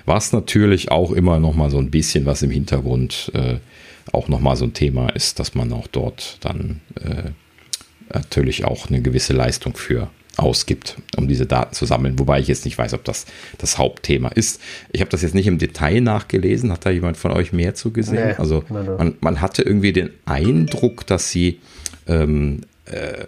[0.04, 3.56] Was natürlich auch immer noch mal so ein bisschen was im Hintergrund äh,
[4.12, 7.30] auch noch mal so ein Thema ist, dass man auch dort dann äh,
[8.12, 12.18] natürlich auch eine gewisse Leistung für ausgibt, um diese Daten zu sammeln.
[12.18, 13.26] Wobei ich jetzt nicht weiß, ob das
[13.58, 14.60] das Hauptthema ist.
[14.90, 16.72] Ich habe das jetzt nicht im Detail nachgelesen.
[16.72, 18.28] Hat da jemand von euch mehr zu gesehen?
[18.28, 21.60] Nee, also man, man, hatte irgendwie den Eindruck, dass sie
[22.08, 23.26] ähm, äh,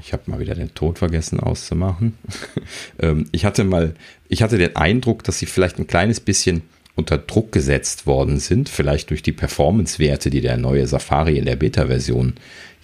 [0.00, 2.14] ich habe mal wieder den Ton vergessen auszumachen.
[2.98, 3.94] ähm, ich hatte mal,
[4.28, 6.62] ich hatte den Eindruck, dass sie vielleicht ein kleines bisschen
[6.94, 11.56] unter Druck gesetzt worden sind, vielleicht durch die Performance-Werte, die der neue Safari in der
[11.56, 12.34] Beta-Version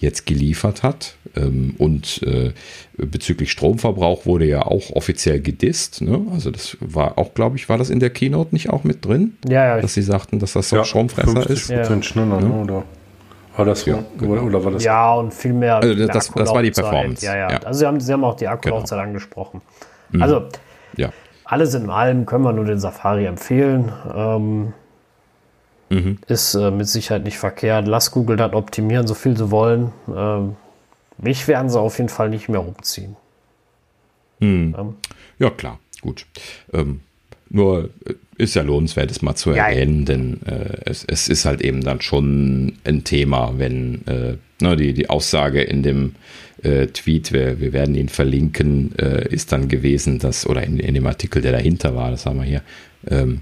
[0.03, 1.15] jetzt geliefert hat.
[1.35, 2.51] Ähm, und äh,
[2.97, 6.01] bezüglich Stromverbrauch wurde ja auch offiziell gedisst.
[6.01, 6.21] Ne?
[6.31, 9.37] Also das war auch, glaube ich, war das in der Keynote nicht auch mit drin?
[9.47, 9.81] Ja, ja.
[9.81, 11.69] Dass sie sagten, dass das so ja, Stromfresser ist.
[11.69, 12.01] Ja.
[12.03, 12.51] schneller, ne?
[12.51, 12.83] oder?
[13.55, 14.41] War das ja, genau.
[14.41, 14.83] oder war das?
[14.83, 15.75] Ja, und viel mehr.
[15.75, 17.23] Also das, das war die Performance.
[17.23, 17.57] Ja, ja, ja.
[17.59, 19.09] Also sie haben, sie haben auch die Akkulaufzeit genau.
[19.09, 19.61] angesprochen.
[20.11, 20.23] Mhm.
[20.23, 20.47] Also
[20.97, 21.09] ja.
[21.45, 23.91] alles in allem können wir nur den Safari empfehlen.
[24.13, 24.73] Ähm,
[25.93, 26.17] mhm.
[26.27, 27.87] Ist äh, mit Sicherheit nicht verkehrt.
[27.87, 29.91] Lass Google dann optimieren, so viel sie wollen.
[30.13, 30.55] Ähm,
[31.17, 33.15] mich werden sie auf jeden Fall nicht mehr umziehen.
[34.39, 34.75] Mhm.
[34.77, 34.95] Ähm.
[35.39, 36.25] Ja, klar, gut.
[36.73, 37.01] Ähm,
[37.49, 40.05] nur äh, ist ja lohnenswert, es mal zu erwähnen, ja.
[40.05, 44.93] denn äh, es, es ist halt eben dann schon ein Thema, wenn äh, ne, die,
[44.93, 46.15] die Aussage in dem
[46.63, 50.95] äh, Tweet, wir, wir werden ihn verlinken, äh, ist dann gewesen, dass, oder in, in
[50.95, 52.61] dem Artikel, der dahinter war, das haben wir hier,
[53.07, 53.41] ähm,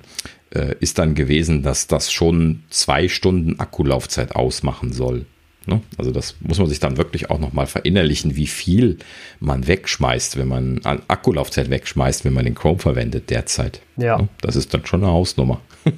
[0.51, 5.25] äh, ist dann gewesen, dass das schon zwei Stunden Akkulaufzeit ausmachen soll.
[5.67, 5.81] Ne?
[5.97, 8.97] Also das muss man sich dann wirklich auch nochmal verinnerlichen, wie viel
[9.39, 13.81] man wegschmeißt, wenn man an Akkulaufzeit wegschmeißt, wenn man den Chrome verwendet derzeit.
[13.97, 14.17] Ja.
[14.17, 14.29] Ne?
[14.41, 15.61] Das ist dann schon eine Hausnummer.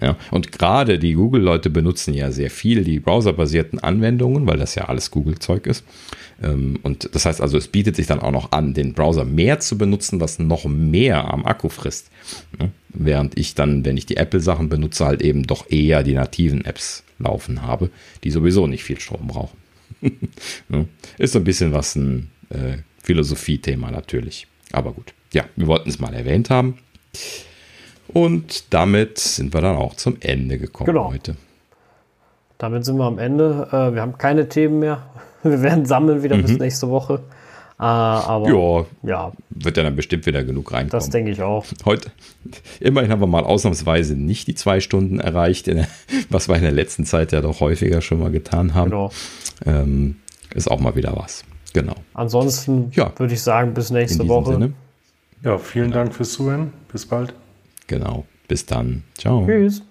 [0.00, 0.16] ja.
[0.30, 5.10] Und gerade die Google-Leute benutzen ja sehr viel die browserbasierten Anwendungen, weil das ja alles
[5.10, 5.84] Google-Zeug ist.
[6.42, 9.60] Ähm, und das heißt also, es bietet sich dann auch noch an, den Browser mehr
[9.60, 12.10] zu benutzen, was noch mehr am Akku frisst.
[12.88, 17.04] Während ich dann, wenn ich die Apple-Sachen benutze, halt eben doch eher die nativen Apps
[17.18, 17.90] laufen habe,
[18.24, 19.58] die sowieso nicht viel Strom brauchen.
[21.18, 24.46] Ist so ein bisschen was ein äh, Philosophie-Thema natürlich.
[24.72, 25.12] Aber gut.
[25.32, 26.78] Ja, wir wollten es mal erwähnt haben.
[28.12, 31.10] Und damit sind wir dann auch zum Ende gekommen genau.
[31.12, 31.36] heute.
[32.58, 33.68] Damit sind wir am Ende.
[33.72, 35.02] Äh, wir haben keine Themen mehr.
[35.42, 36.42] Wir werden sammeln wieder mhm.
[36.42, 37.22] bis nächste Woche.
[37.78, 40.90] Äh, aber ja, ja, wird ja dann bestimmt wieder genug reinkommen.
[40.90, 41.64] Das denke ich auch.
[41.86, 42.10] Heute,
[42.78, 45.88] immerhin haben wir mal ausnahmsweise nicht die zwei Stunden erreicht, der,
[46.28, 48.90] was wir in der letzten Zeit ja doch häufiger schon mal getan haben.
[48.90, 49.10] Genau.
[49.64, 50.16] Ähm,
[50.54, 51.42] ist auch mal wieder was.
[51.72, 51.94] Genau.
[52.12, 53.12] Ansonsten ja.
[53.16, 54.52] würde ich sagen, bis nächste Woche.
[54.52, 54.74] Sinne.
[55.42, 56.74] Ja, vielen Dank fürs Zuhören.
[56.92, 57.32] Bis bald.
[57.90, 58.24] Genau.
[58.46, 59.02] Bis dann.
[59.18, 59.44] Ciao.
[59.44, 59.82] Tschüss.